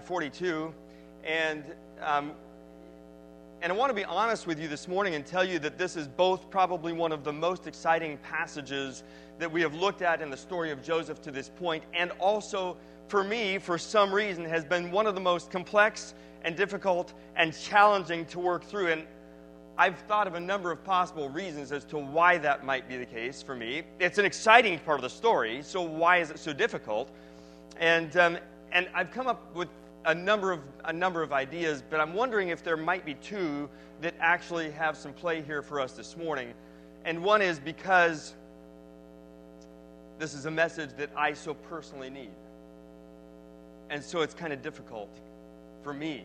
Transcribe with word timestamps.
42, 0.00 0.72
and 1.22 1.62
um, 2.00 2.32
and 3.60 3.70
I 3.70 3.76
want 3.76 3.90
to 3.90 3.94
be 3.94 4.06
honest 4.06 4.46
with 4.46 4.58
you 4.58 4.66
this 4.66 4.88
morning 4.88 5.16
and 5.16 5.26
tell 5.26 5.44
you 5.44 5.58
that 5.58 5.76
this 5.76 5.96
is 5.96 6.08
both 6.08 6.48
probably 6.48 6.94
one 6.94 7.12
of 7.12 7.24
the 7.24 7.32
most 7.34 7.66
exciting 7.66 8.16
passages 8.22 9.02
that 9.38 9.52
we 9.52 9.60
have 9.60 9.74
looked 9.74 10.00
at 10.00 10.22
in 10.22 10.30
the 10.30 10.36
story 10.36 10.70
of 10.70 10.82
Joseph 10.82 11.20
to 11.20 11.30
this 11.30 11.50
point, 11.50 11.84
and 11.92 12.10
also 12.12 12.78
for 13.08 13.22
me, 13.22 13.58
for 13.58 13.76
some 13.76 14.14
reason, 14.14 14.46
has 14.46 14.64
been 14.64 14.90
one 14.90 15.06
of 15.06 15.14
the 15.14 15.20
most 15.20 15.50
complex 15.50 16.14
and 16.40 16.56
difficult 16.56 17.12
and 17.36 17.54
challenging 17.54 18.24
to 18.24 18.38
work 18.38 18.64
through. 18.64 18.92
And 18.92 19.02
I've 19.76 19.98
thought 20.08 20.26
of 20.26 20.36
a 20.36 20.40
number 20.40 20.72
of 20.72 20.82
possible 20.84 21.28
reasons 21.28 21.70
as 21.70 21.84
to 21.84 21.98
why 21.98 22.38
that 22.38 22.64
might 22.64 22.88
be 22.88 22.96
the 22.96 23.04
case 23.04 23.42
for 23.42 23.54
me. 23.54 23.82
It's 24.00 24.16
an 24.16 24.24
exciting 24.24 24.78
part 24.78 25.00
of 25.00 25.02
the 25.02 25.10
story, 25.10 25.60
so 25.62 25.82
why 25.82 26.16
is 26.16 26.30
it 26.30 26.38
so 26.38 26.54
difficult? 26.54 27.10
And 27.78 28.16
um, 28.16 28.38
and 28.72 28.88
I've 28.94 29.10
come 29.10 29.26
up 29.26 29.54
with 29.54 29.68
a 30.04 30.14
number 30.14 30.52
of 30.52 30.60
a 30.84 30.92
number 30.92 31.22
of 31.22 31.32
ideas, 31.32 31.82
but 31.88 32.00
I'm 32.00 32.14
wondering 32.14 32.48
if 32.48 32.62
there 32.62 32.76
might 32.76 33.04
be 33.04 33.14
two 33.14 33.68
that 34.00 34.14
actually 34.20 34.70
have 34.72 34.96
some 34.96 35.12
play 35.12 35.42
here 35.42 35.62
for 35.62 35.80
us 35.80 35.92
this 35.92 36.16
morning. 36.16 36.54
And 37.04 37.22
one 37.22 37.42
is 37.42 37.58
because 37.58 38.34
this 40.18 40.34
is 40.34 40.46
a 40.46 40.50
message 40.50 40.90
that 40.98 41.10
I 41.16 41.34
so 41.34 41.54
personally 41.54 42.10
need. 42.10 42.30
And 43.90 44.02
so 44.02 44.20
it's 44.20 44.34
kind 44.34 44.52
of 44.52 44.62
difficult 44.62 45.10
for 45.82 45.92
me 45.92 46.24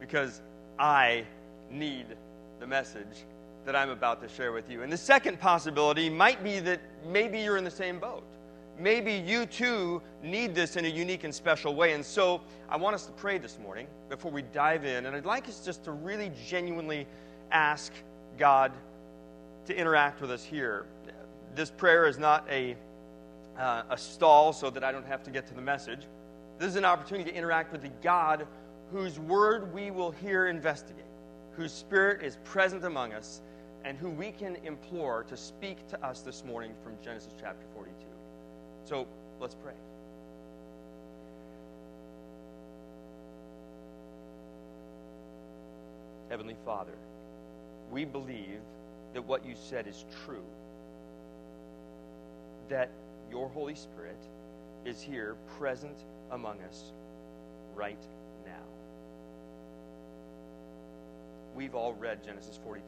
because 0.00 0.40
I 0.78 1.24
need 1.70 2.06
the 2.60 2.66
message 2.66 3.24
that 3.64 3.76
I'm 3.76 3.90
about 3.90 4.20
to 4.22 4.28
share 4.28 4.52
with 4.52 4.70
you. 4.70 4.82
And 4.82 4.92
the 4.92 4.96
second 4.96 5.38
possibility 5.38 6.10
might 6.10 6.42
be 6.42 6.58
that 6.60 6.80
maybe 7.06 7.40
you're 7.40 7.56
in 7.56 7.64
the 7.64 7.70
same 7.70 7.98
boat 7.98 8.24
maybe 8.78 9.12
you 9.12 9.46
too 9.46 10.02
need 10.22 10.54
this 10.54 10.76
in 10.76 10.84
a 10.84 10.88
unique 10.88 11.24
and 11.24 11.34
special 11.34 11.74
way. 11.74 11.92
And 11.92 12.04
so 12.04 12.40
I 12.68 12.76
want 12.76 12.94
us 12.94 13.06
to 13.06 13.12
pray 13.12 13.38
this 13.38 13.58
morning 13.58 13.86
before 14.08 14.30
we 14.30 14.42
dive 14.42 14.84
in. 14.84 15.06
And 15.06 15.16
I'd 15.16 15.26
like 15.26 15.48
us 15.48 15.64
just 15.64 15.84
to 15.84 15.92
really 15.92 16.30
genuinely 16.46 17.06
ask 17.50 17.92
God 18.38 18.72
to 19.66 19.76
interact 19.76 20.20
with 20.20 20.30
us 20.30 20.42
here. 20.42 20.86
This 21.54 21.70
prayer 21.70 22.06
is 22.06 22.18
not 22.18 22.46
a, 22.50 22.76
uh, 23.58 23.82
a 23.90 23.98
stall 23.98 24.52
so 24.52 24.70
that 24.70 24.82
I 24.82 24.90
don't 24.90 25.06
have 25.06 25.22
to 25.24 25.30
get 25.30 25.46
to 25.48 25.54
the 25.54 25.60
message. 25.60 26.06
This 26.58 26.68
is 26.68 26.76
an 26.76 26.84
opportunity 26.84 27.30
to 27.30 27.36
interact 27.36 27.72
with 27.72 27.82
the 27.82 27.90
God 28.02 28.46
whose 28.90 29.18
word 29.18 29.72
we 29.72 29.90
will 29.90 30.10
here 30.10 30.46
investigate, 30.46 31.04
whose 31.52 31.72
spirit 31.72 32.22
is 32.22 32.36
present 32.44 32.84
among 32.84 33.12
us, 33.12 33.40
and 33.84 33.98
who 33.98 34.10
we 34.10 34.30
can 34.30 34.56
implore 34.64 35.24
to 35.24 35.36
speak 35.36 35.86
to 35.88 36.04
us 36.04 36.20
this 36.20 36.44
morning 36.44 36.72
from 36.82 36.92
Genesis 37.02 37.32
chapter 37.40 37.66
42. 37.74 38.11
So 38.92 39.06
let's 39.40 39.54
pray. 39.54 39.72
Heavenly 46.28 46.56
Father, 46.66 46.92
we 47.90 48.04
believe 48.04 48.60
that 49.14 49.24
what 49.24 49.46
you 49.46 49.54
said 49.54 49.86
is 49.86 50.04
true, 50.26 50.44
that 52.68 52.90
your 53.30 53.48
Holy 53.48 53.74
Spirit 53.74 54.18
is 54.84 55.00
here 55.00 55.36
present 55.58 56.04
among 56.30 56.60
us 56.60 56.92
right 57.74 58.04
now. 58.44 58.66
We've 61.56 61.74
all 61.74 61.94
read 61.94 62.22
Genesis 62.22 62.60
42, 62.62 62.84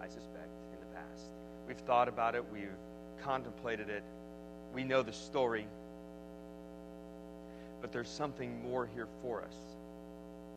I 0.00 0.06
suspect, 0.06 0.54
in 0.72 0.78
the 0.78 0.94
past. 0.94 1.32
We've 1.66 1.78
thought 1.78 2.06
about 2.06 2.36
it, 2.36 2.44
we've 2.52 2.68
contemplated 3.20 3.88
it, 3.90 4.04
we 4.74 4.84
know 4.84 5.02
the 5.02 5.12
story, 5.12 5.66
but 7.80 7.92
there's 7.92 8.08
something 8.08 8.62
more 8.62 8.86
here 8.94 9.08
for 9.22 9.42
us 9.42 9.54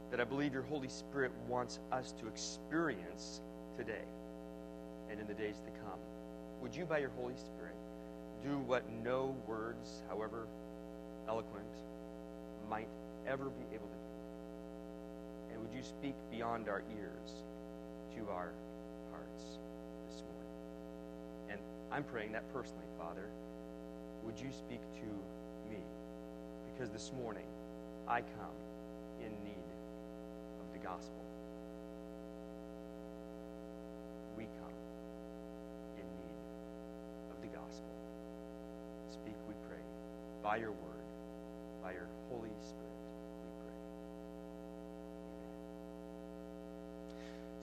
that 0.10 0.20
I 0.20 0.26
believe 0.26 0.54
your 0.54 0.64
Holy 0.64 0.90
Spirit 0.90 1.32
wants 1.48 1.80
us 1.92 2.14
to 2.20 2.28
experience 2.28 3.42
today 3.78 4.04
and 5.10 5.20
in 5.20 5.28
the 5.28 5.34
days 5.34 5.56
to 5.66 5.72
come. 5.86 6.00
Would 6.62 6.76
you, 6.76 6.86
by 6.86 6.98
your 6.98 7.12
Holy 7.18 7.36
Spirit, 7.36 7.76
do 8.44 8.58
what 8.60 8.84
no 9.04 9.36
words, 9.48 10.04
however 10.10 10.48
eloquent, 11.28 11.66
might 12.70 12.90
ever 13.28 13.46
be 13.46 13.64
able 13.74 13.88
to 13.88 13.94
do? 13.94 15.54
And 15.54 15.62
would 15.62 15.74
you 15.74 15.84
speak 15.84 16.16
beyond 16.30 16.68
our 16.68 16.84
ears 16.98 17.44
to 18.16 18.30
our 18.30 18.52
hearts 19.12 19.44
this 20.10 20.22
morning? 20.22 21.52
And 21.52 21.60
I'm 21.92 22.04
praying 22.04 22.34
that 22.34 22.52
personally, 22.54 22.86
Father 22.98 23.30
would 24.32 24.40
you 24.40 24.52
speak 24.52 24.80
to 24.80 25.08
me? 25.70 25.82
Because 26.72 26.90
this 26.92 27.12
morning 27.22 27.44
I 28.08 28.22
come 28.22 28.56
in 29.20 29.32
need 29.44 29.68
of 30.62 30.72
the 30.72 30.80
gospel. 30.80 31.22
We 34.38 34.46
come 34.46 34.78
in 35.98 36.04
need 36.04 36.40
of 37.36 37.42
the 37.42 37.48
gospel. 37.58 37.92
Speak, 39.12 39.36
we 39.50 39.54
pray, 39.68 39.82
by 40.42 40.56
your 40.58 40.72
word, 40.72 41.04
by 41.84 41.92
your 41.92 42.08
Holy 42.30 42.50
Spirit, 42.62 42.96
we 43.44 43.50
pray. 43.60 43.76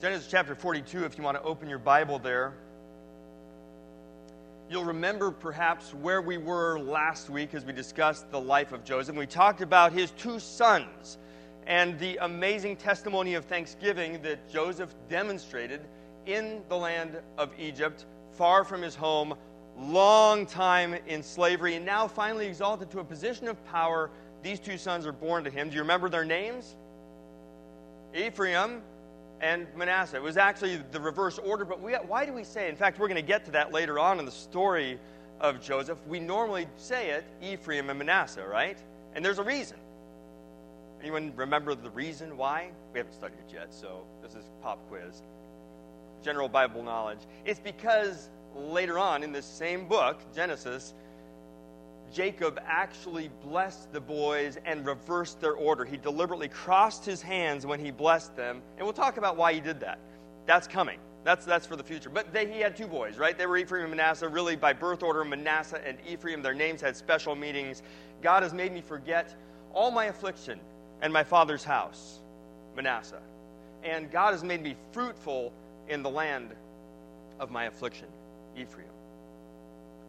Genesis 0.01 0.27
chapter 0.29 0.53
42, 0.53 1.05
if 1.05 1.17
you 1.17 1.23
want 1.23 1.35
to 1.35 1.43
open 1.43 1.67
your 1.67 1.79
Bible 1.79 2.19
there. 2.19 2.53
You'll 4.69 4.85
remember 4.85 5.31
perhaps 5.31 5.95
where 5.95 6.21
we 6.21 6.37
were 6.37 6.79
last 6.79 7.31
week 7.31 7.55
as 7.55 7.65
we 7.65 7.73
discussed 7.73 8.29
the 8.29 8.39
life 8.39 8.71
of 8.71 8.83
Joseph. 8.83 9.15
We 9.15 9.25
talked 9.25 9.61
about 9.61 9.91
his 9.91 10.11
two 10.11 10.37
sons 10.39 11.17
and 11.65 11.97
the 11.97 12.17
amazing 12.17 12.75
testimony 12.75 13.33
of 13.33 13.45
thanksgiving 13.45 14.21
that 14.21 14.47
Joseph 14.47 14.93
demonstrated 15.09 15.81
in 16.27 16.61
the 16.69 16.77
land 16.77 17.19
of 17.39 17.49
Egypt, 17.57 18.05
far 18.33 18.63
from 18.63 18.83
his 18.83 18.93
home, 18.93 19.33
long 19.75 20.45
time 20.45 20.93
in 21.07 21.23
slavery, 21.23 21.73
and 21.73 21.83
now 21.83 22.07
finally 22.07 22.45
exalted 22.45 22.91
to 22.91 22.99
a 22.99 23.03
position 23.03 23.47
of 23.47 23.65
power. 23.65 24.11
These 24.43 24.59
two 24.59 24.77
sons 24.77 25.07
are 25.07 25.11
born 25.11 25.43
to 25.45 25.49
him. 25.49 25.69
Do 25.69 25.77
you 25.77 25.81
remember 25.81 26.09
their 26.09 26.25
names? 26.25 26.75
Ephraim 28.13 28.83
and 29.41 29.67
Manasseh. 29.75 30.17
It 30.17 30.23
was 30.23 30.37
actually 30.37 30.77
the 30.91 30.99
reverse 30.99 31.37
order, 31.37 31.65
but 31.65 31.81
we, 31.81 31.93
why 31.93 32.25
do 32.25 32.33
we 32.33 32.43
say? 32.43 32.69
In 32.69 32.75
fact, 32.75 32.99
we're 32.99 33.07
going 33.07 33.21
to 33.21 33.27
get 33.27 33.45
to 33.45 33.51
that 33.51 33.71
later 33.71 33.99
on 33.99 34.19
in 34.19 34.25
the 34.25 34.31
story 34.31 34.99
of 35.39 35.61
Joseph. 35.61 35.97
We 36.07 36.19
normally 36.19 36.67
say 36.75 37.11
it 37.11 37.25
Ephraim 37.41 37.89
and 37.89 37.99
Manasseh, 37.99 38.45
right? 38.45 38.77
And 39.15 39.23
there's 39.23 39.39
a 39.39 39.43
reason. 39.43 39.77
Anyone 41.01 41.33
remember 41.35 41.75
the 41.75 41.89
reason 41.91 42.35
why? 42.35 42.71
We 42.93 42.99
haven't 42.99 43.13
studied 43.13 43.37
it 43.47 43.53
yet, 43.53 43.73
so 43.73 44.03
this 44.21 44.35
is 44.35 44.43
pop 44.61 44.79
quiz. 44.89 45.21
General 46.21 46.49
Bible 46.49 46.83
knowledge. 46.83 47.19
It's 47.45 47.59
because 47.59 48.29
later 48.53 48.99
on 48.99 49.23
in 49.23 49.31
this 49.31 49.45
same 49.45 49.87
book, 49.87 50.19
Genesis, 50.35 50.93
Jacob 52.13 52.59
actually 52.65 53.29
blessed 53.43 53.91
the 53.93 54.01
boys 54.01 54.57
and 54.65 54.85
reversed 54.85 55.39
their 55.41 55.53
order. 55.53 55.85
He 55.85 55.97
deliberately 55.97 56.47
crossed 56.47 57.05
his 57.05 57.21
hands 57.21 57.65
when 57.65 57.79
he 57.79 57.91
blessed 57.91 58.35
them. 58.35 58.61
And 58.77 58.85
we'll 58.85 58.93
talk 58.93 59.17
about 59.17 59.37
why 59.37 59.53
he 59.53 59.59
did 59.59 59.79
that. 59.81 59.99
That's 60.45 60.67
coming. 60.67 60.99
That's, 61.23 61.45
that's 61.45 61.67
for 61.67 61.75
the 61.75 61.83
future. 61.83 62.09
But 62.09 62.33
they, 62.33 62.51
he 62.51 62.59
had 62.59 62.75
two 62.75 62.87
boys, 62.87 63.17
right? 63.17 63.37
They 63.37 63.45
were 63.45 63.57
Ephraim 63.57 63.83
and 63.83 63.91
Manasseh, 63.91 64.27
really 64.27 64.55
by 64.55 64.73
birth 64.73 65.03
order, 65.03 65.23
Manasseh 65.23 65.81
and 65.85 65.97
Ephraim. 66.07 66.41
Their 66.41 66.53
names 66.53 66.81
had 66.81 66.95
special 66.95 67.35
meanings. 67.35 67.83
God 68.21 68.43
has 68.43 68.53
made 68.53 68.73
me 68.73 68.81
forget 68.81 69.35
all 69.73 69.91
my 69.91 70.05
affliction 70.05 70.59
and 71.01 71.11
my 71.11 71.23
father's 71.23 71.63
house, 71.63 72.19
Manasseh. 72.75 73.21
And 73.83 74.09
God 74.11 74.31
has 74.31 74.43
made 74.43 74.61
me 74.61 74.75
fruitful 74.91 75.53
in 75.87 76.03
the 76.03 76.09
land 76.09 76.51
of 77.39 77.51
my 77.51 77.65
affliction, 77.65 78.07
Ephraim. 78.57 78.87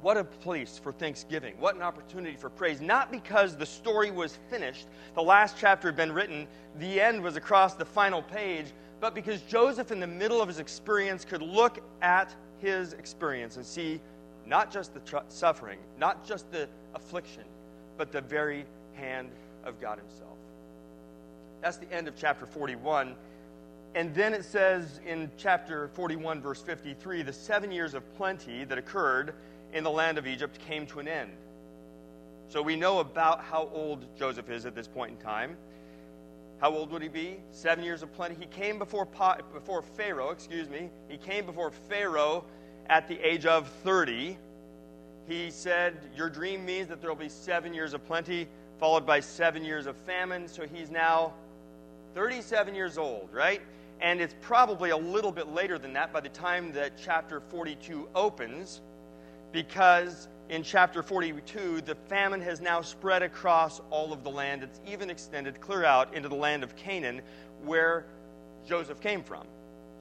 What 0.03 0.17
a 0.17 0.25
place 0.25 0.81
for 0.83 0.93
thanksgiving. 0.93 1.55
What 1.59 1.77
an 1.77 1.83
opportunity 1.83 2.37
for 2.37 2.49
praise. 2.49 2.81
Not 2.81 3.11
because 3.11 3.57
the 3.57 3.67
story 3.67 4.11
was 4.11 4.39
finished, 4.49 4.87
the 5.15 5.23
last 5.23 5.57
chapter 5.59 5.89
had 5.89 5.97
been 5.97 6.13
written, 6.13 6.47
the 6.79 7.01
end 7.01 7.23
was 7.23 7.37
across 7.37 7.75
the 7.75 7.85
final 7.85 8.23
page, 8.23 8.67
but 9.01 9.15
because 9.15 9.43
Joseph, 9.43 9.91
in 9.93 10.01
the 10.01 10.07
middle 10.07 10.41
of 10.41 10.49
his 10.49 10.59
experience, 10.59 11.25
could 11.25 11.43
look 11.43 11.81
at 12.01 12.35
his 12.61 12.95
experience 12.95 13.57
and 13.57 13.65
see 13.65 14.01
not 14.47 14.73
just 14.73 14.95
the 14.95 15.01
tr- 15.01 15.19
suffering, 15.29 15.79
not 15.99 16.27
just 16.27 16.51
the 16.51 16.69
affliction, 16.95 17.45
but 17.97 18.13
the 18.13 18.21
very 18.21 18.65
hand 18.95 19.31
of 19.65 19.81
God 19.81 19.99
Himself. 19.99 20.37
That's 21.61 21.77
the 21.77 21.91
end 21.93 22.09
of 22.09 22.17
chapter 22.17 22.47
41. 22.47 23.15
And 23.95 24.15
then 24.15 24.35
it 24.35 24.45
says 24.45 25.01
in 25.07 25.31
chapter 25.37 25.89
41, 25.95 26.41
verse 26.41 26.63
53, 26.63 27.23
the 27.23 27.33
seven 27.33 27.71
years 27.71 27.95
of 27.95 28.15
plenty 28.15 28.65
that 28.65 28.79
occurred 28.79 29.35
in 29.73 29.85
the 29.85 29.91
land 29.91 30.19
of 30.19 30.27
Egypt 30.27 30.59
came 30.67 30.87
to 30.87 31.01
an 31.01 31.09
end. 31.09 31.31
So 32.49 32.61
we 32.63 32.75
know 32.77 32.99
about 32.99 33.45
how 33.45 33.69
old 33.73 34.05
Joseph 34.19 34.51
is 34.51 34.67
at 34.67 34.75
this 34.75 34.89
point 34.89 35.13
in 35.13 35.17
time. 35.19 35.57
How 36.61 36.71
old 36.71 36.91
would 36.91 37.01
he 37.01 37.09
be? 37.09 37.37
Seven 37.53 37.85
years 37.85 38.03
of 38.03 38.13
plenty. 38.13 38.35
He 38.35 38.47
came 38.47 38.79
before, 38.79 39.07
before 39.55 39.83
Pharaoh, 39.83 40.31
excuse 40.31 40.69
me. 40.69 40.91
He 41.09 41.17
came 41.17 41.47
before 41.47 41.71
Pharaoh 41.89 42.45
at 42.87 43.09
the 43.09 43.19
age 43.27 43.47
of 43.47 43.69
30. 43.85 44.37
He 45.27 45.51
said, 45.51 45.97
Your 46.15 46.29
dream 46.29 46.67
means 46.67 46.89
that 46.89 47.01
there 47.01 47.09
will 47.09 47.17
be 47.17 47.29
seven 47.29 47.73
years 47.73 47.95
of 47.95 48.05
plenty. 48.05 48.49
followed 48.79 49.07
by 49.07 49.21
seven 49.21 49.65
years 49.65 49.87
of 49.87 49.97
famine. 49.97 50.49
So 50.49 50.67
he's 50.67 50.91
now 50.91 51.35
37 52.15 52.75
years 52.75 52.99
old, 52.99 53.29
right? 53.33 53.61
And 54.01 54.21
it's 54.21 54.35
probably 54.41 54.91
a 54.91 54.97
little 54.97 55.33
bit 55.33 55.49
later 55.49 55.79
than 55.79 55.93
that 55.93 56.13
by 56.13 56.21
the 56.21 56.31
time 56.31 56.73
that 56.73 56.93
chapter 57.03 57.41
42 57.41 58.09
opens, 58.15 58.81
because 59.53 60.29
in 60.49 60.63
chapter 60.65 61.03
42, 61.03 61.81
the 61.83 61.95
famine 62.09 62.41
has 62.41 62.61
now 62.61 62.83
spread 62.83 63.23
across 63.23 63.81
all 63.91 64.13
of 64.13 64.25
the 64.25 64.31
land. 64.31 64.63
It's 64.63 64.81
even 64.87 65.09
extended 65.09 65.61
clear 65.61 65.85
out 65.85 66.13
into 66.15 66.29
the 66.29 66.35
land 66.35 66.65
of 66.65 66.75
Canaan, 66.75 67.23
where 67.65 68.07
Joseph 68.67 69.01
came 69.01 69.23
from. 69.23 69.47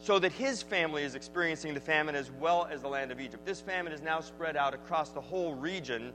So 0.02 0.18
that 0.20 0.32
his 0.32 0.64
family 0.64 1.04
is 1.04 1.14
experiencing 1.14 1.74
the 1.74 1.80
famine 1.80 2.16
as 2.16 2.32
well 2.32 2.68
as 2.72 2.82
the 2.82 2.88
land 2.88 3.12
of 3.12 3.20
Egypt. 3.20 3.46
This 3.46 3.62
famine 3.62 3.94
is 3.94 4.02
now 4.02 4.22
spread 4.22 4.56
out 4.56 4.74
across 4.74 5.10
the 5.10 5.22
whole 5.22 5.54
region. 5.56 6.14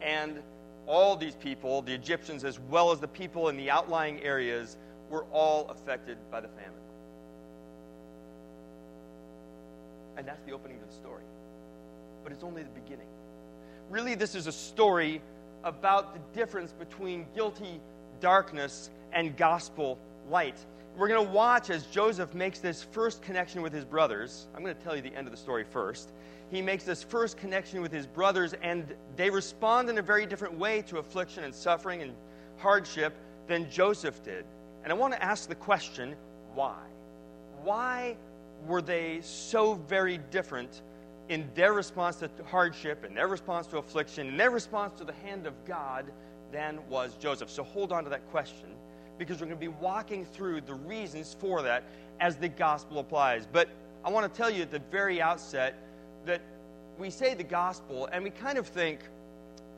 And 0.00 0.42
all 0.86 1.14
these 1.14 1.36
people, 1.36 1.82
the 1.82 1.94
Egyptians 1.94 2.44
as 2.44 2.58
well 2.58 2.90
as 2.90 2.98
the 2.98 3.08
people 3.08 3.50
in 3.50 3.56
the 3.56 3.70
outlying 3.70 4.22
areas, 4.22 4.78
were 5.10 5.24
all 5.30 5.68
affected 5.68 6.16
by 6.30 6.40
the 6.40 6.48
famine. 6.48 6.72
And 10.16 10.26
that's 10.26 10.42
the 10.44 10.52
opening 10.52 10.78
of 10.80 10.88
the 10.88 10.94
story. 10.94 11.22
But 12.22 12.32
it's 12.32 12.44
only 12.44 12.62
the 12.62 12.70
beginning. 12.70 13.08
Really, 13.90 14.14
this 14.14 14.34
is 14.34 14.46
a 14.46 14.52
story 14.52 15.20
about 15.64 16.14
the 16.14 16.20
difference 16.38 16.72
between 16.72 17.26
guilty 17.34 17.80
darkness 18.20 18.90
and 19.12 19.36
gospel 19.36 19.98
light. 20.28 20.56
We're 20.96 21.08
going 21.08 21.26
to 21.26 21.32
watch 21.32 21.70
as 21.70 21.86
Joseph 21.86 22.34
makes 22.34 22.58
this 22.58 22.82
first 22.82 23.22
connection 23.22 23.62
with 23.62 23.72
his 23.72 23.84
brothers. 23.84 24.46
I'm 24.54 24.62
going 24.62 24.76
to 24.76 24.82
tell 24.82 24.94
you 24.94 25.02
the 25.02 25.14
end 25.14 25.26
of 25.26 25.30
the 25.30 25.38
story 25.38 25.64
first 25.64 26.12
he 26.52 26.60
makes 26.60 26.84
this 26.84 27.02
first 27.02 27.38
connection 27.38 27.80
with 27.80 27.90
his 27.90 28.06
brothers, 28.06 28.52
and 28.62 28.94
they 29.16 29.30
respond 29.30 29.88
in 29.88 29.96
a 29.96 30.02
very 30.02 30.26
different 30.26 30.58
way 30.58 30.82
to 30.82 30.98
affliction 30.98 31.44
and 31.44 31.54
suffering 31.54 32.02
and 32.02 32.12
hardship 32.58 33.14
than 33.46 33.70
Joseph 33.70 34.22
did. 34.22 34.44
And 34.84 34.92
I 34.92 34.94
want 34.94 35.14
to 35.14 35.22
ask 35.22 35.48
the 35.48 35.54
question 35.54 36.14
why? 36.54 36.76
Why 37.62 38.16
were 38.66 38.82
they 38.82 39.22
so 39.22 39.74
very 39.88 40.18
different 40.30 40.82
in 41.28 41.48
their 41.54 41.72
response 41.72 42.16
to 42.16 42.30
hardship, 42.46 43.04
in 43.04 43.14
their 43.14 43.28
response 43.28 43.66
to 43.68 43.78
affliction, 43.78 44.28
in 44.28 44.36
their 44.36 44.50
response 44.50 44.98
to 44.98 45.04
the 45.04 45.12
hand 45.12 45.46
of 45.46 45.54
God 45.64 46.06
than 46.50 46.78
was 46.88 47.16
Joseph? 47.16 47.50
So 47.50 47.62
hold 47.62 47.92
on 47.92 48.04
to 48.04 48.10
that 48.10 48.28
question 48.30 48.68
because 49.18 49.40
we're 49.40 49.46
going 49.46 49.58
to 49.58 49.60
be 49.60 49.68
walking 49.68 50.24
through 50.24 50.62
the 50.62 50.74
reasons 50.74 51.36
for 51.38 51.62
that 51.62 51.84
as 52.20 52.36
the 52.36 52.48
gospel 52.48 52.98
applies. 52.98 53.46
But 53.50 53.68
I 54.04 54.10
want 54.10 54.32
to 54.32 54.36
tell 54.36 54.50
you 54.50 54.62
at 54.62 54.70
the 54.70 54.82
very 54.90 55.22
outset 55.22 55.74
that 56.26 56.42
we 56.98 57.10
say 57.10 57.34
the 57.34 57.44
gospel 57.44 58.08
and 58.12 58.24
we 58.24 58.30
kind 58.30 58.58
of 58.58 58.66
think, 58.66 59.00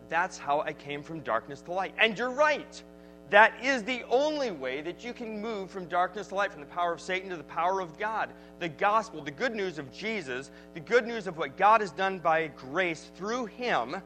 that's 0.09 0.39
how 0.39 0.61
I 0.61 0.73
came 0.73 1.03
from 1.03 1.21
darkness 1.21 1.61
to 1.63 1.73
light. 1.73 1.95
And 1.99 2.19
you're 2.19 2.31
right. 2.31 2.83
That 3.31 3.55
is 3.63 3.83
the 3.83 4.05
only 4.11 4.51
way 4.51 4.81
that 4.83 5.05
you 5.05 5.13
can 5.13 5.41
move 5.41 5.71
from 5.71 5.87
darkness 5.87 6.29
to 6.29 6.35
light, 6.35 6.53
from 6.53 6.61
the 6.61 6.67
power 6.67 6.93
of 6.93 7.01
Satan 7.01 7.31
to 7.31 7.37
the 7.37 7.43
power 7.45 7.81
of 7.81 7.99
God. 7.99 8.31
The 8.61 8.69
gospel, 8.69 9.23
the 9.23 9.31
good 9.31 9.55
news 9.55 9.79
of 9.79 9.93
Jesus, 9.93 10.51
the 10.75 10.81
good 10.81 11.07
news 11.07 11.27
of 11.27 11.37
what 11.37 11.57
God 11.57 11.81
has 11.81 11.91
done 11.91 12.19
by 12.19 12.49
grace 12.49 13.11
through 13.17 13.47
Him, 13.47 13.97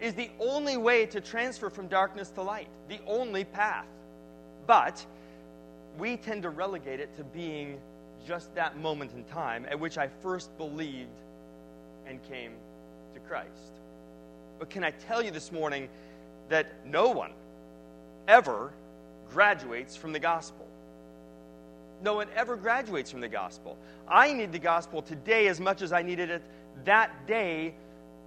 is 0.00 0.14
the 0.14 0.30
only 0.38 0.76
way 0.76 1.06
to 1.06 1.20
transfer 1.20 1.68
from 1.68 1.88
darkness 1.88 2.30
to 2.30 2.42
light, 2.42 2.68
the 2.88 3.00
only 3.06 3.44
path. 3.44 3.86
But 4.66 5.04
we 5.98 6.16
tend 6.16 6.42
to 6.42 6.50
relegate 6.50 7.00
it 7.00 7.14
to 7.16 7.24
being 7.24 7.78
just 8.26 8.54
that 8.54 8.78
moment 8.78 9.12
in 9.12 9.24
time 9.24 9.66
at 9.68 9.78
which 9.78 9.98
I 9.98 10.08
first 10.22 10.56
believed 10.56 11.10
and 12.06 12.22
came 12.28 12.52
to 13.14 13.20
Christ. 13.20 13.48
But 14.58 14.70
can 14.70 14.84
I 14.84 14.90
tell 14.90 15.22
you 15.22 15.30
this 15.30 15.52
morning 15.52 15.88
that 16.48 16.86
no 16.86 17.10
one 17.10 17.32
ever 18.28 18.72
graduates 19.30 19.96
from 19.96 20.12
the 20.12 20.18
gospel? 20.18 20.66
No 22.02 22.14
one 22.14 22.28
ever 22.36 22.56
graduates 22.56 23.10
from 23.10 23.20
the 23.20 23.28
gospel. 23.28 23.78
I 24.08 24.32
need 24.32 24.52
the 24.52 24.58
gospel 24.58 25.00
today 25.00 25.48
as 25.48 25.60
much 25.60 25.80
as 25.80 25.92
I 25.92 26.02
needed 26.02 26.30
it 26.30 26.42
that 26.84 27.26
day 27.26 27.74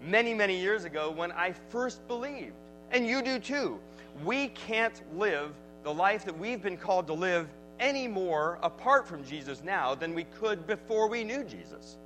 many, 0.02 0.34
many 0.34 0.60
years 0.60 0.84
ago 0.84 1.12
when 1.12 1.32
I 1.32 1.54
first 1.70 2.08
believed. 2.08 2.54
And 2.92 3.06
you 3.06 3.22
do 3.22 3.40
too. 3.40 3.80
We 4.24 4.48
can't 4.50 5.02
live 5.18 5.52
the 5.84 5.94
life 5.94 6.26
that 6.26 6.38
we've 6.38 6.62
been 6.62 6.78
called 6.78 7.08
to 7.08 7.14
live 7.14 7.48
any 7.80 8.08
more 8.08 8.58
apart 8.64 9.08
from 9.08 9.24
Jesus 9.24 9.62
now 9.64 9.94
than 9.94 10.16
we 10.16 10.24
could 10.24 10.66
before 10.66 11.08
we 11.08 11.24
knew 11.24 11.44
Jesus 11.44 11.98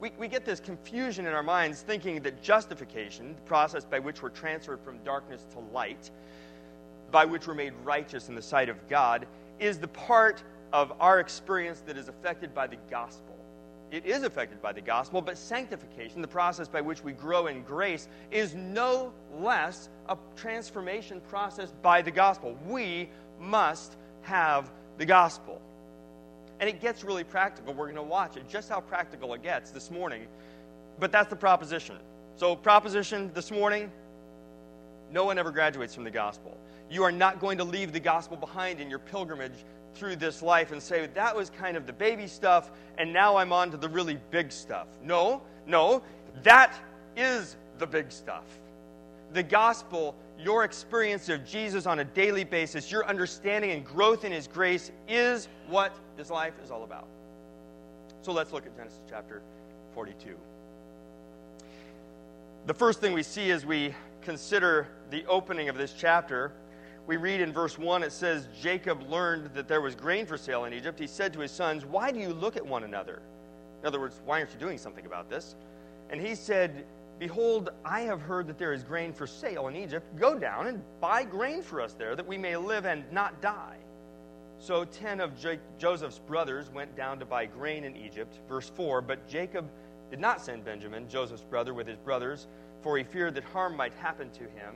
we, 0.00 0.10
we 0.18 0.28
get 0.28 0.44
this 0.44 0.60
confusion 0.60 1.26
in 1.26 1.32
our 1.32 1.42
minds 1.42 1.82
thinking 1.82 2.20
that 2.22 2.42
justification, 2.42 3.34
the 3.34 3.42
process 3.42 3.84
by 3.84 3.98
which 3.98 4.22
we're 4.22 4.28
transferred 4.30 4.80
from 4.80 4.98
darkness 5.04 5.46
to 5.52 5.60
light, 5.72 6.10
by 7.10 7.24
which 7.24 7.46
we're 7.46 7.54
made 7.54 7.72
righteous 7.84 8.28
in 8.28 8.34
the 8.34 8.42
sight 8.42 8.68
of 8.68 8.88
God, 8.88 9.26
is 9.58 9.78
the 9.78 9.88
part 9.88 10.42
of 10.72 10.92
our 11.00 11.20
experience 11.20 11.80
that 11.86 11.96
is 11.96 12.08
affected 12.08 12.54
by 12.54 12.66
the 12.66 12.76
gospel. 12.90 13.36
It 13.92 14.04
is 14.06 14.24
affected 14.24 14.60
by 14.60 14.72
the 14.72 14.80
gospel, 14.80 15.22
but 15.22 15.38
sanctification, 15.38 16.20
the 16.20 16.26
process 16.26 16.66
by 16.66 16.80
which 16.80 17.04
we 17.04 17.12
grow 17.12 17.46
in 17.46 17.62
grace, 17.62 18.08
is 18.32 18.54
no 18.54 19.12
less 19.38 19.88
a 20.08 20.18
transformation 20.34 21.20
process 21.28 21.72
by 21.80 22.02
the 22.02 22.10
gospel. 22.10 22.58
We 22.66 23.08
must 23.38 23.96
have 24.22 24.72
the 24.98 25.06
gospel. 25.06 25.60
And 26.60 26.68
it 26.68 26.80
gets 26.80 27.04
really 27.04 27.24
practical. 27.24 27.74
We're 27.74 27.86
going 27.86 27.96
to 27.96 28.02
watch 28.02 28.36
it, 28.36 28.48
just 28.48 28.68
how 28.68 28.80
practical 28.80 29.34
it 29.34 29.42
gets 29.42 29.70
this 29.70 29.90
morning. 29.90 30.26
But 30.98 31.10
that's 31.10 31.30
the 31.30 31.36
proposition. 31.36 31.96
So, 32.36 32.54
proposition 32.56 33.30
this 33.34 33.50
morning 33.50 33.90
no 35.14 35.24
one 35.24 35.38
ever 35.38 35.52
graduates 35.52 35.94
from 35.94 36.02
the 36.02 36.10
gospel. 36.10 36.58
You 36.90 37.04
are 37.04 37.12
not 37.12 37.38
going 37.38 37.56
to 37.58 37.64
leave 37.64 37.92
the 37.92 38.00
gospel 38.00 38.36
behind 38.36 38.80
in 38.80 38.90
your 38.90 38.98
pilgrimage 38.98 39.64
through 39.94 40.16
this 40.16 40.42
life 40.42 40.72
and 40.72 40.82
say, 40.82 41.06
that 41.06 41.36
was 41.36 41.50
kind 41.50 41.76
of 41.76 41.86
the 41.86 41.92
baby 41.92 42.26
stuff, 42.26 42.70
and 42.98 43.12
now 43.12 43.36
I'm 43.36 43.52
on 43.52 43.70
to 43.70 43.76
the 43.76 43.88
really 43.88 44.18
big 44.32 44.50
stuff. 44.50 44.88
No, 45.02 45.40
no, 45.66 46.02
that 46.42 46.74
is 47.16 47.56
the 47.78 47.86
big 47.86 48.10
stuff. 48.10 48.44
The 49.34 49.42
gospel 49.42 50.14
your 50.38 50.64
experience 50.64 51.28
of 51.28 51.44
Jesus 51.44 51.86
on 51.86 52.00
a 52.00 52.04
daily 52.04 52.44
basis, 52.44 52.90
your 52.90 53.06
understanding 53.06 53.70
and 53.70 53.84
growth 53.84 54.24
in 54.24 54.32
His 54.32 54.46
grace 54.46 54.90
is 55.08 55.48
what 55.68 55.94
this 56.16 56.30
life 56.30 56.54
is 56.62 56.70
all 56.70 56.84
about. 56.84 57.06
So 58.22 58.32
let's 58.32 58.52
look 58.52 58.66
at 58.66 58.76
Genesis 58.76 59.00
chapter 59.08 59.42
42. 59.94 60.36
The 62.66 62.74
first 62.74 63.00
thing 63.00 63.12
we 63.12 63.22
see 63.22 63.50
as 63.50 63.66
we 63.66 63.94
consider 64.22 64.88
the 65.10 65.24
opening 65.26 65.68
of 65.68 65.76
this 65.76 65.94
chapter, 65.96 66.52
we 67.06 67.16
read 67.16 67.40
in 67.40 67.52
verse 67.52 67.78
1, 67.78 68.02
it 68.02 68.12
says, 68.12 68.48
Jacob 68.60 69.02
learned 69.10 69.52
that 69.54 69.68
there 69.68 69.80
was 69.80 69.94
grain 69.94 70.26
for 70.26 70.38
sale 70.38 70.64
in 70.64 70.72
Egypt. 70.72 70.98
He 70.98 71.06
said 71.06 71.32
to 71.34 71.40
his 71.40 71.50
sons, 71.50 71.84
Why 71.84 72.10
do 72.10 72.18
you 72.18 72.30
look 72.30 72.56
at 72.56 72.64
one 72.64 72.84
another? 72.84 73.20
In 73.82 73.86
other 73.86 74.00
words, 74.00 74.20
why 74.24 74.38
aren't 74.38 74.52
you 74.52 74.58
doing 74.58 74.78
something 74.78 75.04
about 75.04 75.28
this? 75.28 75.54
And 76.08 76.20
he 76.20 76.34
said, 76.34 76.86
Behold, 77.18 77.70
I 77.84 78.00
have 78.00 78.20
heard 78.20 78.46
that 78.48 78.58
there 78.58 78.72
is 78.72 78.82
grain 78.82 79.12
for 79.12 79.26
sale 79.26 79.68
in 79.68 79.76
Egypt. 79.76 80.16
Go 80.18 80.38
down 80.38 80.66
and 80.66 80.82
buy 81.00 81.24
grain 81.24 81.62
for 81.62 81.80
us 81.80 81.94
there, 81.94 82.16
that 82.16 82.26
we 82.26 82.36
may 82.36 82.56
live 82.56 82.86
and 82.86 83.10
not 83.12 83.40
die. 83.40 83.76
So 84.58 84.84
ten 84.84 85.20
of 85.20 85.38
J- 85.38 85.60
Joseph's 85.78 86.18
brothers 86.18 86.70
went 86.70 86.96
down 86.96 87.18
to 87.18 87.24
buy 87.24 87.46
grain 87.46 87.84
in 87.84 87.96
Egypt. 87.96 88.40
Verse 88.48 88.70
4 88.70 89.00
But 89.00 89.28
Jacob 89.28 89.68
did 90.10 90.20
not 90.20 90.40
send 90.40 90.64
Benjamin, 90.64 91.08
Joseph's 91.08 91.42
brother, 91.42 91.74
with 91.74 91.86
his 91.86 91.98
brothers, 91.98 92.46
for 92.82 92.96
he 92.98 93.04
feared 93.04 93.34
that 93.34 93.44
harm 93.44 93.76
might 93.76 93.94
happen 93.94 94.30
to 94.30 94.44
him. 94.44 94.74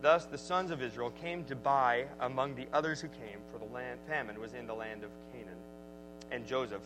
Thus 0.00 0.24
the 0.24 0.38
sons 0.38 0.70
of 0.70 0.82
Israel 0.82 1.10
came 1.10 1.44
to 1.44 1.56
buy 1.56 2.06
among 2.20 2.54
the 2.54 2.66
others 2.72 3.00
who 3.00 3.08
came, 3.08 3.40
for 3.52 3.58
the 3.58 3.72
land 3.72 4.00
famine 4.06 4.40
was 4.40 4.54
in 4.54 4.66
the 4.66 4.74
land 4.74 5.04
of 5.04 5.10
Canaan. 5.32 5.58
And 6.30 6.46
Joseph 6.46 6.82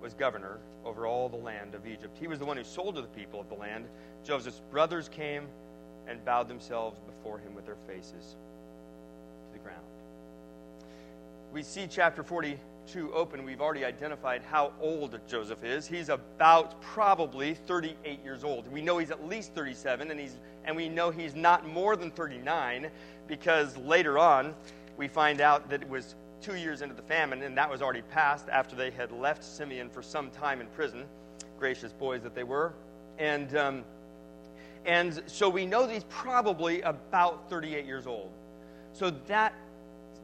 was 0.00 0.14
governor 0.14 0.58
over 0.84 1.06
all 1.06 1.28
the 1.28 1.36
land 1.36 1.74
of 1.74 1.86
Egypt. 1.86 2.16
He 2.18 2.26
was 2.26 2.38
the 2.38 2.44
one 2.44 2.56
who 2.56 2.64
sold 2.64 2.94
to 2.96 3.02
the 3.02 3.08
people 3.08 3.40
of 3.40 3.48
the 3.48 3.54
land. 3.54 3.86
Joseph's 4.24 4.60
brothers 4.70 5.08
came 5.08 5.46
and 6.06 6.24
bowed 6.24 6.48
themselves 6.48 6.98
before 7.06 7.38
him 7.38 7.54
with 7.54 7.66
their 7.66 7.76
faces 7.86 8.36
to 9.46 9.52
the 9.52 9.58
ground. 9.58 9.80
We 11.52 11.62
see 11.62 11.86
chapter 11.88 12.22
42 12.22 13.12
open. 13.12 13.44
We've 13.44 13.60
already 13.60 13.84
identified 13.84 14.42
how 14.42 14.72
old 14.80 15.18
Joseph 15.26 15.64
is. 15.64 15.86
He's 15.86 16.08
about 16.08 16.80
probably 16.82 17.54
38 17.54 18.22
years 18.22 18.44
old. 18.44 18.70
We 18.70 18.82
know 18.82 18.98
he's 18.98 19.10
at 19.10 19.26
least 19.26 19.54
37, 19.54 20.10
and, 20.10 20.20
he's, 20.20 20.36
and 20.64 20.76
we 20.76 20.88
know 20.88 21.10
he's 21.10 21.34
not 21.34 21.66
more 21.66 21.96
than 21.96 22.10
39 22.10 22.90
because 23.26 23.76
later 23.78 24.18
on 24.18 24.54
we 24.96 25.08
find 25.08 25.40
out 25.40 25.68
that 25.70 25.82
it 25.82 25.88
was 25.88 26.14
two 26.40 26.56
years 26.56 26.82
into 26.82 26.94
the 26.94 27.02
famine, 27.02 27.42
and 27.42 27.56
that 27.56 27.70
was 27.70 27.82
already 27.82 28.02
passed 28.02 28.48
after 28.48 28.76
they 28.76 28.90
had 28.90 29.10
left 29.12 29.44
Simeon 29.44 29.90
for 29.90 30.02
some 30.02 30.30
time 30.30 30.60
in 30.60 30.66
prison. 30.68 31.04
Gracious 31.58 31.92
boys 31.92 32.22
that 32.22 32.34
they 32.34 32.44
were. 32.44 32.74
And, 33.18 33.56
um, 33.56 33.84
and 34.84 35.22
so 35.26 35.48
we 35.48 35.66
know 35.66 35.86
that 35.86 35.92
he's 35.92 36.04
probably 36.04 36.82
about 36.82 37.48
38 37.48 37.84
years 37.86 38.06
old. 38.06 38.30
So 38.92 39.10
that, 39.26 39.54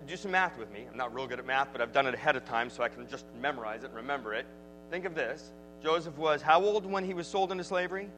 do 0.07 0.16
some 0.16 0.31
math 0.31 0.59
with 0.59 0.73
me. 0.73 0.87
I'm 0.90 0.97
not 0.97 1.14
real 1.14 1.26
good 1.26 1.38
at 1.38 1.47
math, 1.47 1.69
but 1.73 1.81
I've 1.81 1.92
done 1.92 2.07
it 2.07 2.14
ahead 2.14 2.37
of 2.37 2.45
time 2.45 2.71
so 2.71 2.83
I 2.83 2.88
can 2.88 3.09
just 3.09 3.25
memorize 3.40 3.83
it 3.83 3.87
and 3.87 3.95
remember 3.97 4.35
it. 4.35 4.47
Think 4.90 5.04
of 5.04 5.14
this 5.14 5.52
Joseph 5.83 6.16
was 6.16 6.42
how 6.42 6.62
old 6.62 6.87
when 6.87 7.04
he 7.04 7.14
was 7.14 7.26
sold 7.26 7.50
into 7.50 7.64
slavery? 7.64 8.09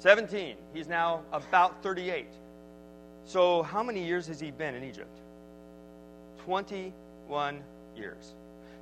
17. 0.00 0.56
He's 0.72 0.88
now 0.88 1.22
about 1.32 1.82
38. 1.82 2.26
So, 3.24 3.62
how 3.62 3.82
many 3.82 4.04
years 4.04 4.26
has 4.26 4.40
he 4.40 4.50
been 4.50 4.74
in 4.74 4.84
Egypt? 4.84 5.18
21 6.44 7.62
years. 7.96 8.34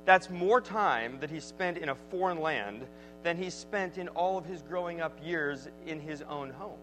That's 0.05 0.29
more 0.29 0.59
time 0.59 1.17
that 1.21 1.29
he 1.29 1.39
spent 1.39 1.77
in 1.77 1.89
a 1.89 1.95
foreign 1.95 2.41
land 2.41 2.85
than 3.23 3.37
he 3.37 3.49
spent 3.49 3.97
in 3.97 4.09
all 4.09 4.37
of 4.37 4.45
his 4.45 4.61
growing 4.61 4.99
up 4.99 5.17
years 5.23 5.69
in 5.85 5.99
his 5.99 6.21
own 6.23 6.49
home. 6.51 6.77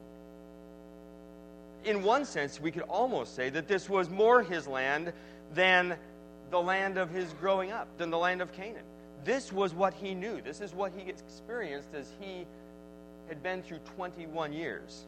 In 1.85 2.03
one 2.03 2.25
sense, 2.25 2.61
we 2.61 2.71
could 2.71 2.83
almost 2.83 3.35
say 3.35 3.51
that 3.51 3.69
this 3.69 3.89
was 3.89 4.09
more 4.09 4.43
his 4.43 4.67
land 4.67 5.13
than 5.55 5.97
the 6.51 6.61
land 6.61 6.99
of 6.99 7.11
his 7.11 7.33
growing 7.35 7.73
up, 7.73 7.89
than 7.99 8.11
the 8.11 8.19
land 8.19 8.43
of 8.43 8.53
Canaan. 8.53 8.85
This 9.25 9.53
was 9.53 9.75
what 9.75 9.95
he 9.95 10.15
knew. 10.15 10.41
This 10.41 10.61
is 10.61 10.75
what 10.75 10.93
he 10.97 11.09
experienced 11.09 11.95
as 11.95 12.13
he 12.21 12.47
had 13.29 13.43
been 13.43 13.63
through 13.63 13.79
21 13.97 14.53
years 14.53 15.05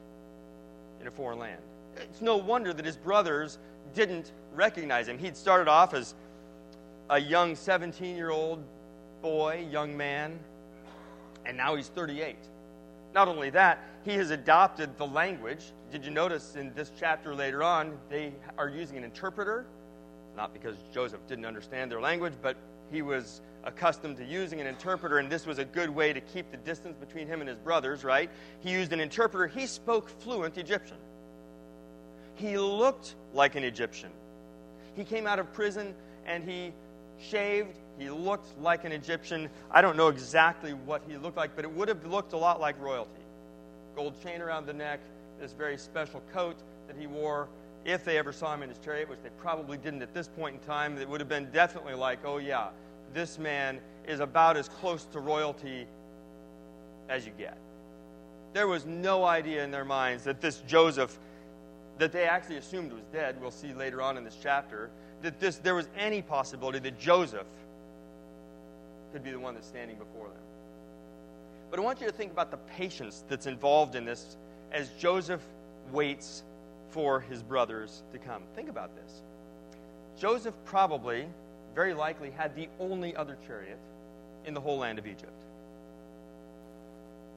in 1.01 1.07
a 1.07 1.11
foreign 1.11 1.39
land. 1.39 1.61
It's 1.97 2.23
no 2.23 2.37
wonder 2.37 2.73
that 2.73 2.85
his 2.85 2.97
brothers 2.97 3.59
didn't 3.95 4.33
recognize 4.55 5.09
him. 5.09 5.19
He'd 5.19 5.37
started 5.37 5.69
off 5.69 5.95
as 5.95 6.15
a 7.11 7.19
young 7.19 7.55
17 7.57 8.17
year 8.17 8.31
old 8.31 8.63
boy, 9.21 9.67
young 9.71 9.97
man, 9.97 10.39
and 11.45 11.57
now 11.57 11.75
he's 11.75 11.89
38. 11.89 12.37
Not 13.15 13.29
only 13.29 13.51
that, 13.51 13.85
he 14.05 14.13
has 14.13 14.31
adopted 14.31 14.97
the 14.97 15.07
language. 15.07 15.73
Did 15.91 16.05
you 16.05 16.11
notice 16.11 16.57
in 16.57 16.73
this 16.75 16.91
chapter 16.99 17.35
later 17.35 17.63
on, 17.63 17.99
they 18.09 18.33
are 18.59 18.69
using 18.69 18.97
an 18.97 19.05
interpreter? 19.05 19.67
Not 20.37 20.53
because 20.53 20.77
Joseph 20.93 21.21
didn't 21.29 21.45
understand 21.45 21.91
their 21.91 22.01
language, 22.01 22.33
but 22.41 22.57
he 22.91 23.03
was 23.03 23.43
accustomed 23.65 24.17
to 24.17 24.25
using 24.25 24.61
an 24.61 24.67
interpreter, 24.67 25.19
and 25.19 25.31
this 25.31 25.47
was 25.47 25.59
a 25.59 25.65
good 25.65 25.91
way 25.91 26.13
to 26.13 26.21
keep 26.21 26.51
the 26.51 26.57
distance 26.59 26.97
between 26.97 27.27
him 27.27 27.41
and 27.41 27.49
his 27.49 27.59
brothers, 27.59 28.03
right? 28.03 28.31
He 28.61 28.71
used 28.71 28.93
an 28.93 29.01
interpreter. 29.01 29.47
He 29.47 29.67
spoke 29.67 30.09
fluent 30.09 30.59
Egyptian. 30.59 30.97
He 32.35 32.59
looked 32.59 33.15
like 33.35 33.55
an 33.55 33.65
Egyptian. 33.65 34.11
He 34.95 35.05
came 35.05 35.27
out 35.27 35.39
of 35.39 35.53
prison 35.53 35.95
and 36.27 36.45
he 36.45 36.73
shaved. 37.21 37.79
He 37.99 38.11
looked 38.11 38.59
like 38.61 38.85
an 38.85 38.93
Egyptian. 38.93 39.49
I 39.71 39.81
don't 39.81 39.97
know 39.97 40.09
exactly 40.09 40.73
what 40.73 41.03
he 41.07 41.17
looked 41.17 41.37
like, 41.37 41.55
but 41.55 41.65
it 41.65 41.73
would 41.73 41.89
have 41.89 42.05
looked 42.07 42.33
a 42.33 42.37
lot 42.37 42.61
like 42.61 42.81
royalty. 42.81 43.11
Gold 43.95 44.15
chain 44.23 44.41
around 44.41 44.67
the 44.67 44.73
neck, 44.73 45.01
this 45.41 45.53
very 45.53 45.77
special 45.77 46.23
coat 46.33 46.57
that 46.87 46.97
he 46.97 47.07
wore. 47.07 47.49
If 47.85 48.05
they 48.05 48.17
ever 48.17 48.33
saw 48.33 48.55
him 48.55 48.63
in 48.63 48.69
his 48.69 48.79
chariot, 48.79 49.09
which 49.09 49.19
they 49.23 49.31
probably 49.41 49.77
didn't 49.77 50.03
at 50.03 50.15
this 50.15 50.29
point 50.29 50.55
in 50.55 50.61
time, 50.61 50.99
it 50.99 51.09
would 51.09 51.21
have 51.21 51.29
been 51.29 51.51
definitely 51.51 51.95
like, 51.95 52.21
oh, 52.25 52.39
yeah, 52.39 52.69
this 53.13 53.39
man 53.39 53.81
is 54.07 54.21
about 54.21 54.57
as 54.57 54.69
close 54.69 55.05
to 55.07 55.21
royalty 55.21 55.87
as 57.09 57.27
you 57.27 57.33
get. 57.37 57.59
There 58.53 58.69
was 58.69 58.87
no 58.87 59.25
idea 59.25 59.65
in 59.65 59.71
their 59.71 59.85
minds 59.85 60.25
that 60.25 60.41
this 60.41 60.63
Joseph, 60.67 61.19
that 62.03 62.11
they 62.11 62.25
actually 62.25 62.57
assumed 62.57 62.93
was 62.93 63.05
dead, 63.13 63.41
we'll 63.41 63.53
see 63.53 63.73
later 63.73 64.03
on 64.03 64.17
in 64.17 64.25
this 64.25 64.37
chapter, 64.43 64.91
that 65.23 65.39
this, 65.39 65.59
there 65.59 65.77
was 65.77 65.89
any 65.97 66.21
possibility 66.21 66.81
that 66.81 66.99
Joseph 66.99 67.47
could 69.13 69.23
be 69.23 69.31
the 69.31 69.39
one 69.39 69.55
that's 69.55 69.69
standing 69.69 69.97
before 69.97 70.27
them. 70.27 70.43
But 71.71 71.79
I 71.79 71.83
want 71.83 72.01
you 72.01 72.09
to 72.09 72.13
think 72.13 72.33
about 72.33 72.51
the 72.51 72.57
patience 72.57 73.23
that's 73.29 73.47
involved 73.47 73.95
in 73.95 74.05
this 74.05 74.37
as 74.73 74.89
Joseph 74.99 75.43
waits 75.93 76.43
for 76.91 77.21
his 77.21 77.41
brothers 77.41 78.03
to 78.11 78.19
come. 78.19 78.43
Think 78.57 78.69
about 78.69 78.91
this. 78.97 79.23
Joseph 80.19 80.57
probably, 80.65 81.29
very 81.73 81.95
likely, 81.95 82.33
had 82.33 82.57
the 82.57 82.69
only 82.81 83.15
other 83.15 83.39
chariot 83.47 83.79
in 84.45 84.55
the 84.55 84.61
whole 84.61 84.79
land 84.79 84.99
of 84.99 85.07
Egypt. 85.07 85.41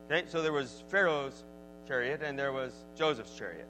Okay, 0.10 0.24
so 0.28 0.42
there 0.42 0.52
was 0.52 0.84
Pharaoh's 0.90 1.44
chariot 1.88 2.24
and 2.24 2.38
there 2.38 2.52
was 2.52 2.74
Joseph's 2.98 3.38
chariot. 3.38 3.68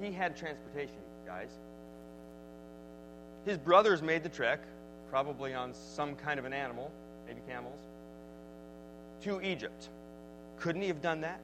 He 0.00 0.10
had 0.10 0.36
transportation, 0.36 0.96
guys. 1.26 1.50
His 3.44 3.58
brothers 3.58 4.02
made 4.02 4.22
the 4.22 4.28
trek, 4.28 4.60
probably 5.10 5.54
on 5.54 5.74
some 5.74 6.16
kind 6.16 6.38
of 6.38 6.44
an 6.44 6.52
animal, 6.52 6.90
maybe 7.26 7.40
camels, 7.46 7.80
to 9.22 9.40
Egypt. 9.42 9.90
Couldn't 10.58 10.82
he 10.82 10.88
have 10.88 11.02
done 11.02 11.20
that 11.20 11.40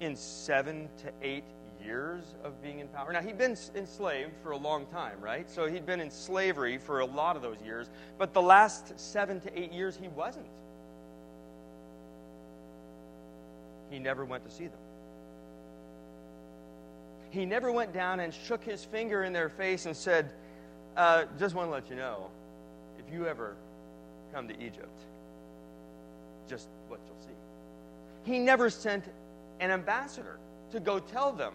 in 0.00 0.16
seven 0.16 0.88
to 0.98 1.12
eight 1.22 1.44
years 1.84 2.22
of 2.44 2.60
being 2.62 2.78
in 2.78 2.88
power? 2.88 3.12
Now, 3.12 3.20
he'd 3.20 3.38
been 3.38 3.56
enslaved 3.74 4.32
for 4.42 4.52
a 4.52 4.56
long 4.56 4.86
time, 4.86 5.20
right? 5.20 5.50
So 5.50 5.66
he'd 5.66 5.86
been 5.86 6.00
in 6.00 6.10
slavery 6.10 6.78
for 6.78 7.00
a 7.00 7.04
lot 7.04 7.36
of 7.36 7.42
those 7.42 7.60
years, 7.64 7.90
but 8.18 8.32
the 8.32 8.42
last 8.42 8.98
seven 8.98 9.40
to 9.40 9.58
eight 9.58 9.72
years 9.72 9.98
he 10.00 10.08
wasn't. 10.08 10.46
He 13.90 13.98
never 13.98 14.24
went 14.24 14.44
to 14.44 14.50
see 14.50 14.66
them. 14.66 14.78
He 17.34 17.44
never 17.44 17.72
went 17.72 17.92
down 17.92 18.20
and 18.20 18.32
shook 18.32 18.62
his 18.62 18.84
finger 18.84 19.24
in 19.24 19.32
their 19.32 19.48
face 19.48 19.86
and 19.86 19.96
said, 19.96 20.30
uh, 20.96 21.24
just 21.36 21.56
want 21.56 21.66
to 21.66 21.72
let 21.72 21.90
you 21.90 21.96
know 21.96 22.30
if 22.96 23.12
you 23.12 23.26
ever 23.26 23.56
come 24.32 24.46
to 24.46 24.54
Egypt, 24.62 25.00
just 26.48 26.68
what 26.86 27.00
you'll 27.04 27.20
see. 27.20 28.30
He 28.30 28.38
never 28.38 28.70
sent 28.70 29.06
an 29.58 29.72
ambassador 29.72 30.38
to 30.70 30.78
go 30.78 31.00
tell 31.00 31.32
them, 31.32 31.54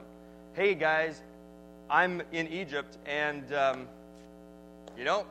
hey 0.53 0.75
guys, 0.75 1.21
I'm 1.89 2.23
in 2.33 2.49
Egypt 2.49 2.97
and, 3.05 3.53
um, 3.53 3.87
you 4.97 5.05
know, 5.05 5.25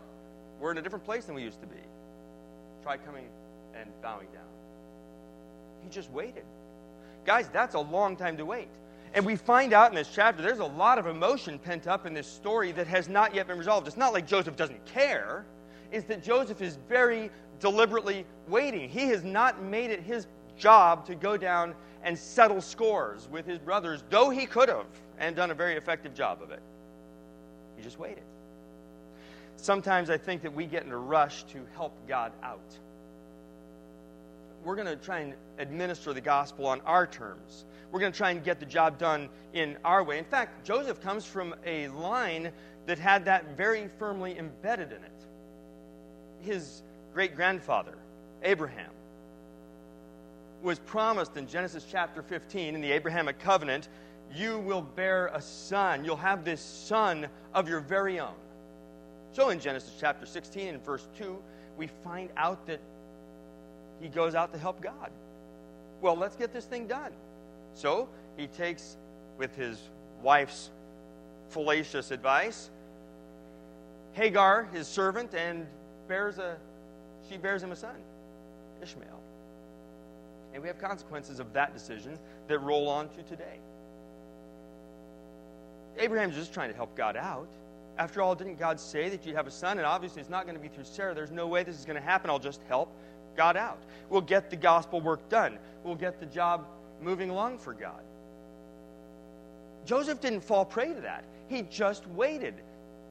we're 0.60 0.70
in 0.70 0.78
a 0.78 0.82
different 0.82 1.04
place 1.04 1.26
than 1.26 1.34
we 1.34 1.42
used 1.42 1.60
to 1.60 1.66
be. 1.66 1.76
Try 2.82 2.96
coming 2.96 3.26
and 3.78 3.90
bowing 4.00 4.28
down. 4.32 4.48
He 5.82 5.90
just 5.90 6.10
waited. 6.10 6.44
Guys, 7.26 7.50
that's 7.52 7.74
a 7.74 7.80
long 7.80 8.16
time 8.16 8.38
to 8.38 8.46
wait. 8.46 8.68
And 9.14 9.24
we 9.24 9.36
find 9.36 9.72
out 9.72 9.90
in 9.90 9.94
this 9.94 10.10
chapter 10.12 10.42
there's 10.42 10.58
a 10.58 10.64
lot 10.64 10.98
of 10.98 11.06
emotion 11.06 11.58
pent 11.58 11.86
up 11.86 12.06
in 12.06 12.14
this 12.14 12.26
story 12.26 12.72
that 12.72 12.86
has 12.86 13.08
not 13.08 13.34
yet 13.34 13.46
been 13.46 13.58
resolved. 13.58 13.86
It's 13.86 13.96
not 13.96 14.12
like 14.12 14.26
Joseph 14.26 14.56
doesn't 14.56 14.84
care, 14.86 15.44
it's 15.90 16.06
that 16.06 16.22
Joseph 16.22 16.60
is 16.60 16.78
very 16.88 17.30
deliberately 17.60 18.26
waiting. 18.46 18.88
He 18.88 19.08
has 19.08 19.24
not 19.24 19.62
made 19.62 19.90
it 19.90 20.00
his 20.00 20.26
job 20.56 21.06
to 21.06 21.14
go 21.14 21.36
down 21.36 21.74
and 22.02 22.16
settle 22.16 22.60
scores 22.60 23.28
with 23.30 23.46
his 23.46 23.58
brothers, 23.58 24.04
though 24.10 24.30
he 24.30 24.46
could 24.46 24.68
have 24.68 24.86
and 25.18 25.34
done 25.34 25.50
a 25.50 25.54
very 25.54 25.76
effective 25.76 26.14
job 26.14 26.42
of 26.42 26.50
it. 26.50 26.62
He 27.76 27.82
just 27.82 27.98
waited. 27.98 28.22
Sometimes 29.56 30.10
I 30.10 30.16
think 30.16 30.42
that 30.42 30.54
we 30.54 30.66
get 30.66 30.84
in 30.84 30.92
a 30.92 30.98
rush 30.98 31.42
to 31.44 31.66
help 31.74 31.92
God 32.06 32.32
out. 32.42 32.60
We're 34.64 34.76
going 34.76 34.86
to 34.86 34.96
try 34.96 35.20
and 35.20 35.34
administer 35.58 36.12
the 36.12 36.20
gospel 36.20 36.66
on 36.66 36.80
our 36.82 37.06
terms 37.06 37.64
we're 37.90 38.00
going 38.00 38.12
to 38.12 38.16
try 38.16 38.30
and 38.30 38.44
get 38.44 38.60
the 38.60 38.66
job 38.66 38.98
done 38.98 39.28
in 39.52 39.76
our 39.84 40.02
way. 40.02 40.18
In 40.18 40.24
fact, 40.24 40.64
Joseph 40.64 41.00
comes 41.00 41.24
from 41.24 41.54
a 41.64 41.88
line 41.88 42.52
that 42.86 42.98
had 42.98 43.24
that 43.24 43.56
very 43.56 43.88
firmly 43.98 44.38
embedded 44.38 44.92
in 44.92 45.02
it. 45.02 45.24
His 46.40 46.82
great 47.12 47.34
grandfather, 47.34 47.94
Abraham, 48.42 48.90
was 50.62 50.78
promised 50.78 51.36
in 51.36 51.46
Genesis 51.46 51.86
chapter 51.90 52.22
15 52.22 52.74
in 52.74 52.80
the 52.80 52.90
Abrahamic 52.90 53.38
covenant, 53.38 53.88
you 54.34 54.58
will 54.58 54.82
bear 54.82 55.28
a 55.28 55.40
son. 55.40 56.04
You'll 56.04 56.16
have 56.16 56.44
this 56.44 56.60
son 56.60 57.28
of 57.54 57.68
your 57.68 57.80
very 57.80 58.20
own. 58.20 58.34
So 59.32 59.50
in 59.50 59.60
Genesis 59.60 59.92
chapter 59.98 60.26
16 60.26 60.68
and 60.68 60.84
verse 60.84 61.06
2, 61.16 61.38
we 61.76 61.86
find 62.02 62.30
out 62.36 62.66
that 62.66 62.80
he 64.00 64.08
goes 64.08 64.34
out 64.34 64.52
to 64.52 64.58
help 64.58 64.80
God. 64.80 65.10
Well, 66.00 66.16
let's 66.16 66.36
get 66.36 66.52
this 66.52 66.64
thing 66.64 66.86
done. 66.86 67.12
So 67.78 68.08
he 68.36 68.48
takes, 68.48 68.96
with 69.36 69.54
his 69.54 69.78
wife's 70.20 70.70
fallacious 71.50 72.10
advice, 72.10 72.70
Hagar, 74.14 74.68
his 74.72 74.88
servant, 74.88 75.32
and 75.32 75.64
bears 76.08 76.38
a, 76.38 76.56
she 77.30 77.36
bears 77.36 77.62
him 77.62 77.70
a 77.70 77.76
son, 77.76 77.94
Ishmael. 78.82 79.20
And 80.52 80.60
we 80.60 80.66
have 80.66 80.80
consequences 80.80 81.38
of 81.38 81.52
that 81.52 81.72
decision 81.72 82.18
that 82.48 82.58
roll 82.58 82.88
on 82.88 83.10
to 83.10 83.22
today. 83.22 83.60
Abraham's 85.98 86.34
just 86.34 86.52
trying 86.52 86.70
to 86.70 86.76
help 86.76 86.96
God 86.96 87.16
out. 87.16 87.48
After 87.96 88.22
all, 88.22 88.34
didn't 88.34 88.58
God 88.58 88.80
say 88.80 89.08
that 89.08 89.24
you'd 89.24 89.36
have 89.36 89.46
a 89.46 89.52
son? 89.52 89.78
And 89.78 89.86
obviously, 89.86 90.20
it's 90.20 90.30
not 90.30 90.46
going 90.46 90.56
to 90.56 90.60
be 90.60 90.68
through 90.68 90.84
Sarah. 90.84 91.14
There's 91.14 91.30
no 91.30 91.46
way 91.46 91.62
this 91.62 91.78
is 91.78 91.84
going 91.84 91.96
to 91.96 92.02
happen. 92.02 92.28
I'll 92.28 92.40
just 92.40 92.60
help 92.66 92.92
God 93.36 93.56
out. 93.56 93.78
We'll 94.10 94.20
get 94.20 94.50
the 94.50 94.56
gospel 94.56 95.00
work 95.00 95.28
done. 95.28 95.58
We'll 95.84 95.94
get 95.94 96.18
the 96.18 96.26
job 96.26 96.66
moving 97.00 97.30
along 97.30 97.58
for 97.58 97.72
God. 97.72 98.02
Joseph 99.84 100.20
didn't 100.20 100.40
fall 100.40 100.64
prey 100.64 100.92
to 100.92 101.00
that. 101.00 101.24
He 101.48 101.62
just 101.62 102.06
waited. 102.08 102.54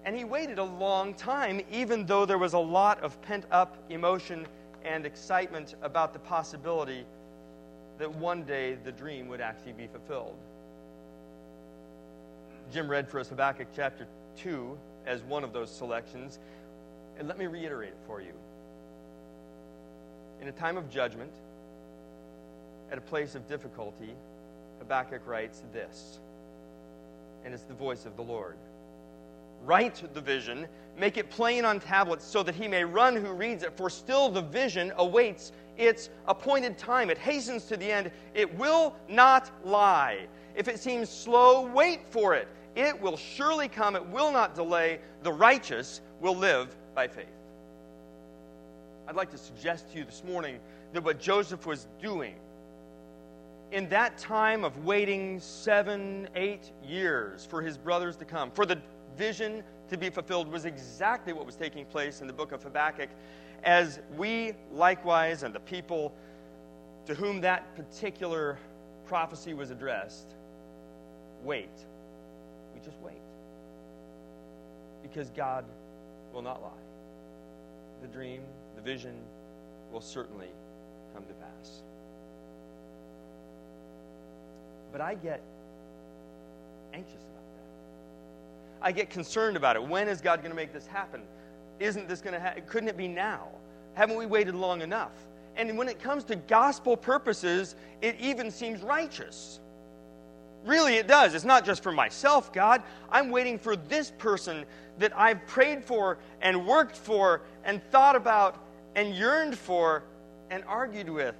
And 0.05 0.15
he 0.15 0.23
waited 0.23 0.59
a 0.59 0.63
long 0.63 1.13
time, 1.13 1.61
even 1.71 2.05
though 2.05 2.25
there 2.25 2.37
was 2.37 2.53
a 2.53 2.59
lot 2.59 3.01
of 3.01 3.21
pent 3.21 3.45
up 3.51 3.77
emotion 3.89 4.47
and 4.85 5.05
excitement 5.05 5.75
about 5.81 6.13
the 6.13 6.19
possibility 6.19 7.05
that 7.97 8.13
one 8.15 8.43
day 8.43 8.77
the 8.83 8.91
dream 8.91 9.27
would 9.27 9.41
actually 9.41 9.73
be 9.73 9.87
fulfilled. 9.87 10.37
Jim 12.71 12.89
read 12.89 13.09
for 13.09 13.19
us 13.19 13.29
Habakkuk 13.29 13.67
chapter 13.75 14.07
2 14.37 14.77
as 15.05 15.23
one 15.23 15.43
of 15.43 15.53
those 15.53 15.71
selections. 15.71 16.39
And 17.17 17.27
let 17.27 17.39
me 17.39 17.47
reiterate 17.47 17.89
it 17.89 17.97
for 18.05 18.21
you. 18.21 18.33
In 20.41 20.47
a 20.47 20.51
time 20.51 20.77
of 20.77 20.89
judgment, 20.89 21.31
at 22.91 22.97
a 22.97 23.01
place 23.01 23.35
of 23.35 23.47
difficulty, 23.47 24.13
Habakkuk 24.79 25.25
writes 25.25 25.63
this. 25.73 26.19
and 27.45 27.53
it's 27.53 27.63
the 27.63 27.73
voice 27.73 28.05
of 28.05 28.15
the 28.17 28.21
Lord. 28.21 28.57
Write 29.63 30.03
the 30.13 30.21
vision, 30.21 30.67
make 30.97 31.17
it 31.17 31.29
plain 31.29 31.63
on 31.65 31.79
tablets, 31.79 32.25
so 32.25 32.43
that 32.43 32.55
he 32.55 32.67
may 32.67 32.83
run 32.83 33.15
who 33.15 33.31
reads 33.31 33.63
it, 33.63 33.75
for 33.77 33.89
still 33.89 34.29
the 34.29 34.41
vision 34.41 34.91
awaits 34.97 35.53
its 35.77 36.09
appointed 36.27 36.77
time. 36.77 37.09
It 37.09 37.17
hastens 37.17 37.65
to 37.65 37.77
the 37.77 37.89
end. 37.89 38.11
It 38.33 38.53
will 38.57 38.95
not 39.07 39.49
lie. 39.63 40.27
If 40.55 40.67
it 40.67 40.79
seems 40.79 41.09
slow, 41.09 41.65
wait 41.67 42.01
for 42.09 42.35
it. 42.35 42.47
It 42.75 42.99
will 43.01 43.17
surely 43.17 43.67
come, 43.67 43.95
it 43.95 44.05
will 44.07 44.31
not 44.31 44.53
delay. 44.53 44.99
The 45.23 45.31
righteous 45.31 46.01
will 46.19 46.35
live 46.35 46.75
by 46.93 47.07
faith. 47.07 47.25
I'd 49.07 49.15
like 49.15 49.31
to 49.31 49.37
suggest 49.37 49.91
to 49.91 49.99
you 49.99 50.03
this 50.03 50.21
morning 50.27 50.59
that 50.93 51.03
what 51.03 51.19
Joseph 51.19 51.65
was 51.65 51.87
doing 52.01 52.35
in 53.71 53.89
that 53.89 54.17
time 54.17 54.63
of 54.63 54.85
waiting 54.85 55.39
seven, 55.39 56.27
eight 56.35 56.71
years 56.83 57.45
for 57.45 57.61
his 57.61 57.77
brothers 57.77 58.15
to 58.17 58.25
come, 58.25 58.51
for 58.51 58.65
the 58.65 58.79
vision 59.17 59.63
to 59.89 59.97
be 59.97 60.09
fulfilled, 60.09 60.51
was 60.51 60.65
exactly 60.65 61.33
what 61.33 61.45
was 61.45 61.55
taking 61.55 61.85
place 61.85 62.21
in 62.21 62.27
the 62.27 62.33
book 62.33 62.51
of 62.51 62.63
Habakkuk, 62.63 63.09
as 63.63 63.99
we 64.15 64.53
likewise 64.71 65.43
and 65.43 65.53
the 65.53 65.59
people 65.59 66.13
to 67.05 67.15
whom 67.15 67.41
that 67.41 67.75
particular 67.75 68.57
prophecy 69.05 69.53
was 69.53 69.71
addressed 69.71 70.35
wait. 71.43 71.69
We 72.73 72.81
just 72.81 72.97
wait. 72.99 73.15
Because 75.01 75.29
God 75.29 75.65
will 76.33 76.41
not 76.41 76.61
lie. 76.61 76.69
The 78.01 78.07
dream, 78.07 78.41
the 78.75 78.81
vision 78.81 79.15
will 79.91 80.01
certainly 80.01 80.49
come 81.13 81.23
to 81.25 81.33
pass. 81.33 81.81
But 84.97 85.05
I 85.05 85.13
get 85.13 85.43
anxious 86.91 87.13
about 87.13 87.45
that. 87.55 88.87
I 88.87 88.91
get 88.91 89.11
concerned 89.11 89.55
about 89.55 89.75
it. 89.75 89.83
When 89.87 90.07
is 90.07 90.21
God 90.21 90.39
going 90.39 90.49
to 90.49 90.55
make 90.55 90.73
this 90.73 90.87
happen? 90.87 91.21
Isn't 91.79 92.09
this 92.09 92.19
going 92.19 92.33
to 92.33 92.39
happen? 92.39 92.63
Couldn't 92.65 92.89
it 92.89 92.97
be 92.97 93.07
now? 93.07 93.49
Haven't 93.93 94.17
we 94.17 94.25
waited 94.25 94.55
long 94.55 94.81
enough? 94.81 95.11
And 95.55 95.77
when 95.77 95.87
it 95.87 95.99
comes 95.99 96.23
to 96.23 96.35
gospel 96.35 96.97
purposes, 96.97 97.75
it 98.01 98.15
even 98.19 98.49
seems 98.49 98.81
righteous. 98.81 99.59
Really, 100.65 100.95
it 100.95 101.07
does. 101.07 101.35
It's 101.35 101.45
not 101.45 101.63
just 101.63 101.83
for 101.83 101.91
myself, 101.91 102.51
God. 102.51 102.81
I'm 103.11 103.29
waiting 103.29 103.59
for 103.59 103.75
this 103.75 104.09
person 104.17 104.65
that 104.97 105.15
I've 105.15 105.45
prayed 105.45 105.83
for 105.83 106.17
and 106.41 106.65
worked 106.65 106.95
for 106.95 107.43
and 107.63 107.83
thought 107.91 108.15
about 108.15 108.57
and 108.95 109.13
yearned 109.13 109.59
for 109.59 110.01
and 110.49 110.63
argued 110.63 111.07
with. 111.07 111.35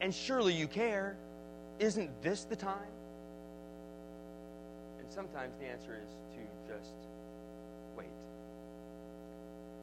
And 0.00 0.14
surely 0.14 0.54
you 0.54 0.68
care. 0.68 1.16
Isn't 1.80 2.10
this 2.22 2.44
the 2.44 2.54
time? 2.54 2.76
And 5.00 5.10
sometimes 5.10 5.54
the 5.58 5.66
answer 5.66 5.98
is 6.00 6.10
to 6.34 6.74
just 6.74 6.92
wait. 7.96 8.06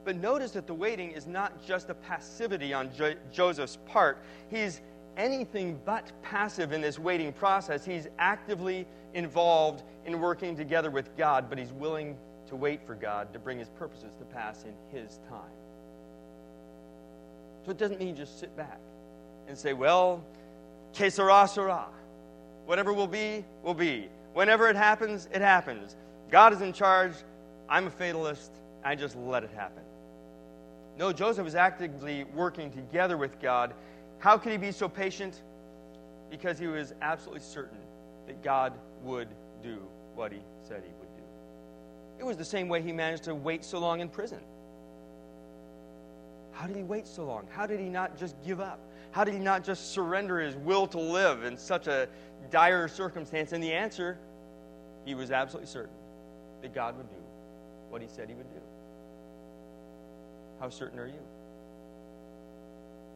But 0.06 0.16
notice 0.16 0.52
that 0.52 0.68
the 0.68 0.76
waiting 0.76 1.12
is 1.12 1.26
not 1.26 1.66
just 1.66 1.90
a 1.90 1.96
passivity 1.96 2.72
on 2.72 2.94
jo- 2.96 3.16
Joseph's 3.34 3.80
part. 3.88 4.20
He's 4.52 4.82
anything 5.18 5.80
but 5.86 6.12
passive 6.22 6.72
in 6.72 6.82
this 6.82 7.00
waiting 7.00 7.34
process. 7.34 7.84
He's 7.84 8.08
actively 8.20 8.86
involved 9.16 9.82
in 10.06 10.20
working 10.20 10.56
together 10.56 10.92
with 10.92 11.18
God, 11.18 11.50
but 11.50 11.58
he's 11.58 11.74
willing 11.74 12.16
to 12.48 12.56
wait 12.56 12.86
for 12.86 12.94
God 12.94 13.34
to 13.34 13.40
bring 13.40 13.58
his 13.58 13.70
purposes 13.70 14.14
to 14.20 14.26
pass 14.26 14.64
in 14.64 14.74
his 14.96 15.20
time. 15.28 15.42
So 17.66 17.72
it 17.72 17.80
doesn't 17.80 18.00
mean 18.00 18.16
just 18.16 18.40
sit 18.40 18.56
back 18.56 18.80
and 19.48 19.58
say, 19.58 19.74
well, 19.74 20.24
que 20.94 21.10
sera. 21.10 21.88
Whatever 22.66 22.94
will 22.94 23.08
be, 23.08 23.46
will 23.64 23.74
be. 23.74 24.10
Whenever 24.34 24.70
it 24.70 24.76
happens, 24.76 25.28
it 25.34 25.42
happens. 25.42 25.96
God 26.30 26.54
is 26.54 26.62
in 26.62 26.74
charge. 26.74 27.14
I'm 27.70 27.88
a 27.88 27.92
fatalist. 27.92 28.52
I 28.84 28.96
just 28.96 29.16
let 29.16 29.44
it 29.44 29.50
happen. 29.56 29.84
No, 30.98 31.14
Joseph 31.14 31.48
is 31.48 31.56
actively 31.56 32.24
working 32.36 32.72
together 32.72 33.18
with 33.18 33.40
God. 33.40 33.74
How 34.20 34.38
could 34.38 34.52
he 34.52 34.58
be 34.58 34.72
so 34.72 34.90
patient? 34.90 35.42
Because 36.30 36.58
he 36.58 36.68
was 36.68 36.94
absolutely 37.02 37.42
certain 37.42 37.78
that 38.26 38.44
God 38.44 38.74
would 39.04 39.30
do 39.64 39.80
what 40.16 40.32
he 40.32 40.40
said 40.64 40.84
he 40.84 40.94
would 41.00 41.16
do. 41.16 41.24
It 42.20 42.26
was 42.26 42.36
the 42.36 42.46
same 42.46 42.68
way 42.68 42.82
he 42.82 42.92
managed 42.92 43.24
to 43.24 43.36
wait 43.36 43.64
so 43.64 43.80
long 43.80 44.02
in 44.02 44.10
prison. 44.10 44.40
How 46.52 46.66
did 46.66 46.76
he 46.76 46.84
wait 46.84 47.08
so 47.08 47.24
long? 47.24 47.48
How 47.52 47.68
did 47.68 47.80
he 47.80 47.88
not 47.88 48.18
just 48.18 48.36
give 48.44 48.60
up? 48.60 48.80
How 49.18 49.24
did 49.24 49.34
he 49.34 49.40
not 49.40 49.64
just 49.64 49.94
surrender 49.94 50.40
his 50.40 50.56
will 50.56 50.86
to 50.86 51.00
live 51.00 51.44
in 51.44 51.58
such 51.58 51.88
a 51.88 52.08
dire 52.52 52.88
circumstance? 52.88 53.52
And 53.52 53.64
the 53.64 53.74
answer, 53.74 54.16
he 55.06 55.16
was 55.16 55.32
absolutely 55.32 55.72
certain 55.72 55.96
that 56.62 56.72
God 56.76 56.96
would 56.96 57.10
do 57.10 57.16
what 57.90 58.00
he 58.00 58.08
said 58.08 58.30
he 58.30 58.36
would 58.36 58.48
do. 58.54 58.62
How 60.60 60.70
certain 60.70 61.00
are 61.00 61.08
you? 61.08 61.20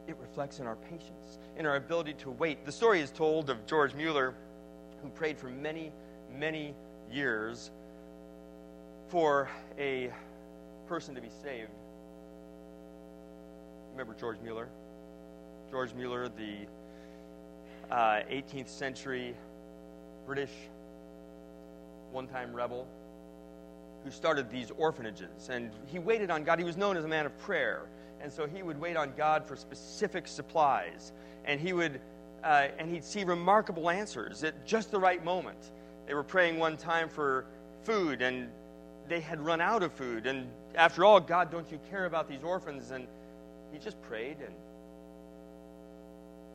It 0.08 0.18
reflects 0.20 0.58
in 0.58 0.66
our 0.66 0.76
patience, 0.76 1.38
in 1.56 1.68
our 1.68 1.76
ability 1.76 2.16
to 2.16 2.32
wait. 2.32 2.66
The 2.66 2.72
story 2.72 3.00
is 3.00 3.12
told 3.12 3.52
of 3.52 3.68
George 3.68 3.94
Mueller, 3.94 4.34
who 5.04 5.10
prayed 5.10 5.38
for 5.38 5.50
many, 5.50 5.92
many 6.36 6.74
years 7.12 7.70
for 9.10 9.52
a 9.78 10.12
person 10.88 11.14
to 11.14 11.22
be 11.22 11.30
saved 11.44 11.70
Remember 13.92 14.16
George 14.20 14.38
Mueller? 14.42 14.68
George 15.72 15.94
Mueller, 15.94 16.28
the 16.28 16.68
uh, 17.90 18.24
18th 18.30 18.68
century 18.68 19.34
British 20.26 20.52
one 22.12 22.28
time 22.28 22.54
rebel 22.54 22.86
who 24.04 24.12
started 24.12 24.50
these 24.50 24.70
orphanages. 24.78 25.50
And 25.50 25.72
he 25.88 25.98
waited 25.98 26.30
on 26.30 26.44
God. 26.44 26.60
He 26.60 26.66
was 26.66 26.76
known 26.76 26.98
as 26.98 27.06
a 27.06 27.08
man 27.08 27.26
of 27.26 27.38
prayer. 27.40 27.84
And 28.22 28.32
so 28.32 28.48
he 28.48 28.64
would 28.64 28.80
wait 28.80 28.98
on 28.98 29.14
God 29.16 29.48
for 29.48 29.56
specific 29.56 30.28
supplies. 30.28 31.14
And 31.46 31.60
he 31.60 31.74
would. 31.74 32.02
Uh, 32.44 32.70
and 32.80 32.90
he'd 32.90 33.04
see 33.04 33.24
remarkable 33.24 33.88
answers 33.90 34.44
at 34.44 34.66
just 34.66 34.90
the 34.90 35.00
right 35.00 35.24
moment. 35.24 35.72
They 36.08 36.16
were 36.16 36.24
praying 36.24 36.58
one 36.58 36.76
time 36.76 37.08
for 37.08 37.46
food, 37.84 38.24
and 38.24 38.50
they 39.08 39.20
had 39.20 39.40
run 39.40 39.62
out 39.62 39.84
of 39.84 39.94
food. 39.94 40.26
And 40.26 40.48
after 40.74 41.06
all, 41.06 41.20
God, 41.20 41.52
don't 41.52 41.72
you 41.72 41.80
care 41.92 42.06
about 42.06 42.28
these 42.28 42.42
orphans? 42.44 42.90
And 42.90 43.06
he 43.72 43.78
just 43.78 44.02
prayed, 44.02 44.38
and 44.40 44.56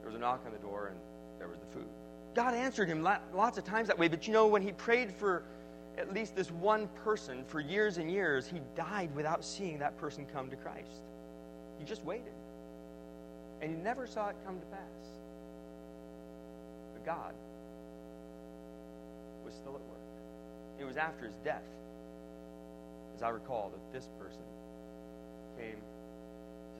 there 0.06 0.12
was 0.12 0.18
a 0.18 0.20
knock 0.20 0.42
on 0.46 0.52
the 0.52 0.58
door, 0.58 0.92
and 0.92 0.96
there 1.40 1.48
was 1.48 1.58
the 1.58 1.66
food. 1.66 1.88
God 2.32 2.54
answered 2.54 2.86
him 2.86 3.02
lots 3.02 3.58
of 3.58 3.64
times 3.64 3.88
that 3.88 3.98
way, 3.98 4.06
but 4.06 4.28
you 4.28 4.32
know, 4.32 4.46
when 4.46 4.62
he 4.62 4.70
prayed 4.70 5.12
for 5.12 5.42
at 5.98 6.14
least 6.14 6.36
this 6.36 6.48
one 6.48 6.86
person 7.02 7.44
for 7.48 7.58
years 7.58 7.98
and 7.98 8.08
years, 8.08 8.46
he 8.46 8.60
died 8.76 9.12
without 9.16 9.44
seeing 9.44 9.80
that 9.80 9.98
person 9.98 10.24
come 10.32 10.48
to 10.48 10.54
Christ. 10.54 11.02
He 11.80 11.84
just 11.84 12.04
waited. 12.04 12.34
And 13.60 13.68
he 13.68 13.76
never 13.82 14.06
saw 14.06 14.28
it 14.28 14.36
come 14.46 14.60
to 14.60 14.66
pass. 14.66 15.08
But 16.92 17.04
God 17.04 17.34
was 19.44 19.54
still 19.54 19.74
at 19.74 19.80
work. 19.80 20.78
It 20.78 20.84
was 20.84 20.96
after 20.96 21.26
his 21.26 21.34
death, 21.42 21.64
as 23.16 23.24
I 23.24 23.30
recall, 23.30 23.72
that 23.72 23.92
this 23.92 24.08
person 24.20 24.44
came 25.58 25.74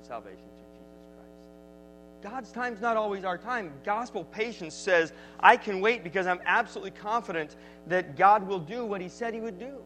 to 0.01 0.07
salvation 0.07 0.37
through. 0.37 0.76
God's 2.29 2.51
time's 2.51 2.81
not 2.81 2.97
always 2.97 3.23
our 3.23 3.39
time. 3.39 3.73
Gospel 3.85 4.25
patience 4.25 4.75
says, 4.75 5.13
I 5.39 5.57
can 5.57 5.81
wait 5.81 6.03
because 6.03 6.27
I'm 6.27 6.41
absolutely 6.45 6.91
confident 6.91 7.55
that 7.87 8.17
God 8.17 8.49
will 8.49 8.59
do 8.59 8.85
what 8.85 9.01
He 9.01 9.09
said 9.09 9.33
He 9.33 9.39
would 9.39 9.61
do. 9.61 9.77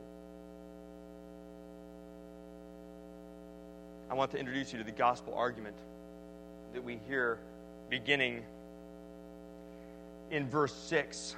I 4.11 4.15
want 4.15 4.31
to 4.31 4.39
introduce 4.39 4.73
you 4.73 4.79
to 4.79 4.85
the 4.85 4.91
gospel 4.91 5.35
argument 5.35 5.77
that 6.73 6.83
we 6.83 6.99
hear 7.07 7.39
beginning 7.91 8.43
in 10.31 10.49
verse 10.49 10.75
6. 10.75 11.37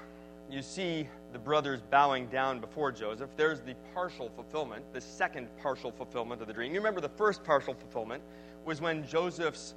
You 0.49 0.62
see 0.62 1.09
the 1.33 1.38
brothers 1.38 1.81
bowing 1.91 2.29
down 2.29 2.61
before 2.61 2.93
Joseph. 2.93 3.31
There's 3.37 3.61
the 3.61 3.75
partial 3.93 4.31
fulfillment, 4.37 4.85
the 4.93 5.01
second 5.01 5.49
partial 5.61 5.91
fulfillment 5.91 6.41
of 6.43 6.47
the 6.47 6.55
dream. 6.55 6.73
You 6.73 6.79
remember 6.79 7.01
the 7.01 7.09
first 7.09 7.43
partial 7.43 7.75
fulfillment 7.75 8.23
was 8.65 8.81
when 8.81 9.05
Joseph's 9.05 9.75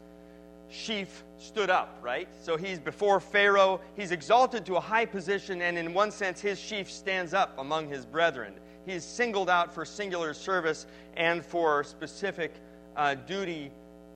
sheaf 0.70 1.24
stood 1.38 1.70
up, 1.70 1.98
right? 2.02 2.28
So 2.42 2.58
he's 2.58 2.80
before 2.80 3.20
Pharaoh, 3.20 3.82
he's 3.96 4.12
exalted 4.12 4.66
to 4.66 4.76
a 4.76 4.80
high 4.80 5.06
position, 5.06 5.62
and 5.62 5.78
in 5.78 5.94
one 5.94 6.12
sense, 6.12 6.42
his 6.42 6.60
sheaf 6.60 6.90
stands 6.92 7.34
up 7.34 7.58
among 7.58 7.90
his 7.90 8.06
brethren. 8.06 8.54
He's 8.86 9.04
singled 9.04 9.50
out 9.50 9.74
for 9.74 9.86
singular 9.86 10.34
service 10.34 10.86
and 11.18 11.44
for 11.44 11.84
specific 11.84 12.54
uh, 12.96 13.16
duty 13.16 13.72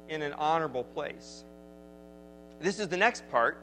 in 0.10 0.22
an 0.22 0.34
honorable 0.34 0.84
place. 0.84 1.44
This 2.60 2.80
is 2.80 2.88
the 2.88 2.98
next 2.98 3.30
part 3.30 3.58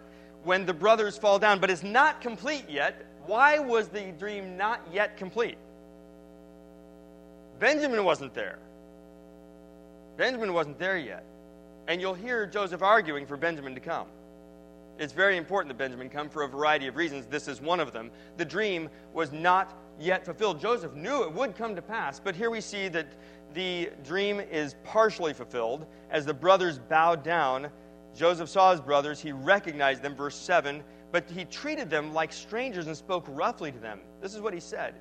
when 0.44 0.64
the 0.64 0.74
brothers 0.74 1.18
fall 1.18 1.38
down, 1.38 1.60
but 1.60 1.70
it's 1.70 1.82
not 1.82 2.20
complete 2.20 2.68
yet. 2.68 3.04
Why 3.26 3.58
was 3.58 3.88
the 3.88 4.12
dream 4.12 4.56
not 4.56 4.80
yet 4.92 5.16
complete? 5.16 5.58
Benjamin 7.58 8.04
wasn't 8.04 8.34
there. 8.34 8.58
Benjamin 10.16 10.52
wasn't 10.52 10.78
there 10.78 10.96
yet. 10.96 11.24
And 11.88 12.00
you'll 12.00 12.14
hear 12.14 12.46
Joseph 12.46 12.82
arguing 12.82 13.26
for 13.26 13.36
Benjamin 13.36 13.74
to 13.74 13.80
come. 13.80 14.08
It's 14.98 15.12
very 15.12 15.36
important 15.36 15.68
that 15.68 15.78
Benjamin 15.78 16.08
come 16.08 16.28
for 16.28 16.42
a 16.42 16.48
variety 16.48 16.86
of 16.86 16.96
reasons. 16.96 17.26
This 17.26 17.48
is 17.48 17.60
one 17.60 17.80
of 17.80 17.92
them. 17.92 18.10
The 18.38 18.44
dream 18.44 18.88
was 19.12 19.30
not 19.30 19.76
yet 19.98 20.24
fulfilled. 20.24 20.60
Joseph 20.60 20.94
knew 20.94 21.22
it 21.22 21.32
would 21.32 21.54
come 21.54 21.76
to 21.76 21.82
pass, 21.82 22.18
but 22.18 22.34
here 22.34 22.50
we 22.50 22.60
see 22.60 22.88
that 22.88 23.06
the 23.52 23.90
dream 24.04 24.40
is 24.40 24.74
partially 24.84 25.32
fulfilled. 25.32 25.86
As 26.10 26.24
the 26.24 26.34
brothers 26.34 26.78
bowed 26.78 27.22
down, 27.22 27.68
Joseph 28.16 28.48
saw 28.48 28.72
his 28.72 28.80
brothers. 28.80 29.20
He 29.20 29.32
recognized 29.32 30.02
them, 30.02 30.14
verse 30.14 30.36
7, 30.36 30.82
but 31.12 31.30
he 31.30 31.44
treated 31.44 31.90
them 31.90 32.14
like 32.14 32.32
strangers 32.32 32.86
and 32.86 32.96
spoke 32.96 33.26
roughly 33.28 33.70
to 33.72 33.78
them. 33.78 34.00
This 34.20 34.34
is 34.34 34.40
what 34.40 34.54
he 34.54 34.60
said 34.60 34.94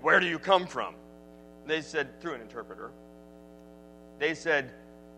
Where 0.00 0.20
do 0.20 0.26
you 0.26 0.38
come 0.38 0.66
from? 0.66 0.94
They 1.66 1.82
said, 1.82 2.20
through 2.20 2.34
an 2.34 2.40
interpreter, 2.40 2.90
they 4.18 4.34
said, 4.34 4.72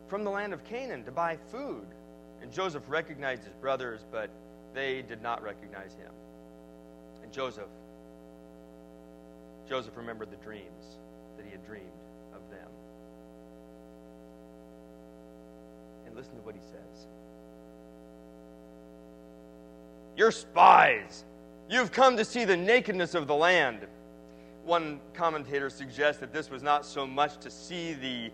From 0.09 0.25
the 0.25 0.31
land 0.31 0.53
of 0.53 0.65
Canaan 0.65 1.05
to 1.05 1.11
buy 1.11 1.37
food. 1.51 1.87
And 2.43 2.53
Joseph 2.53 2.83
recognized 2.89 3.45
his 3.45 3.55
brothers, 3.55 4.05
but 4.11 4.31
they 4.75 5.03
did 5.03 5.23
not 5.23 5.43
recognize 5.43 5.95
him. 5.95 6.13
And 7.23 7.33
Joseph, 7.33 7.69
Joseph 9.69 9.97
remembered 9.97 10.31
the 10.31 10.37
dreams 10.37 10.99
that 11.37 11.47
he 11.47 11.53
had 11.53 11.65
dreamed 11.65 11.87
of 12.35 12.41
them. 12.51 12.69
And 16.07 16.17
listen 16.17 16.35
to 16.35 16.43
what 16.43 16.55
he 16.55 16.61
says. 16.61 17.07
You're 20.17 20.33
spies. 20.33 21.25
You've 21.71 21.93
come 21.93 22.17
to 22.17 22.25
see 22.25 22.45
the 22.45 22.57
nakedness 22.57 23.15
of 23.15 23.27
the 23.27 23.35
land. 23.35 23.87
One 24.65 25.01
commentator 25.15 25.71
suggests 25.71 26.21
that 26.21 26.33
this 26.33 26.51
was 26.51 26.63
not 26.63 26.85
so 26.85 27.07
much 27.07 27.39
to 27.39 27.51
see 27.51 27.95
the 27.95 28.31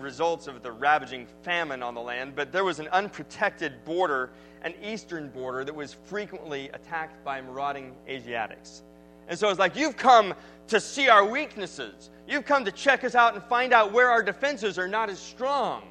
results 0.00 0.46
of 0.46 0.62
the 0.62 0.72
ravaging 0.72 1.26
famine 1.42 1.82
on 1.82 1.94
the 1.94 2.00
land, 2.00 2.34
but 2.34 2.52
there 2.52 2.64
was 2.64 2.78
an 2.78 2.88
unprotected 2.88 3.84
border, 3.84 4.30
an 4.62 4.74
eastern 4.82 5.28
border, 5.28 5.64
that 5.64 5.74
was 5.74 5.94
frequently 6.04 6.68
attacked 6.70 7.24
by 7.24 7.40
marauding 7.40 7.94
Asiatics. 8.08 8.82
And 9.28 9.38
so 9.38 9.48
it's 9.48 9.58
like, 9.58 9.76
you've 9.76 9.96
come 9.96 10.34
to 10.68 10.80
see 10.80 11.08
our 11.08 11.24
weaknesses. 11.24 12.10
You've 12.26 12.44
come 12.44 12.64
to 12.64 12.72
check 12.72 13.04
us 13.04 13.14
out 13.14 13.34
and 13.34 13.42
find 13.44 13.72
out 13.72 13.92
where 13.92 14.10
our 14.10 14.22
defenses 14.22 14.78
are 14.78 14.88
not 14.88 15.10
as 15.10 15.18
strong. 15.18 15.82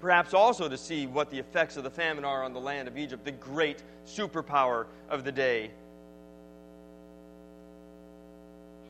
Perhaps 0.00 0.34
also 0.34 0.68
to 0.68 0.76
see 0.76 1.06
what 1.06 1.30
the 1.30 1.38
effects 1.38 1.76
of 1.76 1.84
the 1.84 1.90
famine 1.90 2.24
are 2.24 2.44
on 2.44 2.52
the 2.52 2.60
land 2.60 2.86
of 2.86 2.98
Egypt, 2.98 3.24
the 3.24 3.32
great 3.32 3.82
superpower 4.06 4.86
of 5.08 5.24
the 5.24 5.32
day. 5.32 5.70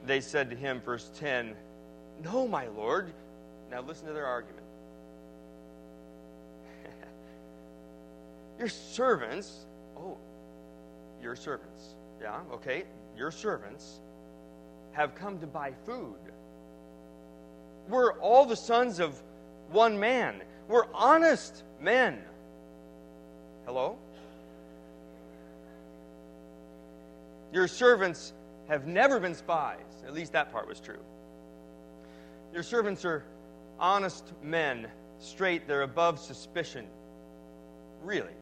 They 0.05 0.21
said 0.21 0.51
to 0.51 0.57
him, 0.57 0.81
verse 0.81 1.11
10, 1.19 1.55
No, 2.23 2.47
my 2.47 2.69
Lord, 2.69 3.13
now 3.71 3.81
listen 3.83 4.07
to 4.07 4.13
their 4.13 4.27
argument. 4.27 4.65
your 8.59 8.69
servants, 8.69 9.67
oh, 9.97 10.17
your 11.23 11.37
servants, 11.37 11.95
yeah, 12.21 12.41
okay, 12.53 12.85
your 13.17 13.31
servants 13.31 14.01
have 14.93 15.15
come 15.15 15.39
to 15.41 15.47
buy 15.47 15.73
food. 15.85 16.17
We're 17.89 18.15
all 18.15 18.47
the 18.47 18.57
sons 18.57 18.99
of 18.99 19.21
one 19.71 19.99
man. 19.99 20.43
We're 20.69 20.87
honest 20.93 21.63
men. 21.81 22.23
Hello? 23.65 23.99
Your 27.53 27.69
servants 27.69 28.33
have 28.69 28.87
never 28.87 29.21
been 29.21 29.35
spies. 29.35 29.79
At 30.07 30.15
least 30.15 30.33
that 30.33 30.53
part 30.53 30.69
was 30.69 30.81
true. 30.81 30.99
Your 32.53 32.63
servants 32.63 33.05
are 33.05 33.25
honest 33.79 34.33
men, 34.43 34.89
straight, 35.19 35.67
they're 35.67 35.83
above 35.83 36.19
suspicion. 36.19 36.87
Really. 38.03 38.35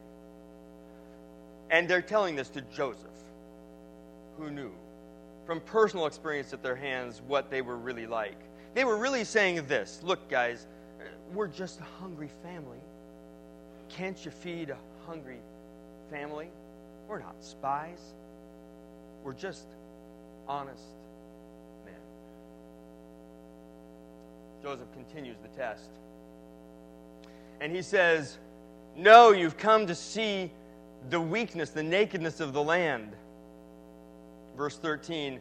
And 1.69 1.87
they're 1.87 2.01
telling 2.01 2.35
this 2.35 2.49
to 2.49 2.61
Joseph, 2.61 3.09
who 4.37 4.51
knew 4.51 4.71
from 5.45 5.61
personal 5.61 6.05
experience 6.07 6.53
at 6.53 6.63
their 6.63 6.75
hands 6.75 7.21
what 7.27 7.49
they 7.49 7.61
were 7.61 7.77
really 7.77 8.07
like. 8.07 8.39
They 8.73 8.83
were 8.83 8.97
really 8.97 9.23
saying 9.23 9.65
this 9.67 10.01
Look, 10.03 10.29
guys, 10.29 10.67
we're 11.33 11.47
just 11.47 11.79
a 11.79 11.85
hungry 11.99 12.29
family. 12.43 12.79
Can't 13.89 14.23
you 14.23 14.31
feed 14.31 14.69
a 14.69 14.77
hungry 15.05 15.39
family? 16.09 16.49
We're 17.07 17.19
not 17.19 17.43
spies. 17.43 18.01
We're 19.23 19.33
just 19.33 19.67
honest 20.47 20.83
Joseph 24.65 24.91
continues 24.93 25.37
the 25.43 25.47
test. 25.49 25.91
And 27.61 27.71
he 27.71 27.83
says, 27.83 28.39
No, 28.95 29.31
you've 29.31 29.57
come 29.57 29.85
to 29.85 29.93
see 29.93 30.51
the 31.11 31.21
weakness, 31.21 31.69
the 31.69 31.83
nakedness 31.83 32.39
of 32.39 32.51
the 32.51 32.63
land. 32.63 33.11
Verse 34.57 34.75
13, 34.79 35.39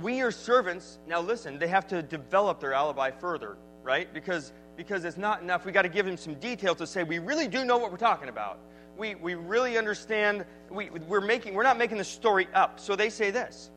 we 0.00 0.22
are 0.22 0.30
servants. 0.30 0.98
Now 1.06 1.20
listen, 1.20 1.58
they 1.58 1.68
have 1.68 1.86
to 1.88 2.02
develop 2.02 2.58
their 2.58 2.72
alibi 2.72 3.10
further, 3.10 3.58
right? 3.82 4.10
Because, 4.14 4.54
because 4.78 5.04
it's 5.04 5.18
not 5.18 5.42
enough. 5.42 5.66
we 5.66 5.72
got 5.72 5.82
to 5.82 5.90
give 5.90 6.06
them 6.06 6.16
some 6.16 6.36
detail 6.36 6.74
to 6.76 6.86
say 6.86 7.02
we 7.02 7.18
really 7.18 7.48
do 7.48 7.66
know 7.66 7.76
what 7.76 7.90
we're 7.90 7.98
talking 7.98 8.30
about. 8.30 8.60
We, 8.96 9.14
we 9.16 9.34
really 9.34 9.76
understand, 9.76 10.46
we, 10.70 10.88
we're, 10.88 11.20
making, 11.20 11.52
we're 11.52 11.64
not 11.64 11.76
making 11.76 11.98
the 11.98 12.04
story 12.04 12.48
up. 12.54 12.80
So 12.80 12.96
they 12.96 13.10
say 13.10 13.30
this 13.30 13.68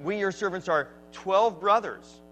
We, 0.00 0.18
your 0.18 0.32
servants, 0.32 0.68
are 0.68 0.88
12 1.12 1.60
brothers 1.60 2.22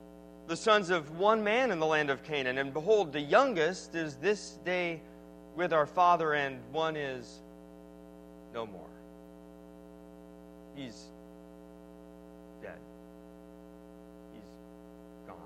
the 0.49 0.57
sons 0.57 0.89
of 0.89 1.19
one 1.19 1.45
man 1.45 1.71
in 1.71 1.79
the 1.79 1.87
land 1.87 2.09
of 2.09 2.25
Canaan. 2.25 2.59
And 2.59 2.73
behold, 2.73 3.13
the 3.13 3.21
youngest 3.21 3.95
is 3.95 4.17
this 4.17 4.59
day 4.65 5.01
with 5.55 5.75
our 5.75 5.87
father, 5.87 6.33
and 6.33 6.59
one 6.73 6.97
is 6.97 7.41
no 8.55 8.67
more. 8.67 8.89
He's 10.75 11.05
dead. 12.63 12.79
He's 14.33 14.43
gone. 15.27 15.37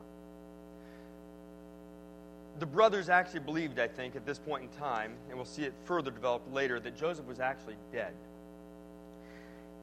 The 2.61 2.67
brothers 2.67 3.09
actually 3.09 3.41
believed, 3.41 3.81
I 3.81 3.89
think, 3.89 4.15
at 4.15 4.25
this 4.25 4.39
point 4.39 4.63
in 4.63 4.69
time, 4.79 5.15
and 5.29 5.37
we'll 5.37 5.45
see 5.45 5.65
it 5.65 5.75
further 5.85 6.13
developed 6.13 6.53
later, 6.53 6.79
that 6.79 6.97
Joseph 6.97 7.27
was 7.27 7.41
actually 7.41 7.77
dead. 7.93 8.13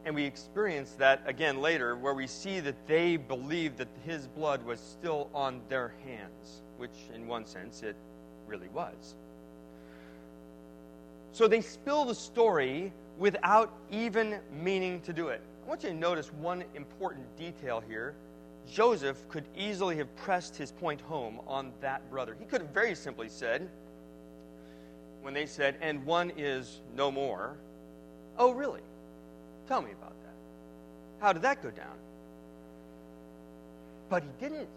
And 0.06 0.16
we 0.16 0.24
experience 0.24 0.92
that 0.98 1.22
again 1.26 1.62
later, 1.62 1.96
where 1.96 2.14
we 2.14 2.26
see 2.26 2.60
that 2.62 2.88
they 2.88 3.18
believed 3.18 3.78
that 3.78 3.90
his 4.06 4.28
blood 4.28 4.64
was 4.66 4.80
still 4.80 5.30
on 5.34 5.62
their 5.70 5.94
hands, 6.06 6.62
which 6.78 6.96
in 7.14 7.28
one 7.28 7.46
sense 7.46 7.84
it 7.84 7.96
really 8.48 8.70
was. 8.70 9.16
So 11.32 11.48
they 11.48 11.62
spill 11.62 12.06
the 12.06 12.16
story 12.16 12.92
without 13.18 13.72
even 13.92 14.40
meaning 14.52 15.02
to 15.02 15.14
do 15.14 15.28
it. 15.28 15.42
I 15.64 15.70
want 15.70 15.84
you 15.84 15.90
to 15.90 15.96
notice 15.96 16.34
one 16.34 16.64
important 16.74 17.26
detail 17.38 17.84
here. 17.88 18.16
Joseph 18.68 19.28
could 19.30 19.46
easily 19.56 19.98
have 19.98 20.16
pressed 20.16 20.56
his 20.56 20.72
point 20.72 21.02
home 21.02 21.40
on 21.46 21.72
that 21.82 22.10
brother. 22.10 22.36
He 22.40 22.46
could 22.46 22.62
have 22.62 22.72
very 22.72 22.96
simply 22.96 23.30
said, 23.30 23.70
when 25.22 25.34
they 25.34 25.46
said, 25.46 25.76
and 25.82 26.06
one 26.06 26.32
is 26.38 26.82
no 26.96 27.12
more, 27.12 27.58
oh, 28.38 28.52
really? 28.52 28.82
Tell 29.70 29.84
me 29.84 29.92
about 29.92 30.16
that. 30.24 30.34
How 31.24 31.32
did 31.32 31.44
that 31.44 31.62
go 31.62 31.70
down? 31.70 31.96
But 34.10 34.24
he 34.24 34.30
didn't. 34.40 34.68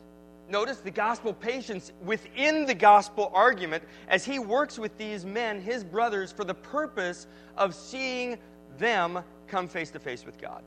Notice 0.50 0.78
the 0.78 0.90
gospel 0.90 1.32
patience 1.32 1.92
within 2.04 2.66
the 2.66 2.74
gospel 2.74 3.30
argument 3.32 3.84
as 4.08 4.22
he 4.22 4.38
works 4.38 4.78
with 4.78 4.98
these 4.98 5.24
men, 5.24 5.62
his 5.62 5.82
brothers, 5.82 6.30
for 6.30 6.44
the 6.44 6.52
purpose 6.52 7.26
of 7.56 7.74
seeing 7.74 8.36
them 8.76 9.20
come 9.46 9.66
face 9.66 9.90
to 9.92 9.98
face 9.98 10.26
with 10.26 10.38
God. 10.38 10.62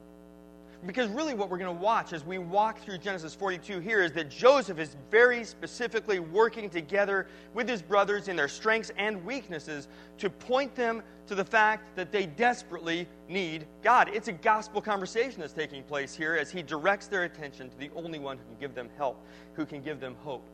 Because 0.85 1.09
really, 1.09 1.33
what 1.33 1.49
we're 1.49 1.57
going 1.57 1.75
to 1.75 1.81
watch 1.81 2.13
as 2.13 2.23
we 2.23 2.37
walk 2.37 2.79
through 2.79 2.99
Genesis 2.99 3.33
42 3.33 3.79
here 3.79 4.03
is 4.03 4.11
that 4.11 4.29
Joseph 4.29 4.77
is 4.77 4.95
very 5.09 5.43
specifically 5.43 6.19
working 6.19 6.69
together 6.69 7.27
with 7.53 7.67
his 7.67 7.81
brothers 7.81 8.27
in 8.27 8.35
their 8.35 8.47
strengths 8.47 8.91
and 8.97 9.23
weaknesses 9.25 9.87
to 10.19 10.29
point 10.29 10.75
them 10.75 11.01
to 11.25 11.33
the 11.33 11.43
fact 11.43 11.95
that 11.95 12.11
they 12.11 12.27
desperately 12.27 13.07
need 13.27 13.65
God. 13.83 14.09
It's 14.13 14.27
a 14.27 14.33
gospel 14.33 14.79
conversation 14.79 15.39
that's 15.39 15.53
taking 15.53 15.81
place 15.83 16.13
here 16.13 16.35
as 16.35 16.51
he 16.51 16.61
directs 16.61 17.07
their 17.07 17.23
attention 17.23 17.69
to 17.69 17.77
the 17.77 17.89
only 17.95 18.19
one 18.19 18.37
who 18.37 18.43
can 18.43 18.59
give 18.59 18.75
them 18.75 18.89
help, 18.95 19.19
who 19.53 19.65
can 19.65 19.81
give 19.81 19.99
them 19.99 20.15
hope. 20.19 20.45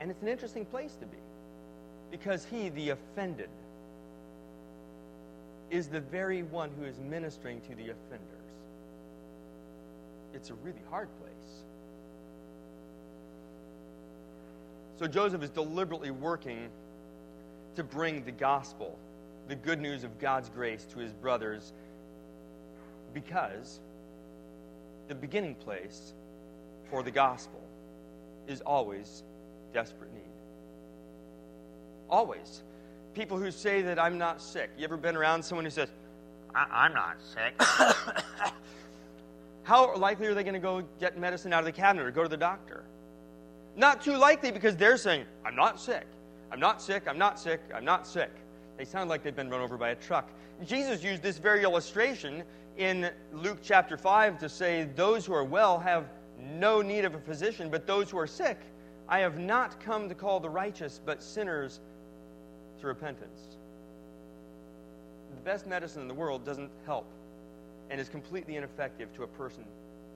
And 0.00 0.10
it's 0.10 0.22
an 0.22 0.28
interesting 0.28 0.64
place 0.64 0.96
to 0.96 1.04
be 1.04 1.18
because 2.10 2.46
he, 2.46 2.70
the 2.70 2.90
offended, 2.90 3.50
is 5.70 5.88
the 5.88 6.00
very 6.00 6.42
one 6.42 6.70
who 6.78 6.86
is 6.86 6.98
ministering 6.98 7.60
to 7.62 7.74
the 7.74 7.90
offender 7.90 8.39
it's 10.34 10.50
a 10.50 10.54
really 10.54 10.82
hard 10.90 11.08
place. 11.20 11.64
So 14.98 15.06
Joseph 15.06 15.42
is 15.42 15.50
deliberately 15.50 16.10
working 16.10 16.68
to 17.76 17.82
bring 17.82 18.24
the 18.24 18.32
gospel, 18.32 18.98
the 19.48 19.54
good 19.54 19.80
news 19.80 20.04
of 20.04 20.18
God's 20.18 20.48
grace 20.50 20.84
to 20.92 20.98
his 20.98 21.12
brothers 21.12 21.72
because 23.14 23.80
the 25.08 25.14
beginning 25.14 25.54
place 25.54 26.12
for 26.90 27.02
the 27.02 27.10
gospel 27.10 27.60
is 28.46 28.60
always 28.60 29.22
desperate 29.72 30.12
need. 30.12 30.22
Always. 32.08 32.62
people 33.14 33.38
who 33.38 33.50
say 33.50 33.82
that 33.82 33.98
I'm 33.98 34.18
not 34.18 34.40
sick. 34.40 34.70
You 34.78 34.84
ever 34.84 34.96
been 34.96 35.16
around 35.16 35.42
someone 35.42 35.64
who 35.64 35.70
says, 35.70 35.88
I- 36.54 36.86
am 36.86 36.94
not 36.94 37.16
sick. 37.20 37.54
How 39.62 39.94
likely 39.96 40.26
are 40.26 40.34
they 40.34 40.42
going 40.42 40.54
to 40.54 40.60
go 40.60 40.82
get 40.98 41.18
medicine 41.18 41.52
out 41.52 41.60
of 41.60 41.66
the 41.66 41.72
cabinet 41.72 42.06
or 42.06 42.10
go 42.10 42.22
to 42.22 42.28
the 42.28 42.36
doctor? 42.36 42.84
Not 43.76 44.02
too 44.02 44.16
likely 44.16 44.50
because 44.50 44.76
they're 44.76 44.96
saying, 44.96 45.24
I'm 45.44 45.54
not 45.54 45.80
sick. 45.80 46.06
I'm 46.50 46.60
not 46.60 46.82
sick. 46.82 47.04
I'm 47.06 47.18
not 47.18 47.38
sick. 47.38 47.60
I'm 47.74 47.84
not 47.84 48.06
sick. 48.06 48.30
They 48.76 48.84
sound 48.84 49.10
like 49.10 49.22
they've 49.22 49.36
been 49.36 49.50
run 49.50 49.60
over 49.60 49.76
by 49.76 49.90
a 49.90 49.94
truck. 49.94 50.28
Jesus 50.64 51.02
used 51.02 51.22
this 51.22 51.38
very 51.38 51.62
illustration 51.62 52.42
in 52.76 53.10
Luke 53.32 53.58
chapter 53.62 53.96
5 53.96 54.38
to 54.38 54.48
say, 54.48 54.88
Those 54.96 55.26
who 55.26 55.34
are 55.34 55.44
well 55.44 55.78
have 55.78 56.08
no 56.40 56.82
need 56.82 57.04
of 57.04 57.14
a 57.14 57.20
physician, 57.20 57.68
but 57.70 57.86
those 57.86 58.10
who 58.10 58.18
are 58.18 58.26
sick, 58.26 58.58
I 59.08 59.18
have 59.20 59.38
not 59.38 59.80
come 59.80 60.08
to 60.08 60.14
call 60.14 60.40
the 60.40 60.48
righteous, 60.48 61.00
but 61.04 61.22
sinners 61.22 61.80
to 62.80 62.86
repentance. 62.86 63.56
The 65.34 65.42
best 65.42 65.66
medicine 65.66 66.02
in 66.02 66.08
the 66.08 66.14
world 66.14 66.44
doesn't 66.44 66.70
help 66.86 67.06
and 67.90 68.00
is 68.00 68.08
completely 68.08 68.56
ineffective 68.56 69.12
to 69.14 69.24
a 69.24 69.26
person 69.26 69.64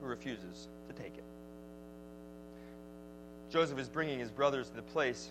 who 0.00 0.06
refuses 0.06 0.68
to 0.88 0.94
take 0.94 1.14
it. 1.18 1.24
Joseph 3.50 3.78
is 3.78 3.88
bringing 3.88 4.18
his 4.18 4.30
brothers 4.30 4.70
to 4.70 4.76
the 4.76 4.82
place 4.82 5.30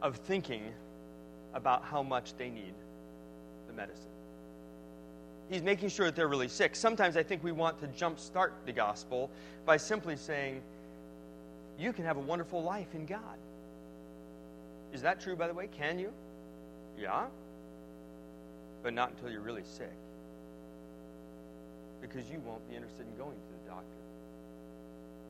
of 0.00 0.16
thinking 0.16 0.62
about 1.54 1.84
how 1.84 2.02
much 2.02 2.34
they 2.36 2.48
need 2.48 2.74
the 3.66 3.72
medicine. 3.72 4.04
He's 5.50 5.62
making 5.62 5.88
sure 5.88 6.06
that 6.06 6.14
they're 6.14 6.28
really 6.28 6.48
sick. 6.48 6.76
Sometimes 6.76 7.16
I 7.16 7.22
think 7.22 7.42
we 7.42 7.52
want 7.52 7.80
to 7.80 7.86
jumpstart 7.88 8.50
the 8.66 8.72
gospel 8.72 9.30
by 9.64 9.76
simply 9.76 10.16
saying, 10.16 10.60
You 11.78 11.92
can 11.92 12.04
have 12.04 12.16
a 12.16 12.20
wonderful 12.20 12.62
life 12.62 12.94
in 12.94 13.06
God. 13.06 13.38
Is 14.92 15.02
that 15.02 15.20
true, 15.20 15.36
by 15.36 15.48
the 15.48 15.54
way? 15.54 15.68
Can 15.68 15.98
you? 15.98 16.12
Yeah. 16.98 17.26
But 18.82 18.94
not 18.94 19.10
until 19.10 19.30
you're 19.30 19.40
really 19.40 19.64
sick. 19.64 19.92
Because 22.00 22.30
you 22.30 22.40
won't 22.46 22.68
be 22.68 22.76
interested 22.76 23.06
in 23.06 23.16
going 23.16 23.36
to 23.36 23.64
the 23.64 23.70
doctor. 23.70 23.84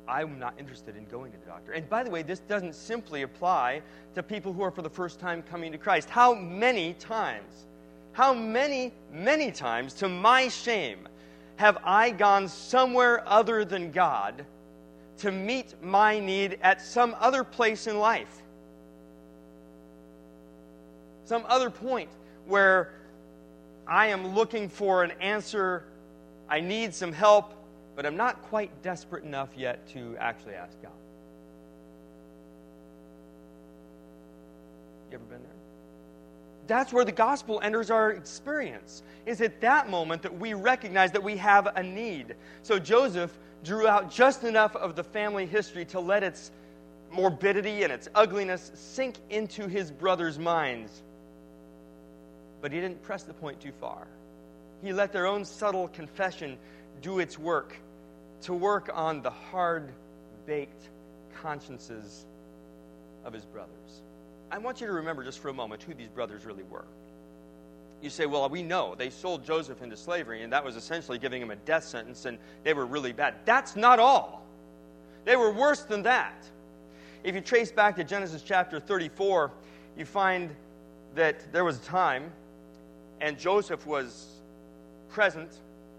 I'm 0.08 0.38
not 0.38 0.54
interested 0.58 0.96
in 0.96 1.04
going 1.06 1.32
to 1.32 1.38
the 1.38 1.46
doctor. 1.46 1.72
And 1.72 1.88
by 1.88 2.02
the 2.02 2.10
way, 2.10 2.22
this 2.22 2.40
doesn't 2.40 2.74
simply 2.74 3.22
apply 3.22 3.82
to 4.14 4.22
people 4.22 4.52
who 4.52 4.62
are 4.62 4.70
for 4.70 4.82
the 4.82 4.90
first 4.90 5.20
time 5.20 5.42
coming 5.42 5.70
to 5.72 5.78
Christ. 5.78 6.08
How 6.08 6.34
many 6.34 6.94
times, 6.94 7.66
how 8.12 8.32
many, 8.32 8.92
many 9.12 9.50
times, 9.50 9.92
to 9.94 10.08
my 10.08 10.48
shame, 10.48 11.06
have 11.56 11.78
I 11.84 12.10
gone 12.10 12.48
somewhere 12.48 13.26
other 13.28 13.64
than 13.64 13.90
God 13.90 14.46
to 15.18 15.32
meet 15.32 15.74
my 15.82 16.20
need 16.20 16.58
at 16.62 16.80
some 16.80 17.14
other 17.18 17.44
place 17.44 17.86
in 17.86 17.98
life? 17.98 18.42
Some 21.24 21.44
other 21.48 21.68
point 21.68 22.08
where 22.46 22.92
I 23.88 24.08
am 24.08 24.34
looking 24.34 24.68
for 24.68 25.02
an 25.02 25.12
answer, 25.12 25.84
I 26.48 26.60
need 26.60 26.94
some 26.94 27.12
help, 27.12 27.54
but 27.96 28.04
I'm 28.04 28.16
not 28.16 28.42
quite 28.42 28.82
desperate 28.82 29.24
enough 29.24 29.48
yet 29.56 29.88
to 29.88 30.14
actually 30.18 30.54
ask 30.54 30.80
God. 30.82 30.92
You 35.10 35.14
ever 35.14 35.24
been 35.24 35.42
there? 35.42 35.52
That's 36.66 36.92
where 36.92 37.06
the 37.06 37.12
gospel 37.12 37.60
enters 37.62 37.90
our 37.90 38.10
experience. 38.10 39.02
Is 39.24 39.40
at 39.40 39.60
that 39.62 39.88
moment 39.88 40.20
that 40.20 40.38
we 40.38 40.52
recognize 40.52 41.10
that 41.12 41.22
we 41.22 41.38
have 41.38 41.68
a 41.74 41.82
need. 41.82 42.36
So 42.62 42.78
Joseph 42.78 43.38
drew 43.64 43.88
out 43.88 44.10
just 44.10 44.44
enough 44.44 44.76
of 44.76 44.96
the 44.96 45.02
family 45.04 45.46
history 45.46 45.86
to 45.86 45.98
let 45.98 46.22
its 46.22 46.50
morbidity 47.10 47.84
and 47.84 47.92
its 47.92 48.08
ugliness 48.14 48.70
sink 48.74 49.16
into 49.30 49.66
his 49.66 49.90
brothers' 49.90 50.38
minds. 50.38 51.02
But 52.60 52.72
he 52.72 52.80
didn't 52.80 53.02
press 53.02 53.22
the 53.22 53.34
point 53.34 53.60
too 53.60 53.72
far. 53.80 54.06
He 54.82 54.92
let 54.92 55.12
their 55.12 55.26
own 55.26 55.44
subtle 55.44 55.88
confession 55.88 56.58
do 57.02 57.18
its 57.18 57.38
work 57.38 57.76
to 58.42 58.54
work 58.54 58.90
on 58.92 59.22
the 59.22 59.30
hard 59.30 59.92
baked 60.46 60.88
consciences 61.42 62.26
of 63.24 63.32
his 63.32 63.44
brothers. 63.44 64.02
I 64.50 64.58
want 64.58 64.80
you 64.80 64.86
to 64.86 64.92
remember 64.92 65.24
just 65.24 65.40
for 65.40 65.48
a 65.48 65.54
moment 65.54 65.82
who 65.82 65.94
these 65.94 66.08
brothers 66.08 66.44
really 66.44 66.62
were. 66.64 66.84
You 68.00 68.10
say, 68.10 68.26
well, 68.26 68.48
we 68.48 68.62
know 68.62 68.94
they 68.96 69.10
sold 69.10 69.44
Joseph 69.44 69.82
into 69.82 69.96
slavery, 69.96 70.42
and 70.42 70.52
that 70.52 70.64
was 70.64 70.76
essentially 70.76 71.18
giving 71.18 71.42
him 71.42 71.50
a 71.50 71.56
death 71.56 71.84
sentence, 71.84 72.24
and 72.24 72.38
they 72.62 72.72
were 72.72 72.86
really 72.86 73.12
bad. 73.12 73.34
That's 73.44 73.74
not 73.74 73.98
all. 73.98 74.46
They 75.24 75.36
were 75.36 75.52
worse 75.52 75.82
than 75.82 76.04
that. 76.04 76.44
If 77.24 77.34
you 77.34 77.40
trace 77.40 77.72
back 77.72 77.96
to 77.96 78.04
Genesis 78.04 78.42
chapter 78.42 78.78
34, 78.78 79.50
you 79.96 80.04
find 80.04 80.54
that 81.16 81.52
there 81.52 81.64
was 81.64 81.78
a 81.78 81.82
time, 81.82 82.30
and 83.20 83.38
Joseph 83.38 83.86
was 83.86 84.26
present 85.08 85.50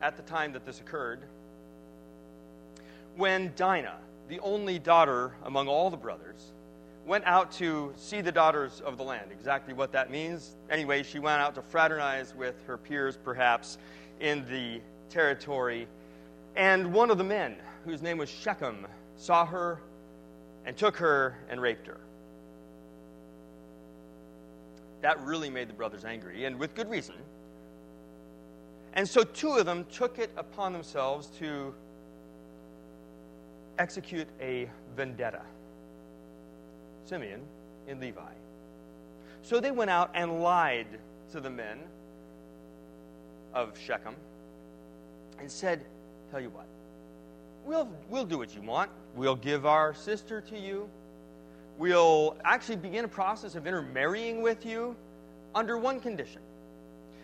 at 0.02 0.16
the 0.16 0.24
time 0.24 0.54
that 0.54 0.66
this 0.66 0.80
occurred 0.80 1.22
when 3.20 3.52
Dinah, 3.58 3.98
the 4.30 4.40
only 4.40 4.80
daughter 4.80 5.34
among 5.44 5.68
all 5.68 5.90
the 5.90 5.98
brothers, 5.98 6.54
went 7.06 7.26
out 7.26 7.52
to 7.52 7.92
see 7.98 8.22
the 8.22 8.32
daughters 8.32 8.82
of 8.82 8.98
the 8.98 9.04
land. 9.04 9.32
Exactly 9.32 9.74
what 9.74 9.92
that 9.92 10.10
means. 10.10 10.56
Anyway, 10.70 11.04
she 11.04 11.20
went 11.20 11.42
out 11.42 11.56
to 11.56 11.62
fraternize 11.62 12.34
with 12.34 12.56
her 12.66 12.78
peers, 12.78 13.18
perhaps, 13.18 13.78
in 14.22 14.46
the 14.46 14.80
territory. 15.10 15.88
And 16.56 16.94
one 16.94 17.12
of 17.12 17.18
the 17.18 17.24
men, 17.24 17.58
whose 17.84 18.02
name 18.02 18.18
was 18.18 18.30
Shechem, 18.30 18.88
saw 19.18 19.46
her 19.46 19.82
and 20.66 20.78
took 20.78 20.96
her 20.98 21.36
and 21.50 21.60
raped 21.60 21.88
her. 21.88 22.00
That 25.02 25.22
really 25.22 25.50
made 25.50 25.70
the 25.70 25.74
brothers 25.74 26.06
angry, 26.06 26.46
and 26.46 26.60
with 26.60 26.76
good 26.76 26.90
reason. 26.90 27.16
And 28.94 29.08
so 29.08 29.24
two 29.24 29.54
of 29.54 29.66
them 29.66 29.86
took 29.92 30.20
it 30.20 30.32
upon 30.36 30.74
themselves 30.74 31.28
to 31.40 31.74
execute 33.78 34.28
a 34.42 34.70
vendetta 34.96 35.42
Simeon 37.06 37.42
and 37.88 38.00
Levi. 38.00 38.22
So 39.42 39.60
they 39.60 39.72
went 39.72 39.90
out 39.90 40.12
and 40.14 40.42
lied 40.42 40.88
to 41.32 41.40
the 41.40 41.50
men 41.50 41.80
of 43.54 43.78
Shechem 43.80 44.16
and 45.40 45.50
said, 45.50 45.86
Tell 46.30 46.40
you 46.40 46.50
what, 46.50 46.68
we'll, 47.66 47.90
we'll 48.10 48.26
do 48.26 48.38
what 48.38 48.54
you 48.54 48.62
want. 48.62 48.92
We'll 49.16 49.36
give 49.36 49.66
our 49.66 49.96
sister 49.96 50.42
to 50.42 50.60
you. 50.60 50.88
We'll 51.80 52.36
actually 52.44 52.76
begin 52.76 53.06
a 53.06 53.08
process 53.08 53.56
of 53.56 53.66
intermarrying 53.66 54.42
with 54.42 54.66
you 54.66 54.98
under 55.56 55.78
one 55.78 56.02
condition. 56.02 56.42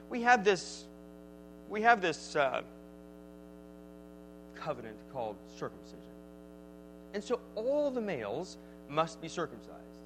We 0.10 0.22
have 0.22 0.46
this, 0.46 0.86
we 1.70 1.82
have 1.82 2.00
this 2.00 2.38
uh, 2.38 2.62
covenant 4.56 4.96
called 5.12 5.36
circumcision. 5.58 6.00
And 7.14 7.22
so 7.22 7.42
all 7.56 7.92
the 7.92 8.00
males 8.00 8.58
must 8.88 9.22
be 9.22 9.28
circumcised. 9.28 10.00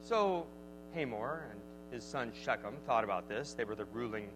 So 0.00 0.46
Hamor 0.94 1.44
and 1.50 1.60
his 1.92 2.04
son 2.04 2.32
Shechem 2.42 2.74
thought 2.86 3.04
about 3.04 3.28
this. 3.28 3.52
They 3.52 3.64
were 3.64 3.74
the 3.74 3.84
ruling 3.92 4.30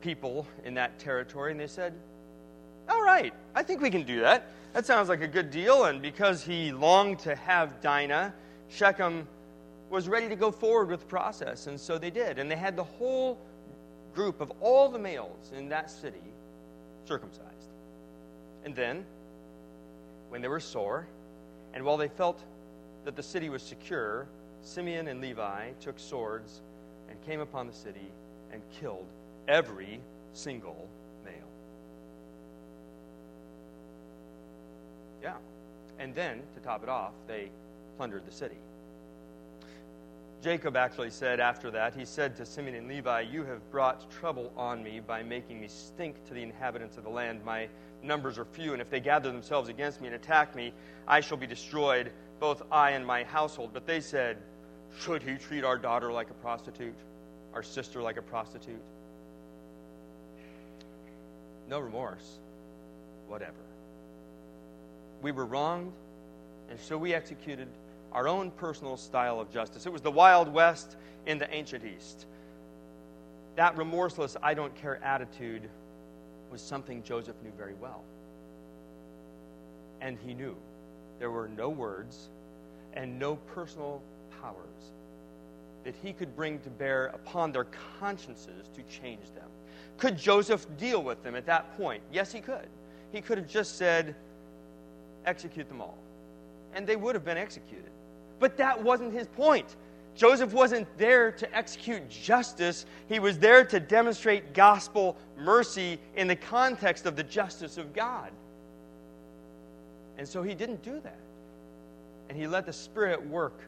people 0.00 0.46
in 0.64 0.74
that 0.74 0.96
territory, 1.00 1.50
and 1.50 1.58
they 1.58 1.66
said, 1.66 1.92
All 2.88 3.02
right, 3.02 3.34
I 3.54 3.62
think 3.62 3.80
we 3.80 3.90
can 3.90 4.04
do 4.04 4.20
that. 4.20 4.50
That 4.72 4.86
sounds 4.86 5.08
like 5.08 5.20
a 5.20 5.28
good 5.28 5.50
deal. 5.50 5.84
And 5.84 6.00
because 6.00 6.42
he 6.42 6.72
longed 6.72 7.18
to 7.20 7.34
have 7.34 7.80
Dinah, 7.80 8.34
Shechem 8.68 9.26
was 9.90 10.08
ready 10.08 10.28
to 10.28 10.36
go 10.36 10.50
forward 10.50 10.88
with 10.88 11.00
the 11.00 11.06
process. 11.06 11.66
And 11.66 11.78
so 11.78 11.98
they 11.98 12.10
did. 12.10 12.38
And 12.38 12.50
they 12.50 12.56
had 12.56 12.76
the 12.76 12.84
whole 12.84 13.38
group 14.14 14.40
of 14.40 14.52
all 14.60 14.88
the 14.88 14.98
males 14.98 15.52
in 15.56 15.68
that 15.68 15.90
city 15.90 16.22
circumcised. 17.04 17.44
And 18.64 18.74
then 18.74 19.04
when 20.28 20.42
they 20.42 20.48
were 20.48 20.60
sore, 20.60 21.06
and 21.74 21.84
while 21.84 21.96
they 21.96 22.08
felt 22.08 22.42
that 23.04 23.16
the 23.16 23.22
city 23.22 23.48
was 23.48 23.62
secure, 23.62 24.26
Simeon 24.62 25.08
and 25.08 25.20
Levi 25.20 25.70
took 25.80 25.98
swords 25.98 26.60
and 27.08 27.20
came 27.24 27.40
upon 27.40 27.66
the 27.66 27.72
city 27.72 28.10
and 28.52 28.60
killed 28.80 29.06
every 29.46 30.00
single 30.32 30.88
male. 31.24 31.34
Yeah. 35.22 35.36
And 36.08 36.14
then, 36.14 36.40
to 36.54 36.60
top 36.60 36.82
it 36.82 36.88
off, 36.88 37.12
they 37.26 37.50
plundered 37.98 38.24
the 38.24 38.32
city. 38.32 38.56
Jacob 40.42 40.74
actually 40.74 41.10
said 41.10 41.38
after 41.38 41.70
that, 41.72 41.94
he 41.94 42.06
said 42.06 42.34
to 42.36 42.46
Simeon 42.46 42.76
and 42.76 42.88
Levi, 42.88 43.20
You 43.30 43.44
have 43.44 43.70
brought 43.70 44.10
trouble 44.10 44.50
on 44.56 44.82
me 44.82 45.00
by 45.00 45.22
making 45.22 45.60
me 45.60 45.68
stink 45.68 46.16
to 46.26 46.32
the 46.32 46.42
inhabitants 46.42 46.96
of 46.96 47.04
the 47.04 47.10
land. 47.10 47.44
My 47.44 47.68
numbers 48.02 48.38
are 48.38 48.46
few, 48.46 48.72
and 48.72 48.80
if 48.80 48.88
they 48.88 49.00
gather 49.00 49.30
themselves 49.30 49.68
against 49.68 50.00
me 50.00 50.06
and 50.06 50.16
attack 50.16 50.56
me, 50.56 50.72
I 51.06 51.20
shall 51.20 51.36
be 51.36 51.46
destroyed, 51.46 52.10
both 52.40 52.62
I 52.72 52.92
and 52.92 53.06
my 53.06 53.24
household. 53.24 53.72
But 53.74 53.86
they 53.86 54.00
said, 54.00 54.38
Should 54.98 55.22
he 55.22 55.34
treat 55.34 55.62
our 55.62 55.76
daughter 55.76 56.10
like 56.10 56.30
a 56.30 56.34
prostitute, 56.34 56.96
our 57.52 57.62
sister 57.62 58.00
like 58.00 58.16
a 58.16 58.22
prostitute? 58.22 58.80
No 61.68 61.80
remorse, 61.80 62.38
whatever. 63.26 63.67
We 65.22 65.32
were 65.32 65.46
wronged, 65.46 65.92
and 66.70 66.78
so 66.78 66.96
we 66.96 67.14
executed 67.14 67.68
our 68.12 68.28
own 68.28 68.50
personal 68.52 68.96
style 68.96 69.40
of 69.40 69.52
justice. 69.52 69.86
It 69.86 69.92
was 69.92 70.02
the 70.02 70.10
Wild 70.10 70.52
West 70.52 70.96
in 71.26 71.38
the 71.38 71.52
ancient 71.52 71.84
East. 71.84 72.26
That 73.56 73.76
remorseless, 73.76 74.36
I 74.42 74.54
don't 74.54 74.74
care 74.76 75.02
attitude 75.02 75.68
was 76.50 76.62
something 76.62 77.02
Joseph 77.02 77.36
knew 77.42 77.52
very 77.56 77.74
well. 77.74 78.02
And 80.00 80.16
he 80.24 80.32
knew 80.32 80.56
there 81.18 81.30
were 81.30 81.48
no 81.48 81.68
words 81.68 82.28
and 82.94 83.18
no 83.18 83.36
personal 83.36 84.00
powers 84.40 84.92
that 85.84 85.94
he 86.02 86.12
could 86.12 86.34
bring 86.36 86.58
to 86.60 86.70
bear 86.70 87.06
upon 87.06 87.52
their 87.52 87.66
consciences 87.98 88.68
to 88.74 88.82
change 88.82 89.24
them. 89.34 89.48
Could 89.96 90.16
Joseph 90.16 90.66
deal 90.78 91.02
with 91.02 91.22
them 91.22 91.34
at 91.34 91.46
that 91.46 91.76
point? 91.76 92.02
Yes, 92.12 92.32
he 92.32 92.40
could. 92.40 92.68
He 93.12 93.20
could 93.20 93.38
have 93.38 93.48
just 93.48 93.76
said, 93.76 94.14
execute 95.28 95.68
them 95.68 95.80
all. 95.80 95.98
And 96.74 96.86
they 96.86 96.96
would 96.96 97.14
have 97.14 97.24
been 97.24 97.38
executed. 97.38 97.90
But 98.40 98.56
that 98.56 98.82
wasn't 98.82 99.12
his 99.12 99.26
point. 99.28 99.76
Joseph 100.16 100.52
wasn't 100.52 100.88
there 100.98 101.30
to 101.30 101.56
execute 101.56 102.08
justice, 102.08 102.86
he 103.08 103.20
was 103.20 103.38
there 103.38 103.64
to 103.64 103.78
demonstrate 103.78 104.52
gospel 104.52 105.16
mercy 105.38 106.00
in 106.16 106.26
the 106.26 106.34
context 106.34 107.06
of 107.06 107.14
the 107.14 107.22
justice 107.22 107.78
of 107.78 107.92
God. 107.92 108.32
And 110.16 110.26
so 110.26 110.42
he 110.42 110.54
didn't 110.54 110.82
do 110.82 110.98
that. 111.00 111.20
And 112.28 112.36
he 112.36 112.48
let 112.48 112.66
the 112.66 112.72
Spirit 112.72 113.24
work 113.28 113.60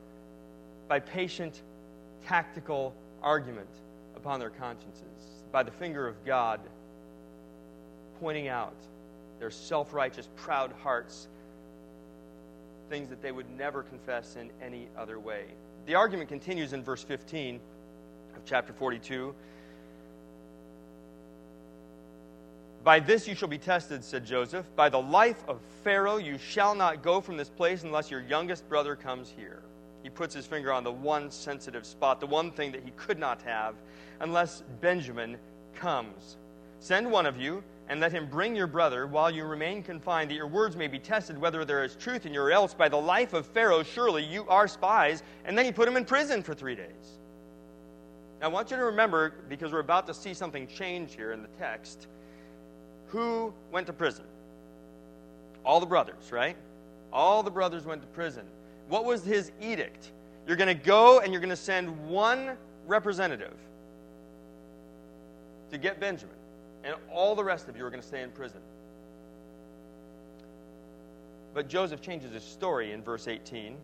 by 0.88 0.98
patient, 0.98 1.62
tactical 2.26 2.94
argument 3.22 3.70
upon 4.16 4.40
their 4.40 4.50
consciences, 4.50 5.04
by 5.52 5.62
the 5.62 5.70
finger 5.70 6.08
of 6.08 6.24
God 6.24 6.60
pointing 8.18 8.48
out 8.48 8.74
their 9.38 9.50
self 9.50 9.94
righteous, 9.94 10.28
proud 10.36 10.72
hearts, 10.82 11.28
things 12.90 13.08
that 13.08 13.22
they 13.22 13.32
would 13.32 13.48
never 13.56 13.82
confess 13.82 14.36
in 14.36 14.50
any 14.60 14.88
other 14.98 15.18
way. 15.18 15.44
The 15.86 15.94
argument 15.94 16.28
continues 16.28 16.74
in 16.74 16.82
verse 16.82 17.02
15 17.02 17.60
of 18.36 18.44
chapter 18.44 18.74
42. 18.74 19.34
By 22.82 22.98
this 22.98 23.28
you 23.28 23.34
shall 23.34 23.48
be 23.48 23.58
tested, 23.58 24.02
said 24.02 24.26
Joseph. 24.26 24.66
By 24.74 24.88
the 24.88 25.00
life 25.00 25.42
of 25.48 25.60
Pharaoh 25.84 26.16
you 26.16 26.36
shall 26.36 26.74
not 26.74 27.02
go 27.02 27.20
from 27.20 27.36
this 27.36 27.48
place 27.48 27.84
unless 27.84 28.10
your 28.10 28.20
youngest 28.22 28.68
brother 28.68 28.96
comes 28.96 29.32
here. 29.34 29.62
He 30.02 30.10
puts 30.10 30.34
his 30.34 30.46
finger 30.46 30.72
on 30.72 30.82
the 30.82 30.90
one 30.90 31.30
sensitive 31.30 31.86
spot, 31.86 32.20
the 32.20 32.26
one 32.26 32.50
thing 32.50 32.72
that 32.72 32.82
he 32.82 32.90
could 32.92 33.18
not 33.18 33.42
have, 33.42 33.74
unless 34.20 34.62
Benjamin 34.80 35.38
comes. 35.74 36.36
Send 36.80 37.10
one 37.10 37.26
of 37.26 37.38
you 37.38 37.62
and 37.88 38.00
let 38.00 38.10
him 38.10 38.26
bring 38.26 38.56
your 38.56 38.66
brother 38.66 39.06
while 39.06 39.30
you 39.30 39.44
remain 39.44 39.82
confined, 39.82 40.30
that 40.30 40.34
your 40.34 40.46
words 40.46 40.76
may 40.76 40.88
be 40.88 40.98
tested 40.98 41.38
whether 41.38 41.64
there 41.64 41.84
is 41.84 41.94
truth 41.94 42.24
in 42.24 42.32
you, 42.32 42.40
or 42.40 42.50
else 42.50 42.72
by 42.72 42.88
the 42.88 42.96
life 42.96 43.34
of 43.34 43.46
Pharaoh, 43.46 43.82
surely 43.82 44.24
you 44.24 44.46
are 44.48 44.66
spies. 44.66 45.22
And 45.44 45.56
then 45.56 45.64
he 45.66 45.72
put 45.72 45.86
him 45.86 45.96
in 45.96 46.04
prison 46.04 46.42
for 46.42 46.54
three 46.54 46.74
days. 46.74 47.18
Now, 48.40 48.46
I 48.46 48.48
want 48.48 48.70
you 48.70 48.78
to 48.78 48.84
remember, 48.84 49.34
because 49.48 49.72
we're 49.72 49.80
about 49.80 50.06
to 50.06 50.14
see 50.14 50.32
something 50.32 50.66
change 50.66 51.14
here 51.14 51.32
in 51.32 51.42
the 51.42 51.48
text, 51.58 52.06
who 53.08 53.52
went 53.70 53.86
to 53.88 53.92
prison? 53.92 54.24
All 55.64 55.80
the 55.80 55.86
brothers, 55.86 56.32
right? 56.32 56.56
All 57.12 57.42
the 57.42 57.50
brothers 57.50 57.84
went 57.84 58.00
to 58.00 58.08
prison. 58.08 58.44
What 58.88 59.04
was 59.04 59.22
his 59.22 59.52
edict? 59.60 60.12
You're 60.46 60.56
going 60.56 60.74
to 60.74 60.82
go 60.82 61.20
and 61.20 61.32
you're 61.32 61.40
going 61.40 61.50
to 61.50 61.56
send 61.56 62.08
one 62.08 62.56
representative 62.86 63.54
to 65.70 65.76
get 65.76 66.00
Benjamin 66.00 66.36
and 66.84 66.94
all 67.12 67.34
the 67.34 67.44
rest 67.44 67.68
of 67.68 67.76
you 67.76 67.84
are 67.84 67.90
going 67.90 68.02
to 68.02 68.06
stay 68.06 68.22
in 68.22 68.30
prison. 68.30 68.60
But 71.52 71.68
Joseph 71.68 72.00
changes 72.00 72.32
his 72.32 72.44
story 72.44 72.92
in 72.92 73.02
verse 73.02 73.26
18. 73.28 73.76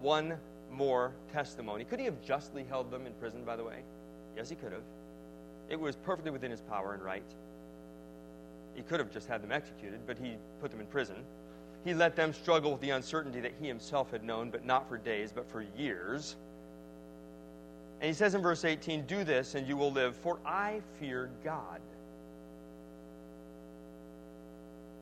One 0.00 0.36
more 0.70 1.12
testimony. 1.32 1.84
Could 1.84 1.98
he 1.98 2.04
have 2.04 2.22
justly 2.22 2.64
held 2.68 2.90
them 2.90 3.06
in 3.06 3.12
prison, 3.14 3.44
by 3.44 3.56
the 3.56 3.64
way? 3.64 3.80
Yes, 4.36 4.48
he 4.48 4.54
could 4.54 4.72
have. 4.72 4.82
It 5.68 5.78
was 5.78 5.96
perfectly 5.96 6.30
within 6.30 6.50
his 6.50 6.60
power 6.60 6.94
and 6.94 7.02
right. 7.02 7.24
He 8.74 8.82
could 8.82 9.00
have 9.00 9.12
just 9.12 9.26
had 9.28 9.42
them 9.42 9.52
executed, 9.52 10.00
but 10.06 10.18
he 10.18 10.36
put 10.60 10.70
them 10.70 10.80
in 10.80 10.86
prison. 10.86 11.16
He 11.84 11.94
let 11.94 12.14
them 12.14 12.32
struggle 12.32 12.72
with 12.72 12.80
the 12.80 12.90
uncertainty 12.90 13.40
that 13.40 13.52
he 13.60 13.66
himself 13.66 14.10
had 14.10 14.22
known, 14.22 14.50
but 14.50 14.64
not 14.64 14.88
for 14.88 14.98
days, 14.98 15.32
but 15.32 15.50
for 15.50 15.64
years. 15.76 16.36
And 18.00 18.08
he 18.08 18.14
says 18.14 18.34
in 18.34 18.40
verse 18.40 18.64
18, 18.64 19.04
Do 19.06 19.24
this 19.24 19.54
and 19.54 19.66
you 19.66 19.76
will 19.76 19.92
live, 19.92 20.16
for 20.16 20.38
I 20.44 20.80
fear 20.98 21.30
God. 21.44 21.80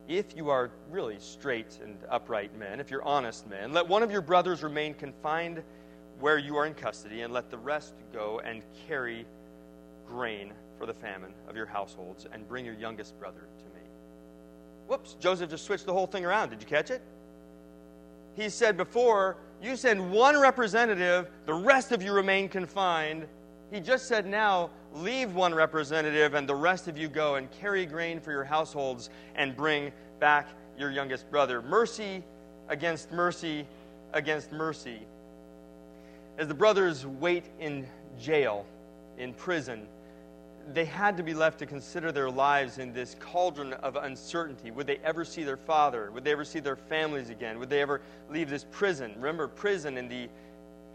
If 0.08 0.34
you 0.34 0.50
are 0.50 0.70
really 0.90 1.18
straight 1.20 1.78
and 1.82 1.96
upright 2.10 2.56
men, 2.58 2.80
if 2.80 2.90
you're 2.90 3.04
honest 3.04 3.48
men, 3.48 3.72
let 3.72 3.86
one 3.86 4.02
of 4.02 4.10
your 4.10 4.22
brothers 4.22 4.62
remain 4.62 4.94
confined 4.94 5.62
where 6.18 6.38
you 6.38 6.56
are 6.56 6.66
in 6.66 6.74
custody, 6.74 7.20
and 7.20 7.32
let 7.32 7.48
the 7.48 7.58
rest 7.58 7.94
go 8.12 8.40
and 8.44 8.62
carry 8.88 9.24
grain 10.08 10.52
for 10.76 10.86
the 10.86 10.94
famine 10.94 11.32
of 11.48 11.54
your 11.54 11.66
households, 11.66 12.26
and 12.32 12.48
bring 12.48 12.64
your 12.64 12.74
youngest 12.74 13.16
brother 13.20 13.42
to 13.58 13.64
me. 13.66 13.86
Whoops, 14.88 15.14
Joseph 15.20 15.50
just 15.50 15.64
switched 15.64 15.86
the 15.86 15.92
whole 15.92 16.08
thing 16.08 16.24
around. 16.24 16.50
Did 16.50 16.60
you 16.60 16.66
catch 16.66 16.90
it? 16.90 17.02
He 18.38 18.48
said 18.48 18.76
before, 18.76 19.36
you 19.60 19.74
send 19.74 20.12
one 20.12 20.40
representative, 20.40 21.28
the 21.44 21.54
rest 21.54 21.90
of 21.90 22.04
you 22.04 22.12
remain 22.12 22.48
confined. 22.48 23.26
He 23.72 23.80
just 23.80 24.06
said 24.06 24.26
now, 24.26 24.70
leave 24.94 25.34
one 25.34 25.52
representative, 25.52 26.34
and 26.34 26.48
the 26.48 26.54
rest 26.54 26.86
of 26.86 26.96
you 26.96 27.08
go 27.08 27.34
and 27.34 27.50
carry 27.50 27.84
grain 27.84 28.20
for 28.20 28.30
your 28.30 28.44
households 28.44 29.10
and 29.34 29.56
bring 29.56 29.90
back 30.20 30.46
your 30.78 30.92
youngest 30.92 31.28
brother. 31.32 31.60
Mercy 31.62 32.22
against 32.68 33.10
mercy 33.10 33.66
against 34.12 34.52
mercy. 34.52 35.00
As 36.38 36.46
the 36.46 36.54
brothers 36.54 37.04
wait 37.04 37.46
in 37.58 37.88
jail, 38.20 38.64
in 39.18 39.34
prison, 39.34 39.88
they 40.74 40.84
had 40.84 41.16
to 41.16 41.22
be 41.22 41.34
left 41.34 41.58
to 41.60 41.66
consider 41.66 42.12
their 42.12 42.30
lives 42.30 42.78
in 42.78 42.92
this 42.92 43.16
cauldron 43.18 43.72
of 43.74 43.96
uncertainty. 43.96 44.70
Would 44.70 44.86
they 44.86 44.98
ever 45.04 45.24
see 45.24 45.42
their 45.42 45.56
father? 45.56 46.10
Would 46.12 46.24
they 46.24 46.32
ever 46.32 46.44
see 46.44 46.60
their 46.60 46.76
families 46.76 47.30
again? 47.30 47.58
Would 47.58 47.70
they 47.70 47.80
ever 47.80 48.00
leave 48.30 48.50
this 48.50 48.66
prison? 48.70 49.12
Remember, 49.16 49.48
prison 49.48 49.96
in 49.96 50.08
the 50.08 50.28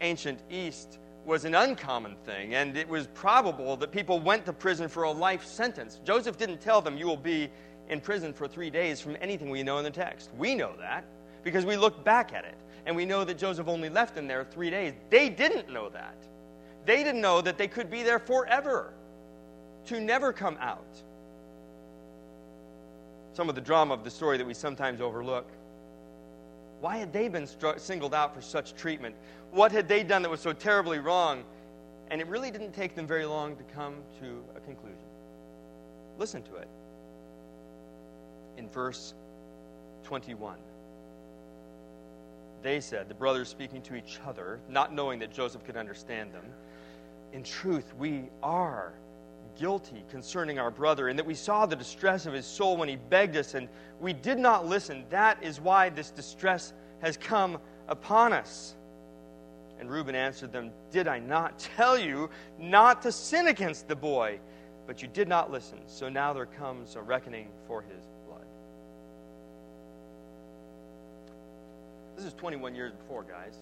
ancient 0.00 0.40
East 0.50 0.98
was 1.24 1.44
an 1.44 1.54
uncommon 1.54 2.16
thing, 2.24 2.54
and 2.54 2.76
it 2.76 2.88
was 2.88 3.06
probable 3.08 3.76
that 3.78 3.90
people 3.90 4.20
went 4.20 4.44
to 4.44 4.52
prison 4.52 4.88
for 4.88 5.04
a 5.04 5.10
life 5.10 5.44
sentence. 5.44 6.00
Joseph 6.04 6.36
didn't 6.36 6.60
tell 6.60 6.80
them, 6.80 6.96
You 6.96 7.06
will 7.06 7.16
be 7.16 7.50
in 7.88 8.00
prison 8.00 8.32
for 8.32 8.46
three 8.46 8.70
days 8.70 9.00
from 9.00 9.16
anything 9.20 9.50
we 9.50 9.62
know 9.62 9.78
in 9.78 9.84
the 9.84 9.90
text. 9.90 10.30
We 10.36 10.54
know 10.54 10.74
that 10.78 11.04
because 11.42 11.64
we 11.64 11.76
look 11.76 12.04
back 12.04 12.32
at 12.32 12.44
it, 12.44 12.58
and 12.86 12.94
we 12.94 13.04
know 13.04 13.24
that 13.24 13.38
Joseph 13.38 13.68
only 13.68 13.88
left 13.88 14.14
them 14.14 14.26
there 14.26 14.44
three 14.44 14.70
days. 14.70 14.92
They 15.10 15.28
didn't 15.28 15.70
know 15.70 15.88
that. 15.88 16.16
They 16.84 17.02
didn't 17.02 17.22
know 17.22 17.40
that 17.40 17.56
they 17.56 17.68
could 17.68 17.90
be 17.90 18.02
there 18.02 18.18
forever 18.18 18.92
to 19.86 20.00
never 20.00 20.32
come 20.32 20.56
out. 20.60 21.02
Some 23.32 23.48
of 23.48 23.54
the 23.54 23.60
drama 23.60 23.94
of 23.94 24.04
the 24.04 24.10
story 24.10 24.38
that 24.38 24.46
we 24.46 24.54
sometimes 24.54 25.00
overlook. 25.00 25.48
Why 26.80 26.98
had 26.98 27.12
they 27.12 27.28
been 27.28 27.48
singled 27.76 28.14
out 28.14 28.34
for 28.34 28.40
such 28.40 28.74
treatment? 28.74 29.14
What 29.50 29.72
had 29.72 29.88
they 29.88 30.02
done 30.02 30.22
that 30.22 30.30
was 30.30 30.40
so 30.40 30.52
terribly 30.52 30.98
wrong? 30.98 31.44
And 32.10 32.20
it 32.20 32.26
really 32.28 32.50
didn't 32.50 32.72
take 32.72 32.94
them 32.94 33.06
very 33.06 33.24
long 33.24 33.56
to 33.56 33.62
come 33.74 33.96
to 34.20 34.44
a 34.56 34.60
conclusion. 34.60 34.98
Listen 36.18 36.42
to 36.42 36.56
it. 36.56 36.68
In 38.56 38.68
verse 38.68 39.14
21, 40.04 40.56
they 42.62 42.80
said, 42.80 43.08
the 43.08 43.14
brothers 43.14 43.48
speaking 43.48 43.82
to 43.82 43.96
each 43.96 44.20
other, 44.26 44.60
not 44.68 44.92
knowing 44.92 45.18
that 45.18 45.32
Joseph 45.32 45.64
could 45.64 45.76
understand 45.76 46.32
them, 46.32 46.44
In 47.32 47.42
truth, 47.42 47.92
we 47.98 48.30
are 48.42 48.94
guilty 49.58 50.04
concerning 50.10 50.58
our 50.58 50.70
brother, 50.70 51.08
and 51.08 51.18
that 51.18 51.26
we 51.26 51.34
saw 51.34 51.66
the 51.66 51.76
distress 51.76 52.26
of 52.26 52.32
his 52.32 52.46
soul 52.46 52.76
when 52.76 52.88
he 52.88 52.96
begged 52.96 53.36
us, 53.36 53.54
and 53.54 53.68
we 54.00 54.12
did 54.12 54.38
not 54.38 54.66
listen. 54.66 55.04
That 55.10 55.42
is 55.42 55.60
why 55.60 55.88
this 55.88 56.10
distress 56.10 56.72
has 57.00 57.16
come 57.16 57.58
upon 57.88 58.32
us. 58.32 58.74
And 59.78 59.90
Reuben 59.90 60.14
answered 60.14 60.52
them, 60.52 60.70
Did 60.90 61.08
I 61.08 61.18
not 61.18 61.58
tell 61.58 61.98
you 61.98 62.30
not 62.58 63.02
to 63.02 63.12
sin 63.12 63.48
against 63.48 63.88
the 63.88 63.96
boy? 63.96 64.38
But 64.86 65.02
you 65.02 65.08
did 65.08 65.28
not 65.28 65.50
listen. 65.50 65.78
So 65.86 66.08
now 66.08 66.32
there 66.32 66.46
comes 66.46 66.96
a 66.96 67.02
reckoning 67.02 67.48
for 67.66 67.82
his 67.82 68.04
blood. 68.26 68.44
This 72.16 72.26
is 72.26 72.34
21 72.34 72.74
years 72.74 72.92
before, 72.92 73.24
guys. 73.24 73.56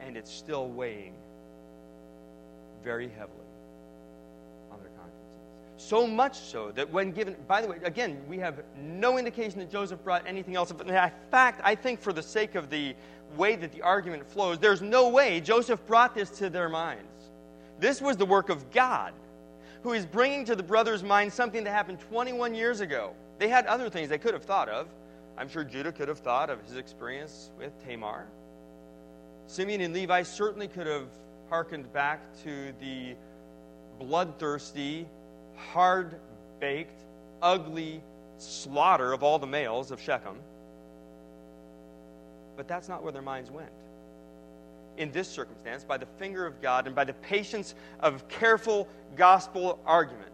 And 0.00 0.16
it's 0.16 0.32
still 0.32 0.68
weighing 0.68 1.14
very 2.82 3.08
heavily. 3.08 3.43
So 5.86 6.06
much 6.06 6.38
so 6.38 6.70
that 6.76 6.90
when 6.90 7.10
given, 7.10 7.36
by 7.46 7.60
the 7.60 7.68
way, 7.68 7.76
again, 7.84 8.22
we 8.26 8.38
have 8.38 8.62
no 8.80 9.18
indication 9.18 9.58
that 9.58 9.70
Joseph 9.70 10.02
brought 10.02 10.26
anything 10.26 10.56
else. 10.56 10.70
In 10.70 11.10
fact, 11.30 11.60
I 11.62 11.74
think 11.74 12.00
for 12.00 12.10
the 12.10 12.22
sake 12.22 12.54
of 12.54 12.70
the 12.70 12.94
way 13.36 13.54
that 13.56 13.70
the 13.70 13.82
argument 13.82 14.26
flows, 14.26 14.58
there's 14.58 14.80
no 14.80 15.10
way 15.10 15.42
Joseph 15.42 15.86
brought 15.86 16.14
this 16.14 16.30
to 16.38 16.48
their 16.48 16.70
minds. 16.70 17.02
This 17.80 18.00
was 18.00 18.16
the 18.16 18.24
work 18.24 18.48
of 18.48 18.70
God, 18.70 19.12
who 19.82 19.92
is 19.92 20.06
bringing 20.06 20.46
to 20.46 20.56
the 20.56 20.62
brothers' 20.62 21.02
minds 21.02 21.34
something 21.34 21.62
that 21.64 21.70
happened 21.70 22.00
21 22.00 22.54
years 22.54 22.80
ago. 22.80 23.12
They 23.38 23.48
had 23.48 23.66
other 23.66 23.90
things 23.90 24.08
they 24.08 24.16
could 24.16 24.32
have 24.32 24.44
thought 24.44 24.70
of. 24.70 24.88
I'm 25.36 25.50
sure 25.50 25.64
Judah 25.64 25.92
could 25.92 26.08
have 26.08 26.18
thought 26.18 26.48
of 26.48 26.62
his 26.62 26.76
experience 26.76 27.50
with 27.58 27.72
Tamar. 27.84 28.26
Simeon 29.48 29.82
and 29.82 29.92
Levi 29.92 30.22
certainly 30.22 30.68
could 30.68 30.86
have 30.86 31.08
hearkened 31.50 31.92
back 31.92 32.20
to 32.44 32.72
the 32.80 33.16
bloodthirsty, 33.98 35.06
hard 35.56 36.16
baked, 36.60 37.02
ugly 37.42 38.02
slaughter 38.38 39.12
of 39.12 39.22
all 39.22 39.38
the 39.38 39.46
males 39.46 39.90
of 39.90 40.00
Shechem. 40.00 40.36
But 42.56 42.68
that's 42.68 42.88
not 42.88 43.02
where 43.02 43.12
their 43.12 43.22
minds 43.22 43.50
went. 43.50 43.70
In 44.96 45.10
this 45.10 45.28
circumstance, 45.28 45.84
by 45.84 45.98
the 45.98 46.06
finger 46.18 46.46
of 46.46 46.62
God 46.62 46.86
and 46.86 46.94
by 46.94 47.04
the 47.04 47.14
patience 47.14 47.74
of 48.00 48.26
careful 48.28 48.88
gospel 49.16 49.80
argument, 49.84 50.30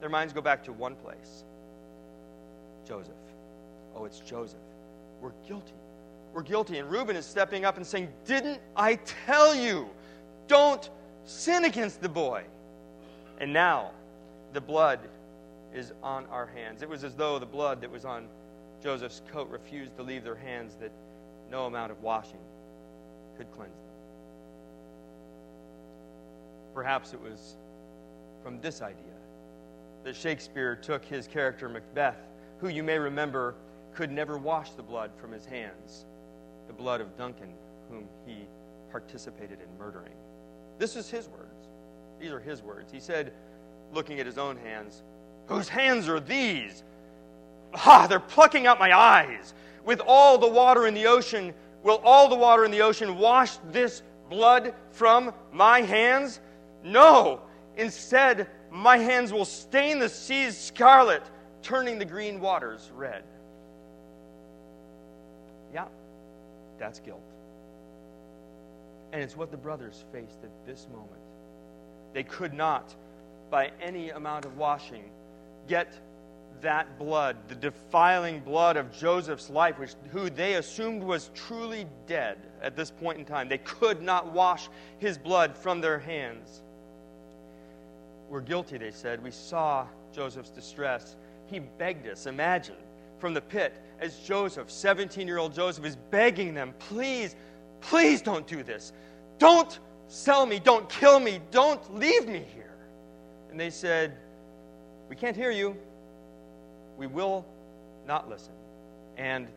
their 0.00 0.08
minds 0.08 0.32
go 0.32 0.40
back 0.40 0.64
to 0.64 0.72
one 0.72 0.94
place 0.96 1.44
Joseph. 2.86 3.14
Oh, 3.94 4.04
it's 4.04 4.20
Joseph. 4.20 4.58
We're 5.20 5.32
guilty. 5.46 5.74
We're 6.32 6.42
guilty. 6.42 6.78
And 6.78 6.90
Reuben 6.90 7.16
is 7.16 7.24
stepping 7.24 7.64
up 7.64 7.76
and 7.76 7.86
saying, 7.86 8.08
Didn't 8.26 8.60
I 8.76 8.96
tell 9.26 9.54
you? 9.54 9.88
Don't 10.48 10.90
sin 11.24 11.64
against 11.64 12.02
the 12.02 12.08
boy. 12.08 12.44
And 13.38 13.52
now 13.52 13.90
the 14.52 14.60
blood 14.60 15.00
is 15.74 15.92
on 16.02 16.26
our 16.26 16.46
hands. 16.46 16.82
It 16.82 16.88
was 16.88 17.04
as 17.04 17.14
though 17.14 17.38
the 17.38 17.46
blood 17.46 17.80
that 17.80 17.90
was 17.90 18.04
on 18.04 18.28
Joseph's 18.82 19.22
coat 19.32 19.48
refused 19.50 19.96
to 19.96 20.02
leave 20.02 20.24
their 20.24 20.36
hands, 20.36 20.76
that 20.80 20.92
no 21.50 21.66
amount 21.66 21.90
of 21.90 22.00
washing 22.02 22.40
could 23.36 23.50
cleanse 23.52 23.72
them. 23.74 23.84
Perhaps 26.74 27.12
it 27.12 27.20
was 27.20 27.56
from 28.42 28.60
this 28.60 28.82
idea 28.82 28.98
that 30.04 30.14
Shakespeare 30.14 30.76
took 30.76 31.04
his 31.04 31.26
character 31.26 31.68
Macbeth, 31.68 32.18
who 32.58 32.68
you 32.68 32.82
may 32.82 32.98
remember 32.98 33.54
could 33.94 34.10
never 34.10 34.36
wash 34.36 34.70
the 34.70 34.82
blood 34.82 35.10
from 35.16 35.32
his 35.32 35.46
hands, 35.46 36.04
the 36.66 36.72
blood 36.72 37.00
of 37.00 37.16
Duncan, 37.16 37.54
whom 37.90 38.06
he 38.26 38.46
participated 38.90 39.58
in 39.60 39.78
murdering. 39.78 40.12
This 40.78 40.94
is 40.94 41.08
his 41.08 41.28
words. 41.28 41.68
These 42.20 42.32
are 42.32 42.40
his 42.40 42.62
words. 42.62 42.92
He 42.92 43.00
said, 43.00 43.32
looking 43.92 44.20
at 44.20 44.26
his 44.26 44.38
own 44.38 44.56
hands, 44.56 45.02
Whose 45.46 45.68
hands 45.68 46.08
are 46.08 46.20
these? 46.20 46.82
Ah, 47.74 48.06
they're 48.08 48.20
plucking 48.20 48.66
out 48.66 48.78
my 48.78 48.96
eyes. 48.96 49.54
With 49.84 50.00
all 50.06 50.38
the 50.38 50.48
water 50.48 50.86
in 50.86 50.94
the 50.94 51.06
ocean, 51.06 51.52
will 51.82 52.00
all 52.04 52.28
the 52.28 52.36
water 52.36 52.64
in 52.64 52.70
the 52.70 52.80
ocean 52.80 53.18
wash 53.18 53.56
this 53.70 54.02
blood 54.30 54.74
from 54.90 55.32
my 55.52 55.82
hands? 55.82 56.40
No. 56.82 57.42
Instead, 57.76 58.48
my 58.70 58.96
hands 58.96 59.32
will 59.32 59.44
stain 59.44 59.98
the 59.98 60.08
seas 60.08 60.56
scarlet, 60.56 61.22
turning 61.62 61.98
the 61.98 62.04
green 62.04 62.40
waters 62.40 62.90
red. 62.94 63.24
Yeah, 65.74 65.86
that's 66.78 67.00
guilt. 67.00 67.20
And 69.12 69.22
it's 69.22 69.36
what 69.36 69.50
the 69.50 69.56
brothers 69.56 70.04
faced 70.12 70.42
at 70.42 70.50
this 70.66 70.86
moment. 70.90 71.23
They 72.14 72.22
could 72.22 72.54
not, 72.54 72.94
by 73.50 73.72
any 73.82 74.10
amount 74.10 74.46
of 74.46 74.56
washing, 74.56 75.04
get 75.68 75.98
that 76.62 76.98
blood, 76.98 77.36
the 77.48 77.54
defiling 77.54 78.40
blood 78.40 78.76
of 78.76 78.90
Joseph's 78.96 79.50
life, 79.50 79.78
which, 79.78 79.94
who 80.10 80.30
they 80.30 80.54
assumed 80.54 81.02
was 81.02 81.30
truly 81.34 81.86
dead 82.06 82.38
at 82.62 82.76
this 82.76 82.90
point 82.90 83.18
in 83.18 83.24
time. 83.24 83.48
They 83.48 83.58
could 83.58 84.00
not 84.00 84.32
wash 84.32 84.68
his 84.98 85.18
blood 85.18 85.58
from 85.58 85.80
their 85.80 85.98
hands. 85.98 86.62
We're 88.30 88.40
guilty, 88.40 88.78
they 88.78 88.92
said. 88.92 89.22
We 89.22 89.30
saw 89.30 89.86
Joseph's 90.14 90.50
distress. 90.50 91.16
He 91.46 91.58
begged 91.58 92.06
us, 92.06 92.26
imagine, 92.26 92.76
from 93.18 93.34
the 93.34 93.42
pit, 93.42 93.74
as 94.00 94.18
Joseph, 94.20 94.70
17 94.70 95.26
year 95.26 95.38
old 95.38 95.54
Joseph, 95.54 95.84
is 95.84 95.96
begging 95.96 96.54
them, 96.54 96.74
please, 96.78 97.36
please 97.80 98.22
don't 98.22 98.46
do 98.46 98.62
this. 98.62 98.92
Don't 99.38 99.78
sell 100.14 100.46
me. 100.46 100.58
Don't 100.58 100.88
kill 100.88 101.18
me. 101.18 101.40
Don't 101.50 101.94
leave 101.94 102.26
me 102.26 102.44
here. 102.54 102.76
And 103.50 103.58
they 103.58 103.70
said, 103.70 104.16
We 105.08 105.16
can't 105.16 105.36
hear 105.36 105.50
you. 105.50 105.76
We 106.96 107.06
will 107.06 107.44
not 108.06 108.28
listen. 108.28 108.52
And 109.16 109.48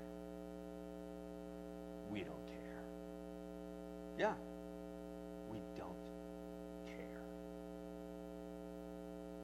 we 2.11 2.19
don't 2.19 2.45
care. 2.47 2.83
Yeah, 4.17 4.33
we 5.51 5.59
don't 5.77 5.89
care. 6.85 7.21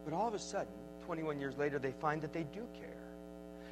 But 0.05 0.13
all 0.13 0.27
of 0.27 0.33
a 0.33 0.39
sudden, 0.39 0.73
21 1.05 1.39
years 1.39 1.57
later, 1.57 1.77
they 1.77 1.91
find 1.91 2.21
that 2.21 2.33
they 2.33 2.43
do 2.43 2.65
care. 2.73 2.89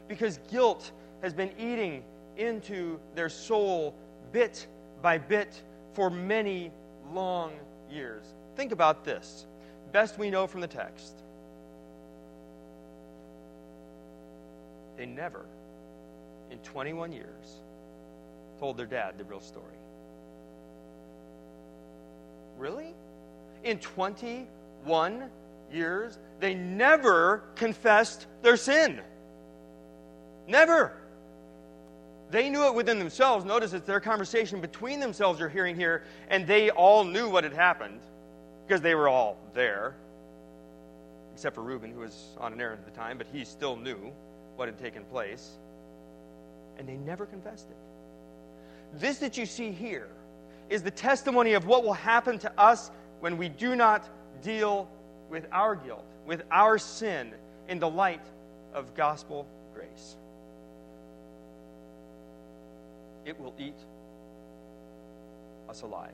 Because 0.07 0.39
guilt 0.49 0.91
has 1.21 1.33
been 1.33 1.51
eating 1.57 2.03
into 2.37 2.99
their 3.15 3.29
soul 3.29 3.95
bit 4.31 4.67
by 5.01 5.17
bit 5.17 5.61
for 5.93 6.09
many 6.09 6.71
long 7.13 7.51
years. 7.89 8.23
Think 8.55 8.71
about 8.71 9.03
this. 9.03 9.45
Best 9.91 10.17
we 10.17 10.29
know 10.29 10.47
from 10.47 10.61
the 10.61 10.67
text. 10.67 11.13
They 14.97 15.05
never, 15.05 15.45
in 16.51 16.57
21 16.59 17.11
years, 17.11 17.61
told 18.59 18.77
their 18.77 18.85
dad 18.85 19.17
the 19.17 19.23
real 19.23 19.39
story. 19.39 19.65
Really? 22.57 22.93
In 23.63 23.79
21 23.79 25.29
years, 25.71 26.19
they 26.39 26.53
never 26.53 27.43
confessed 27.55 28.27
their 28.43 28.57
sin. 28.57 29.01
Never. 30.47 31.00
They 32.31 32.49
knew 32.49 32.65
it 32.65 32.73
within 32.73 32.97
themselves. 32.97 33.43
Notice 33.43 33.73
it's 33.73 33.85
their 33.85 33.99
conversation 33.99 34.61
between 34.61 35.01
themselves 35.01 35.39
you're 35.39 35.49
hearing 35.49 35.75
here, 35.75 36.03
and 36.29 36.47
they 36.47 36.69
all 36.69 37.03
knew 37.03 37.29
what 37.29 37.43
had 37.43 37.53
happened 37.53 37.99
because 38.65 38.81
they 38.81 38.95
were 38.95 39.09
all 39.09 39.37
there, 39.53 39.95
except 41.33 41.55
for 41.55 41.61
Reuben, 41.61 41.91
who 41.91 41.99
was 41.99 42.37
on 42.37 42.53
an 42.53 42.61
errand 42.61 42.79
at 42.79 42.93
the 42.93 42.97
time, 42.97 43.17
but 43.17 43.27
he 43.33 43.43
still 43.43 43.75
knew 43.75 44.13
what 44.55 44.69
had 44.69 44.79
taken 44.79 45.03
place. 45.05 45.57
And 46.77 46.87
they 46.87 46.95
never 46.95 47.25
confessed 47.25 47.67
it. 47.69 47.77
This 48.99 49.17
that 49.19 49.37
you 49.37 49.45
see 49.45 49.71
here 49.71 50.07
is 50.69 50.83
the 50.83 50.91
testimony 50.91 51.53
of 51.53 51.65
what 51.65 51.83
will 51.83 51.93
happen 51.93 52.39
to 52.39 52.59
us 52.59 52.91
when 53.19 53.37
we 53.37 53.49
do 53.49 53.75
not 53.75 54.07
deal 54.41 54.89
with 55.29 55.45
our 55.51 55.75
guilt, 55.75 56.07
with 56.25 56.43
our 56.49 56.77
sin, 56.77 57.33
in 57.67 57.79
the 57.79 57.89
light 57.89 58.23
of 58.73 58.93
gospel 58.95 59.47
grace. 59.73 60.15
It 63.25 63.39
will 63.39 63.53
eat 63.57 63.77
us 65.69 65.83
alive. 65.83 66.11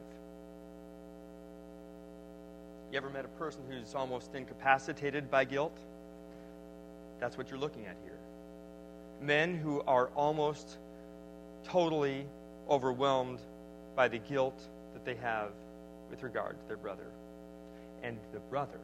You 2.91 2.97
ever 2.97 3.09
met 3.09 3.25
a 3.25 3.29
person 3.29 3.61
who's 3.69 3.95
almost 3.95 4.33
incapacitated 4.33 5.29
by 5.29 5.45
guilt? 5.45 5.77
That's 7.19 7.37
what 7.37 7.49
you're 7.49 7.59
looking 7.59 7.85
at 7.85 7.97
here. 8.03 8.17
Men 9.21 9.57
who 9.57 9.81
are 9.81 10.07
almost 10.15 10.77
totally 11.65 12.25
overwhelmed 12.69 13.39
by 13.95 14.07
the 14.07 14.19
guilt 14.19 14.61
that 14.93 15.03
they 15.03 15.15
have 15.15 15.51
with 16.09 16.23
regard 16.23 16.59
to 16.59 16.67
their 16.67 16.77
brother. 16.77 17.07
And 18.03 18.17
the 18.31 18.39
brother, 18.39 18.79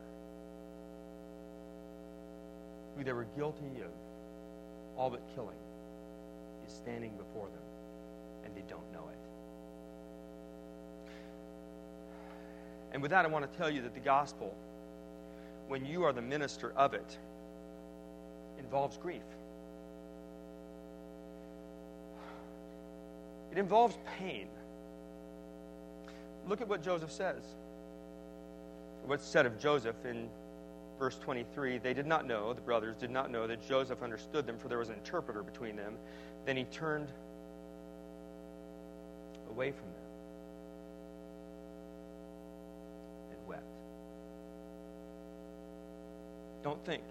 who 2.98 3.04
they 3.04 3.14
were 3.14 3.28
guilty 3.38 3.82
of 3.84 3.92
all 4.98 5.10
but 5.10 5.22
killing, 5.36 5.56
is 6.68 6.74
standing 6.74 7.12
before 7.12 7.48
them 7.48 7.63
and 8.46 8.56
they 8.56 8.64
don't 8.70 8.92
know 8.94 9.08
it. 9.12 9.20
And 12.94 13.02
with 13.02 13.12
that, 13.12 13.26
I 13.26 13.28
want 13.28 13.52
to 13.52 13.58
tell 13.58 13.70
you 13.70 13.82
that 13.82 13.94
the 13.94 14.00
gospel, 14.00 14.56
when 15.68 15.86
you 15.86 16.04
are 16.04 16.14
the 16.14 16.22
minister 16.22 16.74
of 16.76 16.94
it, 16.94 17.18
involves 18.60 18.98
grief. 18.98 19.24
It 23.52 23.58
involves 23.58 23.98
pain. 24.18 24.48
Look 26.48 26.62
at 26.62 26.68
what 26.68 26.82
Joseph 26.84 27.12
says. 27.12 27.44
What's 29.06 29.26
said 29.26 29.46
of 29.46 29.60
Joseph 29.60 30.06
in 30.06 30.28
verse 30.98 31.18
23 31.18 31.78
they 31.78 31.94
did 31.94 32.06
not 32.06 32.26
know, 32.26 32.54
the 32.54 32.62
brothers 32.62 32.96
did 32.96 33.12
not 33.12 33.30
know 33.30 33.46
that 33.48 33.68
Joseph 33.68 34.02
understood 34.02 34.46
them, 34.46 34.58
for 34.58 34.70
there 34.70 34.78
was 34.78 34.90
an 34.90 34.96
interpreter 34.96 35.44
between 35.44 35.76
them. 35.76 35.96
Then 36.46 36.58
he 36.58 36.64
turned 36.66 37.10
away 39.54 39.72
from 39.72 39.86
them 39.86 40.10
and 43.32 43.48
wept. 43.48 43.64
Don't 46.64 46.84
think 46.86 47.04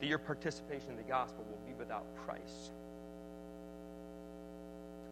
that 0.00 0.06
your 0.06 0.18
participation 0.18 0.90
in 0.90 0.96
the 0.96 1.02
gospel 1.02 1.44
will 1.48 1.60
be 1.66 1.78
without 1.78 2.04
price, 2.26 2.70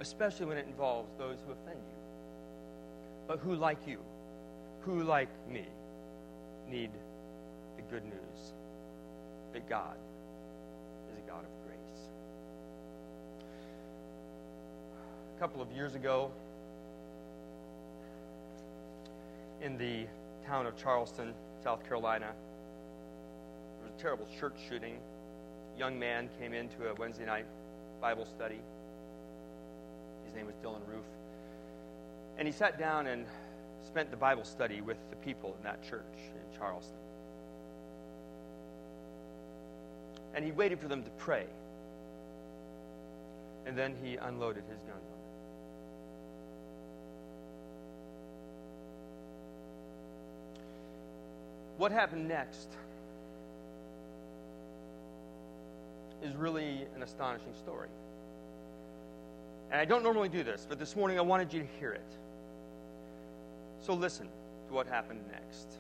especially 0.00 0.46
when 0.46 0.58
it 0.58 0.66
involves 0.66 1.10
those 1.16 1.38
who 1.46 1.52
offend 1.52 1.78
you, 1.78 2.02
but 3.28 3.38
who, 3.38 3.54
like 3.54 3.86
you, 3.86 3.98
who, 4.82 5.02
like 5.02 5.28
me, 5.48 5.64
need 6.68 6.90
the 7.76 7.82
good 7.82 8.04
news 8.04 8.52
that 9.52 9.68
God 9.68 9.96
is 11.12 11.18
a 11.24 11.30
God 11.30 11.40
of 11.44 11.66
grace. 11.66 12.08
A 15.36 15.40
couple 15.40 15.62
of 15.62 15.70
years 15.72 15.94
ago 15.94 16.30
in 19.64 19.78
the 19.78 20.06
town 20.46 20.66
of 20.66 20.76
Charleston, 20.76 21.32
South 21.62 21.82
Carolina. 21.88 22.32
There 23.78 23.90
was 23.90 23.98
a 23.98 24.02
terrible 24.02 24.28
church 24.38 24.52
shooting. 24.68 24.98
A 25.74 25.78
young 25.78 25.98
man 25.98 26.28
came 26.38 26.52
into 26.52 26.90
a 26.90 26.94
Wednesday 26.94 27.24
night 27.24 27.46
Bible 27.98 28.26
study. 28.26 28.60
His 30.26 30.34
name 30.34 30.44
was 30.44 30.54
Dylann 30.56 30.86
Roof. 30.86 31.06
And 32.36 32.46
he 32.46 32.52
sat 32.52 32.78
down 32.78 33.06
and 33.06 33.24
spent 33.86 34.10
the 34.10 34.18
Bible 34.18 34.44
study 34.44 34.82
with 34.82 34.98
the 35.08 35.16
people 35.16 35.54
in 35.56 35.64
that 35.64 35.82
church 35.82 36.02
in 36.14 36.58
Charleston. 36.58 36.98
And 40.34 40.44
he 40.44 40.52
waited 40.52 40.78
for 40.78 40.88
them 40.88 41.02
to 41.02 41.10
pray. 41.12 41.46
And 43.64 43.78
then 43.78 43.94
he 44.02 44.16
unloaded 44.16 44.64
his 44.68 44.80
gun 44.80 44.96
on 44.96 45.00
them. 45.00 45.14
What 51.76 51.90
happened 51.92 52.28
next 52.28 52.68
is 56.22 56.34
really 56.36 56.86
an 56.94 57.02
astonishing 57.02 57.54
story. 57.54 57.88
And 59.70 59.80
I 59.80 59.84
don't 59.84 60.02
normally 60.02 60.28
do 60.28 60.44
this, 60.44 60.66
but 60.68 60.78
this 60.78 60.94
morning 60.94 61.18
I 61.18 61.22
wanted 61.22 61.52
you 61.52 61.60
to 61.60 61.66
hear 61.78 61.92
it. 61.92 62.16
So 63.80 63.92
listen 63.92 64.28
to 64.68 64.74
what 64.74 64.86
happened 64.86 65.20
next. 65.30 65.78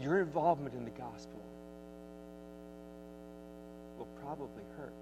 Your 0.00 0.20
involvement 0.20 0.74
in 0.74 0.84
the 0.84 0.90
gospel 0.90 1.40
will 3.98 4.08
probably 4.22 4.62
hurt. 4.76 4.92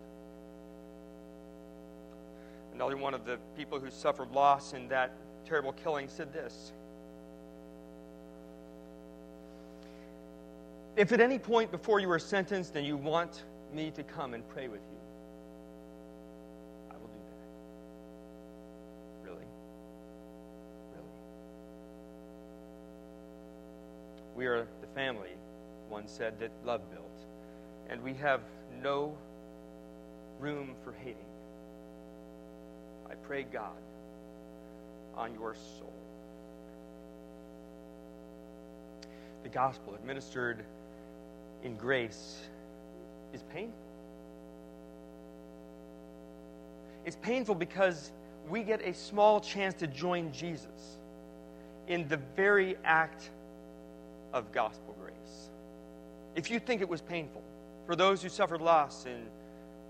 Another 2.74 2.97
one 2.97 3.14
of 3.14 3.24
the 3.24 3.38
people 3.57 3.78
who 3.78 3.90
suffered 3.90 4.30
loss 4.32 4.72
in 4.72 4.88
that 4.88 5.12
terrible 5.47 5.72
killing 5.72 6.09
said 6.09 6.32
this 6.32 6.72
If 10.97 11.12
at 11.12 11.20
any 11.20 11.38
point 11.38 11.70
before 11.70 12.01
you 12.01 12.11
are 12.11 12.18
sentenced 12.18 12.74
and 12.74 12.86
you 12.86 12.97
want 12.97 13.44
me 13.74 13.90
to 13.90 14.03
come 14.03 14.32
and 14.32 14.49
pray 14.49 14.66
with 14.68 14.80
you, 14.80 14.99
I 16.90 16.94
will 16.94 17.09
do 17.09 17.20
that. 19.22 19.30
Really? 19.30 19.44
Really? 20.94 21.11
We 24.36 24.47
are 24.47 24.66
the 24.80 24.86
family, 24.97 25.36
one 25.90 26.09
said, 26.09 26.40
that 26.40 26.51
love 26.64 26.80
built. 26.90 27.05
And 27.90 28.03
we 28.03 28.14
have 28.14 28.40
no 28.82 29.16
room 30.40 30.74
for 30.82 30.92
hating. 30.92 31.16
I 33.09 33.14
pray 33.14 33.44
God 33.44 33.76
on 35.14 35.34
your 35.34 35.55
soul. 35.55 35.92
The 39.42 39.51
gospel 39.51 39.94
administered 39.94 40.64
in 41.62 41.76
grace 41.76 42.40
is 43.34 43.42
painful. 43.53 43.78
It's 47.05 47.16
painful 47.16 47.55
because 47.55 48.12
we 48.49 48.62
get 48.62 48.80
a 48.80 48.94
small 48.94 49.40
chance 49.40 49.74
to 49.74 49.86
join 49.86 50.32
Jesus 50.32 50.99
in 51.86 52.09
the 52.09 52.16
very 52.34 52.76
act 52.82 53.30
of 54.37 54.53
gospel 54.53 54.95
grace. 55.01 55.51
If 56.34 56.51
you 56.51 56.61
think 56.61 56.82
it 56.82 56.89
was 56.89 57.01
painful, 57.01 57.43
for 57.87 57.97
those 57.97 58.22
who 58.22 58.28
suffered 58.28 58.61
loss 58.61 59.07
in 59.07 59.26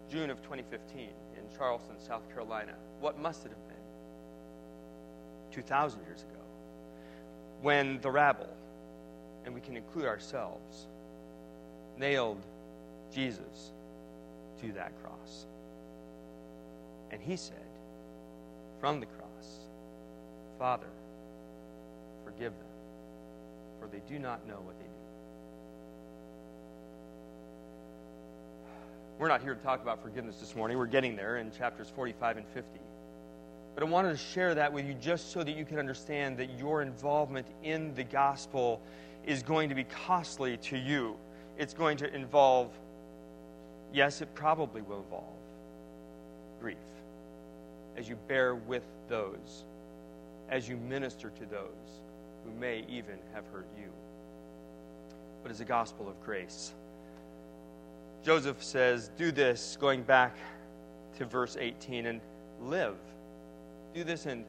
June 0.09 0.31
of 0.31 0.41
2015 0.43 1.01
in 1.01 1.57
Charleston, 1.57 1.97
South 1.99 2.23
Carolina, 2.33 2.75
what 3.01 3.19
must 3.19 3.45
it 3.45 3.49
have 3.49 3.69
been? 3.69 3.77
2,000 5.51 6.01
years 6.07 6.23
ago, 6.23 6.45
when 7.61 8.01
the 8.03 8.11
rabble, 8.11 8.49
and 9.45 9.55
we 9.55 9.61
can 9.61 9.77
include 9.77 10.05
ourselves, 10.05 10.87
nailed 11.99 12.45
Jesus 13.13 13.73
to 14.61 14.73
that 14.73 14.93
cross. 15.03 15.47
And 17.11 17.21
he 17.21 17.37
said 17.37 17.57
from 18.81 19.01
the 19.01 19.07
cross, 19.07 19.67
Father, 20.59 20.87
forgive 22.25 22.53
them, 22.53 22.66
for 23.87 23.93
they 23.93 24.03
do 24.13 24.19
not 24.19 24.47
know 24.47 24.57
what 24.65 24.79
they 24.79 24.85
do. 24.85 24.91
We're 29.19 29.29
not 29.29 29.43
here 29.43 29.55
to 29.55 29.61
talk 29.63 29.81
about 29.83 30.03
forgiveness 30.03 30.37
this 30.37 30.55
morning. 30.55 30.77
We're 30.77 30.87
getting 30.87 31.17
there 31.17 31.39
in 31.39 31.51
chapters 31.51 31.91
45 31.95 32.39
and 32.39 32.47
50. 32.49 32.69
But 33.75 33.85
I 33.85 33.87
wanted 33.87 34.11
to 34.11 34.17
share 34.17 34.55
that 34.55 34.73
with 34.73 34.87
you 34.87 34.95
just 34.95 35.33
so 35.33 35.43
that 35.43 35.57
you 35.57 35.65
can 35.65 35.79
understand 35.79 36.37
that 36.39 36.59
your 36.59 36.83
involvement 36.83 37.47
in 37.63 37.95
the 37.95 38.05
gospel 38.05 38.81
is 39.25 39.43
going 39.43 39.69
to 39.69 39.75
be 39.75 39.85
costly 39.85 40.57
to 40.59 40.77
you. 40.77 41.17
It's 41.59 41.75
going 41.75 41.97
to 41.99 42.15
involve, 42.15 42.71
yes, 43.93 44.21
it 44.21 44.35
probably 44.35 44.83
will 44.83 45.01
involve 45.01 45.25
grief 46.61 46.77
as 47.97 48.09
you 48.09 48.17
bear 48.29 48.55
with 48.55 48.85
those, 49.09 49.65
as 50.51 50.69
you 50.69 50.77
minister 50.77 51.31
to 51.31 51.47
those 51.47 52.01
who 52.47 52.61
may 52.61 52.85
even 52.89 53.19
have 53.35 53.45
hurt 53.53 53.69
you. 53.77 53.89
But 55.43 55.51
it's 55.51 55.61
a 55.61 55.65
gospel 55.65 56.09
of 56.09 56.21
grace. 56.23 56.73
Joseph 58.25 58.63
says, 58.63 59.11
Do 59.17 59.31
this, 59.31 59.77
going 59.81 60.03
back 60.03 60.37
to 61.19 61.25
verse 61.25 61.57
18, 61.59 62.07
and 62.07 62.21
live. 62.61 62.97
Do 63.95 64.05
this 64.05 64.27
and 64.27 64.45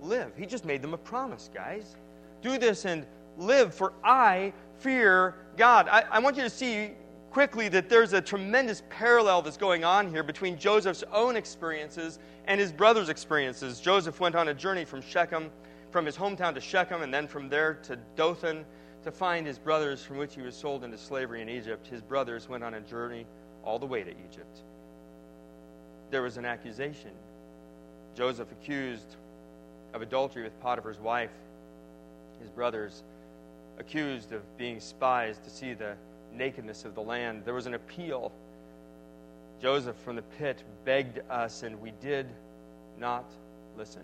live. 0.00 0.32
He 0.36 0.46
just 0.46 0.64
made 0.64 0.82
them 0.82 0.94
a 0.94 0.98
promise, 0.98 1.50
guys. 1.52 1.96
Do 2.42 2.58
this 2.58 2.84
and 2.84 3.06
live, 3.36 3.74
for 3.74 3.92
I 4.04 4.52
fear 4.78 5.34
God. 5.56 5.88
I, 5.88 6.04
I 6.10 6.18
want 6.18 6.36
you 6.36 6.42
to 6.42 6.50
see 6.50 6.92
quickly 7.30 7.68
that 7.68 7.88
there's 7.88 8.14
a 8.14 8.20
tremendous 8.20 8.82
parallel 8.88 9.42
that's 9.42 9.56
going 9.56 9.84
on 9.84 10.08
here 10.08 10.22
between 10.22 10.58
Joseph's 10.58 11.04
own 11.12 11.36
experiences 11.36 12.18
and 12.46 12.58
his 12.58 12.72
brother's 12.72 13.10
experiences. 13.10 13.80
Joseph 13.80 14.18
went 14.20 14.34
on 14.34 14.48
a 14.48 14.54
journey 14.54 14.84
from 14.84 15.02
Shechem, 15.02 15.50
from 15.90 16.04
his 16.06 16.16
hometown 16.16 16.54
to 16.54 16.60
Shechem, 16.60 17.02
and 17.02 17.12
then 17.12 17.26
from 17.26 17.48
there 17.48 17.74
to 17.84 17.96
Dothan 18.16 18.64
to 19.04 19.10
find 19.10 19.46
his 19.46 19.58
brothers 19.58 20.02
from 20.04 20.18
which 20.18 20.34
he 20.34 20.42
was 20.42 20.54
sold 20.54 20.84
into 20.84 20.98
slavery 20.98 21.40
in 21.40 21.48
Egypt. 21.48 21.86
His 21.86 22.02
brothers 22.02 22.48
went 22.48 22.64
on 22.64 22.74
a 22.74 22.80
journey 22.80 23.26
all 23.64 23.78
the 23.78 23.86
way 23.86 24.02
to 24.02 24.10
Egypt. 24.10 24.62
There 26.10 26.22
was 26.22 26.36
an 26.36 26.44
accusation. 26.44 27.12
Joseph 28.14 28.50
accused 28.52 29.16
of 29.94 30.02
adultery 30.02 30.42
with 30.42 30.58
Potiphar's 30.60 30.98
wife. 30.98 31.30
His 32.40 32.50
brothers 32.50 33.02
accused 33.78 34.32
of 34.32 34.42
being 34.58 34.80
spies 34.80 35.38
to 35.44 35.50
see 35.50 35.74
the 35.74 35.94
nakedness 36.34 36.84
of 36.84 36.94
the 36.94 37.02
land. 37.02 37.42
There 37.44 37.54
was 37.54 37.66
an 37.66 37.74
appeal. 37.74 38.32
Joseph 39.60 39.96
from 39.96 40.16
the 40.16 40.22
pit 40.22 40.62
begged 40.84 41.20
us, 41.30 41.62
and 41.62 41.80
we 41.80 41.92
did 42.00 42.26
not 42.98 43.24
listen. 43.76 44.02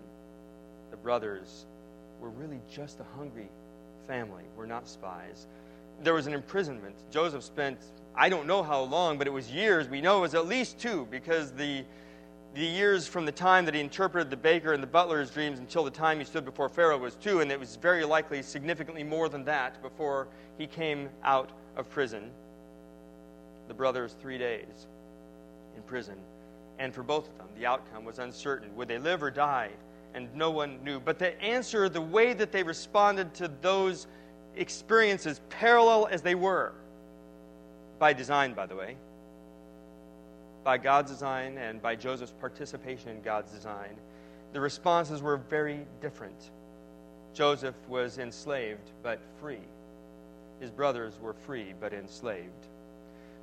The 0.91 0.97
brothers 0.97 1.65
were 2.25 2.31
really 2.31 2.59
just 2.73 2.99
a 2.99 3.05
hungry 3.17 3.47
family, 4.07 4.43
we're 4.57 4.65
not 4.65 4.87
spies. 4.87 5.45
There 6.01 6.15
was 6.15 6.25
an 6.25 6.33
imprisonment. 6.33 6.95
Joseph 7.11 7.43
spent, 7.43 7.77
I 8.15 8.29
don't 8.29 8.47
know 8.47 8.63
how 8.63 8.81
long, 8.81 9.19
but 9.19 9.27
it 9.27 9.29
was 9.29 9.51
years. 9.51 9.87
We 9.87 10.01
know 10.01 10.17
it 10.17 10.21
was 10.21 10.33
at 10.33 10.47
least 10.47 10.79
two 10.79 11.07
because 11.11 11.51
the 11.51 11.85
the 12.55 12.65
years 12.65 13.05
from 13.05 13.25
the 13.25 13.33
time 13.33 13.65
that 13.65 13.73
he 13.73 13.81
interpreted 13.81 14.29
the 14.29 14.37
baker 14.37 14.71
and 14.71 14.81
the 14.81 14.87
butler's 14.87 15.29
dreams 15.29 15.59
until 15.59 15.83
the 15.83 15.91
time 15.91 16.19
he 16.19 16.23
stood 16.23 16.45
before 16.45 16.69
Pharaoh 16.69 16.97
was 16.97 17.15
two, 17.15 17.41
and 17.41 17.51
it 17.51 17.59
was 17.59 17.75
very 17.75 18.05
likely 18.05 18.41
significantly 18.41 19.03
more 19.03 19.27
than 19.27 19.43
that 19.43 19.81
before 19.81 20.29
he 20.57 20.65
came 20.65 21.09
out 21.21 21.51
of 21.75 21.89
prison. 21.89 22.31
The 23.67 23.73
brothers, 23.73 24.15
three 24.21 24.37
days 24.37 24.87
in 25.75 25.83
prison. 25.83 26.15
And 26.79 26.93
for 26.95 27.03
both 27.03 27.27
of 27.27 27.37
them, 27.37 27.47
the 27.57 27.65
outcome 27.65 28.05
was 28.05 28.19
uncertain. 28.19 28.73
Would 28.77 28.87
they 28.87 28.99
live 28.99 29.21
or 29.21 29.31
die? 29.31 29.71
And 30.15 30.33
no 30.33 30.49
one 30.49 30.83
knew. 30.83 30.99
But 30.99 31.19
the 31.19 31.39
answer, 31.41 31.89
the 31.89 32.01
way 32.01 32.33
that 32.33 32.51
they 32.51 32.63
responded 32.63 33.33
to 33.35 33.51
those 33.61 34.07
experiences, 34.55 35.41
parallel 35.49 36.07
as 36.09 36.21
they 36.21 36.35
were, 36.35 36.73
by 37.99 38.13
design, 38.13 38.53
by 38.53 38.65
the 38.65 38.75
way, 38.75 38.95
by 40.63 40.77
God's 40.77 41.11
design 41.11 41.57
and 41.57 41.81
by 41.81 41.95
Joseph's 41.95 42.33
participation 42.39 43.09
in 43.09 43.21
God's 43.21 43.51
design, 43.51 43.95
the 44.53 44.61
responses 44.61 45.21
were 45.21 45.37
very 45.37 45.85
different. 46.01 46.51
Joseph 47.33 47.75
was 47.89 48.17
enslaved 48.17 48.91
but 49.03 49.19
free. 49.41 49.59
His 50.61 50.71
brothers 50.71 51.19
were 51.21 51.33
free 51.33 51.73
but 51.79 51.93
enslaved. 51.93 52.67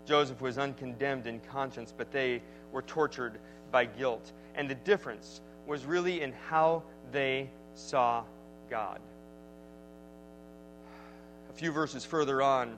Joseph 0.06 0.40
was 0.40 0.56
uncondemned 0.56 1.26
in 1.26 1.38
conscience, 1.40 1.92
but 1.94 2.10
they 2.10 2.42
were 2.72 2.82
tortured 2.82 3.38
by 3.70 3.84
guilt. 3.84 4.32
And 4.54 4.68
the 4.68 4.74
difference 4.74 5.42
was 5.66 5.84
really 5.84 6.22
in 6.22 6.32
how 6.48 6.82
they 7.12 7.50
saw 7.74 8.24
God. 8.70 9.00
A 11.50 11.52
few 11.52 11.72
verses 11.72 12.04
further 12.04 12.42
on, 12.42 12.76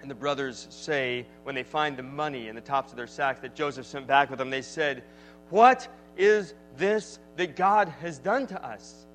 and 0.00 0.10
the 0.10 0.14
brothers 0.14 0.66
say, 0.70 1.26
when 1.42 1.54
they 1.54 1.62
find 1.62 1.96
the 1.96 2.02
money 2.02 2.48
in 2.48 2.54
the 2.54 2.60
tops 2.60 2.90
of 2.90 2.96
their 2.96 3.06
sacks 3.06 3.40
that 3.40 3.54
Joseph 3.54 3.86
sent 3.86 4.06
back 4.06 4.30
with 4.30 4.38
them, 4.38 4.50
they 4.50 4.62
said, 4.62 5.02
What 5.50 5.88
is 6.16 6.54
this 6.76 7.18
that 7.36 7.56
God 7.56 7.88
has 8.00 8.18
done 8.18 8.46
to 8.48 8.64
us? 8.64 9.06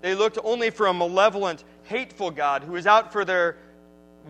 They 0.00 0.14
looked 0.14 0.38
only 0.42 0.70
for 0.70 0.86
a 0.86 0.94
malevolent, 0.94 1.64
hateful 1.84 2.30
God 2.30 2.62
who 2.62 2.72
was 2.72 2.86
out 2.86 3.12
for 3.12 3.24
their 3.24 3.56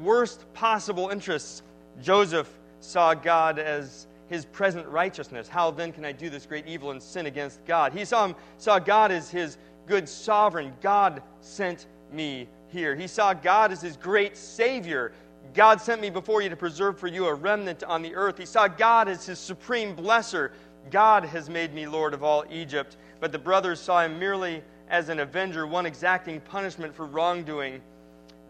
worst 0.03 0.53
possible 0.53 1.09
interests. 1.09 1.62
Joseph 2.01 2.48
saw 2.80 3.14
God 3.14 3.59
as 3.59 4.07
his 4.30 4.44
present 4.44 4.86
righteousness. 4.86 5.48
How 5.48 5.72
then 5.72 5.92
can 5.92 6.04
I 6.04 6.12
do 6.12 6.30
this 6.30 6.46
great 6.46 6.64
evil 6.66 6.92
and 6.92 7.02
sin 7.02 7.26
against 7.26 7.64
God? 7.66 7.92
He 7.92 8.04
saw, 8.04 8.26
him, 8.26 8.36
saw 8.58 8.78
God 8.78 9.10
as 9.10 9.28
his 9.28 9.58
good 9.86 10.08
sovereign. 10.08 10.72
God 10.80 11.20
sent 11.40 11.88
me 12.12 12.48
here. 12.68 12.94
He 12.94 13.08
saw 13.08 13.34
God 13.34 13.72
as 13.72 13.82
his 13.82 13.96
great 13.96 14.36
Savior. 14.36 15.12
God 15.52 15.80
sent 15.80 16.00
me 16.00 16.10
before 16.10 16.42
you 16.42 16.48
to 16.48 16.54
preserve 16.54 16.96
for 16.96 17.08
you 17.08 17.26
a 17.26 17.34
remnant 17.34 17.82
on 17.82 18.02
the 18.02 18.14
earth. 18.14 18.38
He 18.38 18.46
saw 18.46 18.68
God 18.68 19.08
as 19.08 19.26
his 19.26 19.40
supreme 19.40 19.96
blesser. 19.96 20.52
God 20.92 21.24
has 21.24 21.50
made 21.50 21.74
me 21.74 21.88
Lord 21.88 22.14
of 22.14 22.22
all 22.22 22.44
Egypt. 22.48 22.98
But 23.18 23.32
the 23.32 23.38
brothers 23.38 23.80
saw 23.80 24.04
him 24.04 24.16
merely 24.16 24.62
as 24.88 25.08
an 25.08 25.18
avenger, 25.18 25.66
one 25.66 25.86
exacting 25.86 26.40
punishment 26.42 26.94
for 26.94 27.06
wrongdoing. 27.06 27.80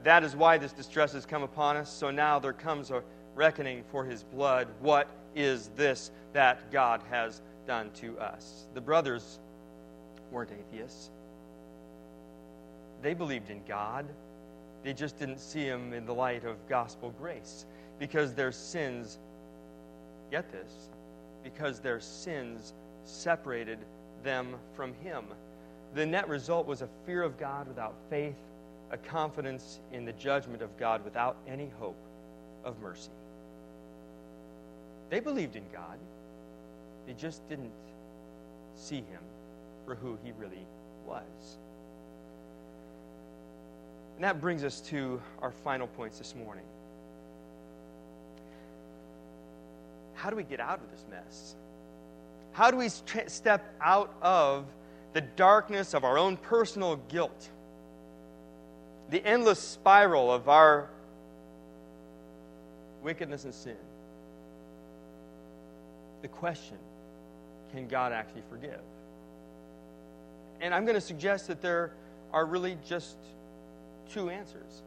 That 0.04 0.24
is 0.24 0.36
why 0.36 0.58
this 0.58 0.72
distress 0.72 1.14
has 1.14 1.24
come 1.24 1.42
upon 1.42 1.78
us. 1.78 1.90
So 1.90 2.10
now 2.10 2.38
there 2.38 2.52
comes 2.52 2.90
a 2.90 3.02
reckoning 3.34 3.84
for 3.90 4.04
his 4.04 4.22
blood. 4.22 4.68
What 4.80 5.08
is 5.34 5.70
this 5.76 6.10
that 6.32 6.70
God 6.70 7.02
has 7.10 7.42
done 7.66 7.90
to 7.96 8.18
us? 8.18 8.66
The 8.74 8.80
brothers 8.80 9.38
weren't 10.30 10.50
atheists. 10.52 11.10
They 13.02 13.14
believed 13.14 13.50
in 13.50 13.62
God. 13.66 14.06
They 14.82 14.92
just 14.92 15.18
didn't 15.18 15.40
see 15.40 15.64
him 15.64 15.92
in 15.92 16.06
the 16.06 16.14
light 16.14 16.44
of 16.44 16.56
gospel 16.68 17.14
grace 17.18 17.66
because 17.98 18.34
their 18.34 18.52
sins, 18.52 19.18
get 20.30 20.50
this, 20.52 20.72
because 21.42 21.80
their 21.80 22.00
sins 22.00 22.72
separated 23.04 23.78
them 24.22 24.56
from 24.74 24.94
him. 25.02 25.24
The 25.94 26.06
net 26.06 26.28
result 26.28 26.66
was 26.66 26.82
a 26.82 26.88
fear 27.04 27.22
of 27.22 27.38
God 27.38 27.66
without 27.68 27.94
faith, 28.08 28.36
a 28.90 28.96
confidence 28.96 29.80
in 29.92 30.04
the 30.04 30.12
judgment 30.12 30.62
of 30.62 30.76
God 30.78 31.04
without 31.04 31.36
any 31.46 31.70
hope 31.78 31.96
of 32.64 32.80
mercy. 32.80 33.10
They 35.10 35.20
believed 35.20 35.56
in 35.56 35.64
God, 35.72 35.98
they 37.06 37.12
just 37.12 37.46
didn't 37.48 37.72
see 38.76 38.96
him 38.98 39.20
for 39.84 39.94
who 39.94 40.16
he 40.24 40.32
really 40.38 40.64
was. 41.06 41.58
And 44.14 44.24
that 44.24 44.40
brings 44.40 44.64
us 44.64 44.80
to 44.82 45.20
our 45.42 45.50
final 45.50 45.88
points 45.88 46.18
this 46.18 46.34
morning. 46.34 46.64
How 50.14 50.30
do 50.30 50.36
we 50.36 50.44
get 50.44 50.60
out 50.60 50.80
of 50.80 50.90
this 50.90 51.04
mess? 51.10 51.56
How 52.52 52.70
do 52.70 52.76
we 52.76 52.88
step 52.88 53.74
out 53.80 54.14
of 54.22 54.66
the 55.12 55.20
darkness 55.20 55.94
of 55.94 56.04
our 56.04 56.18
own 56.18 56.36
personal 56.36 56.96
guilt, 56.96 57.48
the 59.10 59.24
endless 59.24 59.58
spiral 59.58 60.32
of 60.32 60.48
our 60.48 60.88
wickedness 63.02 63.44
and 63.44 63.54
sin. 63.54 63.76
The 66.22 66.28
question 66.28 66.78
can 67.72 67.86
God 67.86 68.12
actually 68.12 68.42
forgive? 68.50 68.80
And 70.60 70.74
I'm 70.74 70.84
going 70.84 70.94
to 70.94 71.00
suggest 71.00 71.48
that 71.48 71.62
there 71.62 71.92
are 72.32 72.44
really 72.44 72.76
just 72.86 73.16
two 74.12 74.28
answers. 74.28 74.82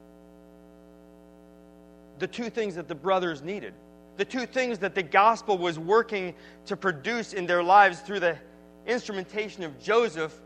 The 2.20 2.28
two 2.28 2.50
things 2.50 2.76
that 2.76 2.88
the 2.88 2.96
brothers 2.96 3.42
needed, 3.42 3.74
the 4.18 4.26
two 4.26 4.46
things 4.46 4.80
that 4.80 4.94
the 4.94 5.04
gospel 5.04 5.58
was 5.58 5.80
working 5.80 6.36
to 6.68 6.78
produce 6.78 7.34
in 7.34 7.48
their 7.48 7.64
lives 7.64 8.02
through 8.02 8.20
the 8.20 8.38
instrumentation 8.86 9.64
of 9.64 9.80
Joseph 9.82 10.40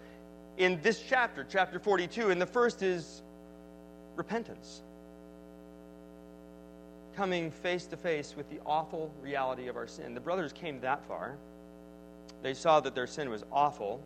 in 0.57 0.79
this 0.81 1.03
chapter, 1.07 1.45
chapter 1.49 1.79
42. 1.79 2.29
And 2.29 2.41
the 2.41 2.45
first 2.45 2.81
is 2.81 3.21
repentance. 4.15 4.81
Coming 7.17 7.49
face 7.49 7.87
to 7.87 7.97
face 7.97 8.35
with 8.37 8.47
the 8.51 8.59
awful 8.63 9.11
reality 9.23 9.69
of 9.69 9.75
our 9.75 9.87
sin. 9.87 10.13
The 10.13 10.21
brothers 10.21 10.53
came 10.53 10.79
that 10.81 11.03
far. 11.07 11.35
They 12.43 12.53
saw 12.53 12.79
that 12.79 12.93
their 12.93 13.07
sin 13.07 13.31
was 13.31 13.43
awful. 13.51 14.03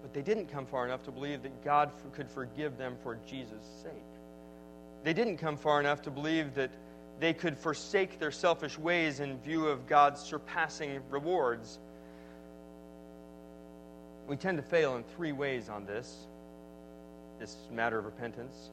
But 0.00 0.14
they 0.14 0.22
didn't 0.22 0.46
come 0.46 0.64
far 0.64 0.86
enough 0.86 1.02
to 1.02 1.10
believe 1.10 1.42
that 1.42 1.62
God 1.62 1.90
could 2.14 2.30
forgive 2.30 2.78
them 2.78 2.96
for 3.02 3.18
Jesus' 3.28 3.66
sake. 3.82 3.92
They 5.04 5.12
didn't 5.12 5.36
come 5.36 5.58
far 5.58 5.78
enough 5.78 6.00
to 6.02 6.10
believe 6.10 6.54
that 6.54 6.70
they 7.20 7.34
could 7.34 7.58
forsake 7.58 8.18
their 8.18 8.30
selfish 8.30 8.78
ways 8.78 9.20
in 9.20 9.38
view 9.40 9.66
of 9.66 9.86
God's 9.86 10.22
surpassing 10.22 11.02
rewards. 11.10 11.78
We 14.26 14.36
tend 14.36 14.56
to 14.56 14.62
fail 14.62 14.96
in 14.96 15.04
three 15.04 15.32
ways 15.32 15.68
on 15.68 15.84
this 15.84 16.26
this 17.38 17.56
matter 17.70 17.98
of 17.98 18.06
repentance. 18.06 18.70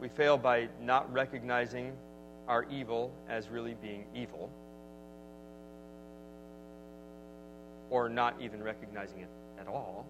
We 0.00 0.08
fail 0.08 0.38
by 0.38 0.68
not 0.80 1.12
recognizing 1.12 1.92
our 2.46 2.64
evil 2.70 3.12
as 3.28 3.48
really 3.48 3.74
being 3.82 4.04
evil, 4.14 4.50
or 7.90 8.08
not 8.08 8.34
even 8.40 8.62
recognizing 8.62 9.20
it 9.20 9.28
at 9.60 9.66
all. 9.66 10.06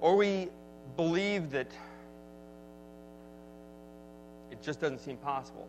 Or 0.00 0.16
we 0.16 0.48
believe 0.96 1.50
that 1.50 1.70
it 4.52 4.62
just 4.62 4.80
doesn't 4.80 5.00
seem 5.00 5.16
possible 5.16 5.66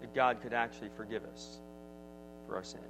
that 0.00 0.14
God 0.14 0.40
could 0.40 0.52
actually 0.52 0.90
forgive 0.96 1.24
us 1.24 1.58
for 2.46 2.54
our 2.54 2.62
sin. 2.62 2.80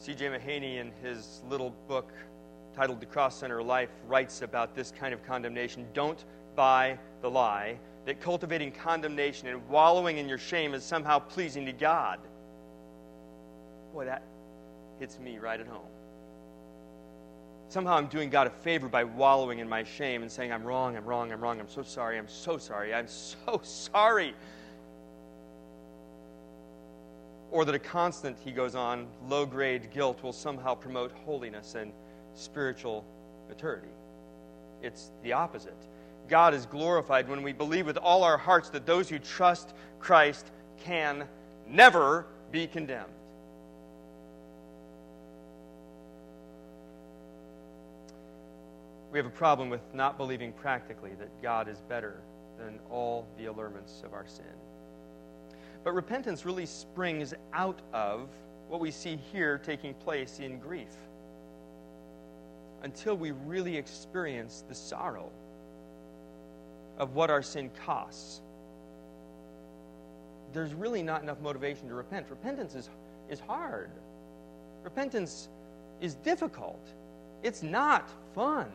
C.J. 0.00 0.28
Mahaney, 0.28 0.78
in 0.78 0.90
his 1.02 1.42
little 1.48 1.74
book 1.86 2.10
titled 2.74 3.00
The 3.00 3.06
Cross 3.06 3.36
Center 3.36 3.62
Life, 3.62 3.90
writes 4.08 4.40
about 4.40 4.74
this 4.74 4.90
kind 4.90 5.12
of 5.12 5.22
condemnation. 5.22 5.86
Don't 5.92 6.24
buy 6.56 6.98
the 7.20 7.30
lie 7.30 7.78
that 8.06 8.20
cultivating 8.20 8.72
condemnation 8.72 9.48
and 9.48 9.68
wallowing 9.68 10.16
in 10.16 10.26
your 10.26 10.38
shame 10.38 10.72
is 10.72 10.82
somehow 10.82 11.18
pleasing 11.18 11.66
to 11.66 11.72
God. 11.72 12.18
Boy, 13.92 14.06
that 14.06 14.22
hits 14.98 15.18
me 15.18 15.38
right 15.38 15.60
at 15.60 15.66
home 15.66 15.86
somehow 17.70 17.96
I'm 17.96 18.06
doing 18.06 18.30
God 18.30 18.46
a 18.46 18.50
favor 18.50 18.88
by 18.88 19.04
wallowing 19.04 19.60
in 19.60 19.68
my 19.68 19.84
shame 19.84 20.22
and 20.22 20.30
saying, 20.30 20.52
I'm 20.52 20.64
wrong, 20.64 20.96
I'm 20.96 21.04
wrong, 21.04 21.32
I'm 21.32 21.40
wrong, 21.40 21.60
I'm 21.60 21.68
so 21.68 21.82
sorry, 21.82 22.18
I'm 22.18 22.28
so 22.28 22.58
sorry, 22.58 22.92
I'm 22.92 23.06
so 23.06 23.60
sorry. 23.62 24.34
Or 27.50 27.64
that 27.64 27.74
a 27.74 27.78
constant, 27.78 28.38
he 28.38 28.52
goes 28.52 28.74
on, 28.74 29.06
low 29.26 29.44
grade 29.44 29.90
guilt 29.92 30.22
will 30.22 30.32
somehow 30.32 30.74
promote 30.74 31.12
holiness 31.24 31.74
and 31.74 31.92
spiritual 32.34 33.04
maturity. 33.48 33.88
It's 34.82 35.10
the 35.22 35.32
opposite. 35.32 35.76
God 36.28 36.54
is 36.54 36.64
glorified 36.64 37.28
when 37.28 37.42
we 37.42 37.52
believe 37.52 37.86
with 37.86 37.96
all 37.96 38.22
our 38.22 38.38
hearts 38.38 38.70
that 38.70 38.86
those 38.86 39.08
who 39.08 39.18
trust 39.18 39.74
Christ 39.98 40.46
can 40.78 41.26
never 41.68 42.26
be 42.52 42.66
condemned. 42.66 43.12
We 49.12 49.18
have 49.18 49.26
a 49.26 49.30
problem 49.30 49.70
with 49.70 49.80
not 49.92 50.16
believing 50.16 50.52
practically 50.52 51.10
that 51.18 51.42
God 51.42 51.68
is 51.68 51.78
better 51.88 52.20
than 52.58 52.78
all 52.90 53.26
the 53.36 53.46
allurements 53.46 54.02
of 54.04 54.14
our 54.14 54.26
sin. 54.26 54.44
But 55.82 55.94
repentance 55.94 56.44
really 56.44 56.66
springs 56.66 57.34
out 57.52 57.80
of 57.92 58.28
what 58.68 58.80
we 58.80 58.90
see 58.90 59.16
here 59.32 59.58
taking 59.58 59.94
place 59.94 60.38
in 60.38 60.58
grief. 60.58 60.94
Until 62.82 63.16
we 63.16 63.32
really 63.32 63.76
experience 63.76 64.64
the 64.68 64.74
sorrow 64.74 65.30
of 66.98 67.14
what 67.14 67.30
our 67.30 67.42
sin 67.42 67.70
costs, 67.84 68.42
there's 70.52 70.74
really 70.74 71.02
not 71.02 71.22
enough 71.22 71.40
motivation 71.40 71.88
to 71.88 71.94
repent. 71.94 72.26
Repentance 72.28 72.74
is, 72.74 72.90
is 73.28 73.40
hard, 73.40 73.90
repentance 74.82 75.48
is 76.00 76.14
difficult, 76.14 76.86
it's 77.42 77.62
not 77.62 78.08
fun. 78.34 78.72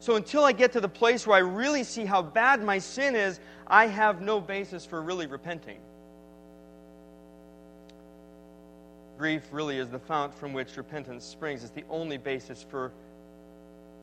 So 0.00 0.16
until 0.16 0.44
I 0.44 0.52
get 0.52 0.72
to 0.72 0.80
the 0.80 0.88
place 0.88 1.26
where 1.26 1.36
I 1.36 1.40
really 1.40 1.82
see 1.82 2.04
how 2.04 2.22
bad 2.22 2.62
my 2.62 2.78
sin 2.78 3.16
is, 3.16 3.40
I 3.66 3.86
have 3.86 4.20
no 4.20 4.40
basis 4.40 4.86
for 4.86 5.02
really 5.02 5.26
repenting. 5.26 5.78
Grief 9.18 9.48
really 9.50 9.78
is 9.78 9.90
the 9.90 9.98
fount 9.98 10.32
from 10.32 10.52
which 10.52 10.76
repentance 10.76 11.24
springs. 11.24 11.64
It's 11.64 11.72
the 11.72 11.84
only 11.90 12.18
basis 12.18 12.62
for 12.62 12.92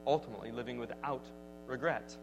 ultimately 0.05 0.51
living 0.51 0.77
without 0.77 1.23
regret. 1.65 2.15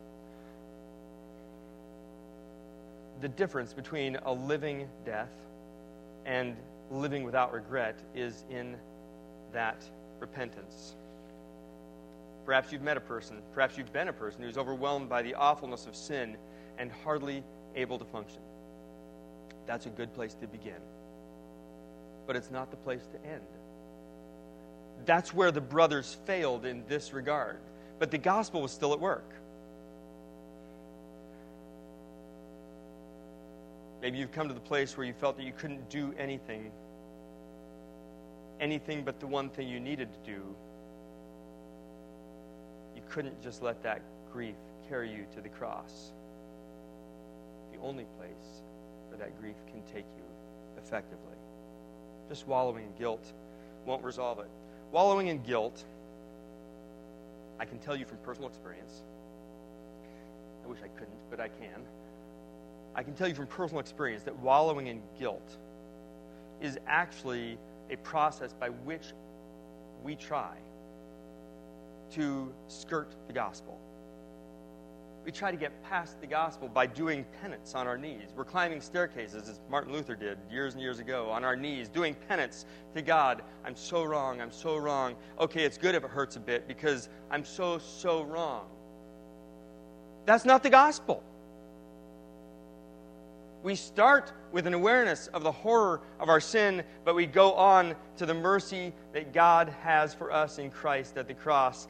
The 3.23 3.29
difference 3.29 3.73
between 3.73 4.17
a 4.17 4.33
living 4.33 4.89
death 5.07 5.33
and 6.27 6.57
living 6.91 7.25
without 7.25 7.53
regret 7.53 7.99
is 8.15 8.45
in 8.51 8.77
that 9.53 9.83
repentance. 10.21 10.95
Perhaps 12.45 12.73
you've 12.73 12.83
met 12.83 12.97
a 12.97 13.01
person, 13.01 13.41
perhaps 13.53 13.79
you've 13.79 13.93
been 13.93 14.09
a 14.09 14.13
person 14.13 14.43
who's 14.43 14.59
overwhelmed 14.59 15.09
by 15.09 15.23
the 15.23 15.35
awfulness 15.35 15.87
of 15.87 15.95
sin 15.95 16.37
and 16.79 16.91
hardly 17.05 17.45
able 17.77 17.99
to 17.99 18.05
function. 18.05 18.41
That's 19.67 19.87
a 19.87 19.91
good 19.91 20.13
place 20.13 20.35
to 20.35 20.47
begin. 20.47 20.81
But 22.27 22.37
it's 22.37 22.51
not 22.51 22.71
the 22.71 22.77
place 22.77 23.07
to 23.13 23.29
end. 23.29 23.43
That's 25.05 25.33
where 25.33 25.51
the 25.51 25.61
brothers 25.61 26.17
failed 26.27 26.65
in 26.65 26.85
this 26.89 27.13
regard. 27.13 27.61
But 27.99 28.11
the 28.11 28.19
gospel 28.19 28.63
was 28.63 28.73
still 28.73 28.93
at 28.93 29.01
work. 29.01 29.35
Maybe 34.01 34.19
you've 34.19 34.33
come 34.33 34.49
to 34.49 34.55
the 34.55 34.61
place 34.61 34.97
where 34.97 35.07
you 35.07 35.13
felt 35.13 35.37
that 35.37 35.45
you 35.45 35.53
couldn't 35.53 35.89
do 35.89 36.13
anything, 36.19 36.73
anything 38.59 39.05
but 39.05 39.21
the 39.21 39.29
one 39.29 39.49
thing 39.49 39.69
you 39.69 39.79
needed 39.79 40.09
to 40.13 40.19
do. 40.33 40.43
Couldn't 43.13 43.43
just 43.43 43.63
let 43.63 43.83
that 43.83 44.01
grief 44.33 44.55
carry 44.89 45.11
you 45.11 45.27
to 45.35 45.43
the 45.43 45.51
cross. 45.51 46.13
The 47.73 47.79
only 47.81 48.07
place 48.19 48.63
where 49.09 49.19
that 49.19 49.39
grief 49.39 49.57
can 49.67 49.83
take 49.95 50.07
you 50.17 50.25
effectively. 50.79 51.37
Just 52.31 52.49
wallowing 52.49 52.87
in 52.87 52.99
guilt 52.99 53.33
won't 53.85 54.03
resolve 54.03 54.39
it. 54.39 54.49
Wallowing 54.93 55.27
in 55.27 55.43
guilt 55.43 55.85
I 57.61 57.67
can 57.67 57.79
tell 57.79 57.95
you 57.95 58.07
from 58.07 58.17
personal 58.25 58.49
experience. 58.49 59.03
I 60.65 60.69
wish 60.69 60.79
I 60.83 60.89
couldn't, 60.89 61.31
but 61.31 61.39
I 61.39 61.49
can. 61.49 61.83
I 62.95 63.03
can 63.03 63.15
tell 63.15 63.29
you 63.29 63.35
from 63.35 63.47
personal 63.47 63.81
experience 63.81 64.23
that 64.25 64.37
wallowing 64.39 64.87
in 64.87 65.03
guilt 65.19 65.59
is 66.63 66.79
actually 66.87 67.59
a 67.91 67.97
process 67.99 68.53
by 68.53 68.71
which 68.71 69.13
we 70.03 70.17
try 70.17 70.57
to 72.13 72.53
skirt 72.69 73.15
the 73.27 73.33
gospel. 73.33 73.79
We 75.25 75.31
try 75.31 75.53
to 75.53 75.57
get 75.57 75.83
past 75.85 76.21
the 76.21 76.27
gospel 76.27 76.69
by 76.69 76.87
doing 76.87 77.25
penance 77.41 77.77
on 77.77 77.87
our 77.87 77.97
knees. 77.97 78.31
We're 78.35 78.45
climbing 78.45 78.81
staircases, 78.81 79.49
as 79.49 79.61
Martin 79.71 79.93
Luther 79.93 80.17
did 80.17 80.37
years 80.51 80.75
and 80.75 80.83
years 80.83 80.99
ago, 80.99 81.31
on 81.31 81.45
our 81.45 81.55
knees, 81.55 81.89
doing 81.89 82.17
penance 82.29 82.67
to 82.95 83.03
God. 83.03 83.43
I'm 83.65 83.77
so 83.77 84.03
wrong. 84.03 84.41
I'm 84.41 84.51
so 84.51 84.77
wrong. 84.77 85.15
Okay, 85.39 85.63
it's 85.63 85.79
good 85.79 85.95
if 85.95 86.03
it 86.03 86.11
hurts 86.11 86.35
a 86.35 86.41
bit 86.41 86.67
because 86.67 87.09
I'm 87.31 87.45
so, 87.45 87.79
so 87.79 88.23
wrong. 88.23 88.67
That's 90.27 90.45
not 90.45 90.65
the 90.65 90.71
gospel. 90.71 91.23
We 93.63 93.77
start 93.77 94.33
with 94.51 94.67
an 94.67 94.75
awareness 94.75 95.29
of 95.29 95.45
the 95.45 95.53
horror 95.53 96.01
of 96.19 96.29
our 96.29 96.41
sin, 96.41 96.83
but 97.05 97.15
we 97.15 97.27
go 97.27 97.53
on 97.53 97.95
to 98.17 98.27
the 98.27 98.35
mercy 98.35 98.93
that 99.13 99.33
God 99.33 99.69
has 99.83 100.13
for 100.15 100.33
us 100.33 100.59
in 100.59 100.69
Christ 100.69 101.17
at 101.17 101.29
the 101.29 101.35
cross. 101.35 101.87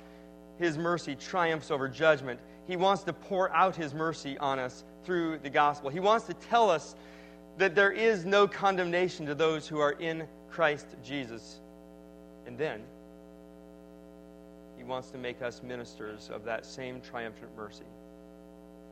His 0.62 0.78
mercy 0.78 1.16
triumphs 1.16 1.72
over 1.72 1.88
judgment. 1.88 2.38
He 2.68 2.76
wants 2.76 3.02
to 3.02 3.12
pour 3.12 3.52
out 3.52 3.74
His 3.74 3.92
mercy 3.92 4.38
on 4.38 4.60
us 4.60 4.84
through 5.04 5.38
the 5.38 5.50
gospel. 5.50 5.90
He 5.90 5.98
wants 5.98 6.26
to 6.26 6.34
tell 6.34 6.70
us 6.70 6.94
that 7.58 7.74
there 7.74 7.90
is 7.90 8.24
no 8.24 8.46
condemnation 8.46 9.26
to 9.26 9.34
those 9.34 9.66
who 9.66 9.80
are 9.80 9.90
in 9.90 10.24
Christ 10.52 10.86
Jesus. 11.04 11.58
And 12.46 12.56
then, 12.56 12.80
He 14.78 14.84
wants 14.84 15.10
to 15.10 15.18
make 15.18 15.42
us 15.42 15.64
ministers 15.64 16.30
of 16.32 16.44
that 16.44 16.64
same 16.64 17.00
triumphant 17.00 17.50
mercy. 17.56 17.82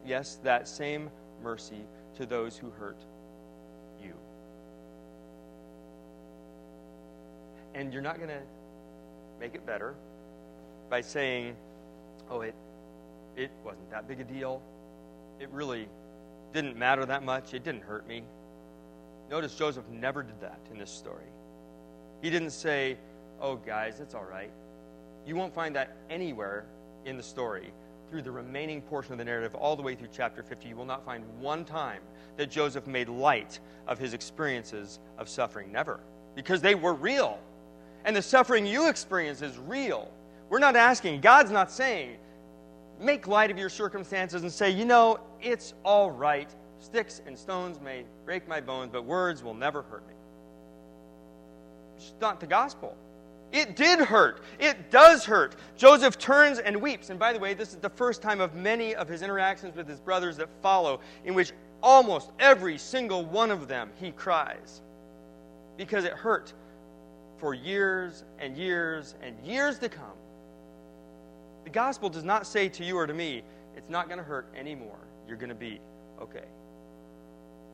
Yes, 0.04 0.40
that 0.42 0.66
same 0.66 1.08
mercy 1.40 1.84
to 2.16 2.26
those 2.26 2.56
who 2.56 2.70
hurt 2.70 2.98
you. 4.02 4.12
And 7.76 7.92
you're 7.92 8.02
not 8.02 8.16
going 8.16 8.30
to 8.30 8.42
make 9.38 9.54
it 9.54 9.64
better 9.64 9.94
by 10.90 11.00
saying, 11.00 11.56
oh, 12.28 12.42
it 12.42 12.54
it 13.36 13.50
wasn't 13.64 13.90
that 13.90 14.06
big 14.06 14.20
a 14.20 14.24
deal. 14.24 14.60
It 15.38 15.48
really 15.50 15.88
didn't 16.52 16.76
matter 16.76 17.06
that 17.06 17.22
much. 17.22 17.54
It 17.54 17.64
didn't 17.64 17.84
hurt 17.84 18.06
me. 18.06 18.22
Notice 19.30 19.54
Joseph 19.54 19.88
never 19.88 20.22
did 20.22 20.40
that 20.40 20.58
in 20.70 20.78
this 20.78 20.90
story. 20.90 21.24
He 22.20 22.28
didn't 22.28 22.50
say, 22.50 22.98
Oh, 23.40 23.56
guys, 23.56 24.00
it's 24.00 24.14
all 24.14 24.24
right. 24.24 24.50
You 25.26 25.36
won't 25.36 25.54
find 25.54 25.74
that 25.76 25.96
anywhere 26.10 26.66
in 27.06 27.16
the 27.16 27.22
story 27.22 27.72
through 28.10 28.22
the 28.22 28.30
remaining 28.30 28.82
portion 28.82 29.12
of 29.12 29.18
the 29.18 29.24
narrative, 29.24 29.54
all 29.54 29.76
the 29.76 29.82
way 29.82 29.94
through 29.94 30.08
chapter 30.12 30.42
50. 30.42 30.68
You 30.68 30.76
will 30.76 30.84
not 30.84 31.04
find 31.04 31.24
one 31.40 31.64
time 31.64 32.02
that 32.36 32.50
Joseph 32.50 32.86
made 32.86 33.08
light 33.08 33.60
of 33.86 33.98
his 33.98 34.12
experiences 34.12 34.98
of 35.16 35.28
suffering. 35.28 35.70
Never. 35.70 36.00
Because 36.34 36.60
they 36.60 36.74
were 36.74 36.92
real. 36.92 37.38
And 38.04 38.14
the 38.14 38.22
suffering 38.22 38.66
you 38.66 38.88
experience 38.88 39.40
is 39.40 39.56
real. 39.58 40.10
We're 40.50 40.58
not 40.58 40.74
asking, 40.76 41.20
God's 41.20 41.52
not 41.52 41.70
saying, 41.70 42.16
make 43.00 43.26
light 43.26 43.50
of 43.50 43.56
your 43.56 43.68
circumstances 43.68 44.42
and 44.42 44.52
say, 44.52 44.68
you 44.70 44.84
know, 44.84 45.20
it's 45.40 45.74
all 45.84 46.10
right. 46.10 46.50
Sticks 46.80 47.22
and 47.24 47.38
stones 47.38 47.80
may 47.80 48.04
break 48.24 48.48
my 48.48 48.60
bones, 48.60 48.90
but 48.92 49.04
words 49.04 49.42
will 49.44 49.54
never 49.54 49.82
hurt 49.82 50.06
me. 50.08 50.14
It's 51.96 52.12
not 52.20 52.40
the 52.40 52.46
gospel. 52.46 52.96
It 53.52 53.76
did 53.76 54.00
hurt. 54.00 54.42
It 54.58 54.90
does 54.90 55.24
hurt. 55.24 55.56
Joseph 55.76 56.18
turns 56.18 56.58
and 56.58 56.80
weeps. 56.80 57.10
And 57.10 57.18
by 57.18 57.32
the 57.32 57.38
way, 57.38 57.54
this 57.54 57.70
is 57.70 57.76
the 57.76 57.90
first 57.90 58.20
time 58.20 58.40
of 58.40 58.54
many 58.54 58.94
of 58.94 59.08
his 59.08 59.22
interactions 59.22 59.76
with 59.76 59.88
his 59.88 60.00
brothers 60.00 60.36
that 60.38 60.48
follow 60.62 61.00
in 61.24 61.34
which 61.34 61.52
almost 61.82 62.30
every 62.38 62.76
single 62.76 63.24
one 63.24 63.50
of 63.50 63.68
them 63.68 63.90
he 63.96 64.10
cries 64.12 64.82
because 65.76 66.04
it 66.04 66.12
hurt 66.12 66.52
for 67.38 67.54
years 67.54 68.24
and 68.38 68.56
years 68.56 69.14
and 69.22 69.38
years 69.44 69.78
to 69.78 69.88
come. 69.88 70.16
The 71.64 71.70
gospel 71.70 72.08
does 72.08 72.24
not 72.24 72.46
say 72.46 72.68
to 72.68 72.84
you 72.84 72.96
or 72.96 73.06
to 73.06 73.14
me, 73.14 73.42
it's 73.76 73.90
not 73.90 74.08
going 74.08 74.18
to 74.18 74.24
hurt 74.24 74.46
anymore. 74.56 74.98
You're 75.26 75.36
going 75.36 75.50
to 75.50 75.54
be 75.54 75.80
okay. 76.20 76.44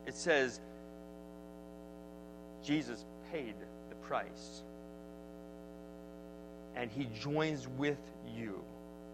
It 0.05 0.15
says, 0.15 0.61
Jesus 2.63 3.05
paid 3.31 3.55
the 3.89 3.95
price. 3.95 4.63
And 6.75 6.91
he 6.91 7.07
joins 7.19 7.67
with 7.77 7.99
you, 8.35 8.63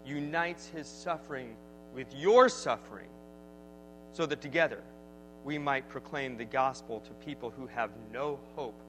unites 0.04 0.66
his 0.66 0.86
suffering 0.86 1.56
with 1.94 2.12
your 2.14 2.48
suffering, 2.48 3.08
so 4.12 4.26
that 4.26 4.40
together 4.40 4.82
we 5.44 5.58
might 5.58 5.88
proclaim 5.88 6.36
the 6.36 6.44
gospel 6.44 7.00
to 7.00 7.10
people 7.24 7.50
who 7.50 7.66
have 7.66 7.90
no 8.12 8.38
hope, 8.54 8.80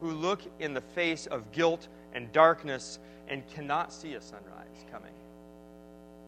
who 0.00 0.10
look 0.10 0.42
in 0.60 0.74
the 0.74 0.80
face 0.80 1.26
of 1.26 1.50
guilt 1.52 1.88
and 2.16 2.32
darkness 2.32 2.98
and 3.28 3.46
cannot 3.50 3.92
see 3.92 4.14
a 4.14 4.20
sunrise 4.20 4.84
coming. 4.90 5.12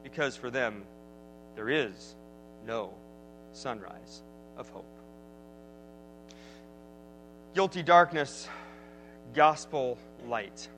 Because 0.03 0.37
for 0.37 0.51
them, 0.51 0.85
there 1.57 1.71
is 1.71 2.15
no 2.67 2.93
sunrise 3.53 4.23
of 4.59 4.69
hope. 4.69 4.85
Guilty 7.55 7.83
darkness, 7.83 8.47
gospel 9.33 9.97
light. 10.27 10.69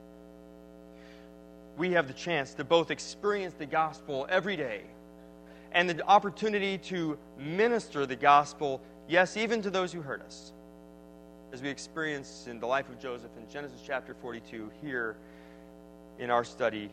We 1.77 1.91
have 1.93 2.07
the 2.07 2.15
chance 2.15 2.55
to 2.55 2.65
both 2.65 2.93
experience 2.93 3.55
the 3.59 3.67
gospel 3.67 4.29
every 4.31 4.57
day 4.57 4.83
and 5.73 5.91
the 5.91 6.07
opportunity 6.07 6.79
to 6.79 7.19
minister 7.37 8.07
the 8.07 8.17
gospel, 8.17 8.81
yes, 9.09 9.37
even 9.37 9.61
to 9.63 9.71
those 9.71 9.93
who 9.93 10.03
hurt 10.03 10.23
us, 10.23 10.53
as 11.53 11.63
we 11.63 11.69
experience 11.69 12.47
in 12.49 12.61
the 12.61 12.67
life 12.67 12.89
of 12.89 12.99
Joseph 13.01 13.31
in 13.37 13.51
Genesis 13.53 13.81
chapter 13.85 14.15
42 14.15 14.71
here 14.83 15.17
in 16.19 16.31
our 16.31 16.45
study 16.45 16.91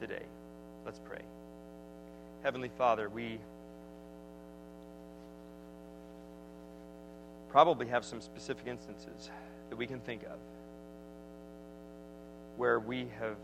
today. 0.00 0.22
Let's 0.84 0.98
pray. 0.98 1.20
Heavenly 2.42 2.70
Father, 2.76 3.08
we 3.08 3.38
probably 7.48 7.86
have 7.86 8.04
some 8.04 8.20
specific 8.20 8.66
instances 8.66 9.30
that 9.68 9.76
we 9.76 9.86
can 9.86 10.00
think 10.00 10.22
of 10.24 10.38
where 12.56 12.80
we 12.80 13.06
have 13.18 13.36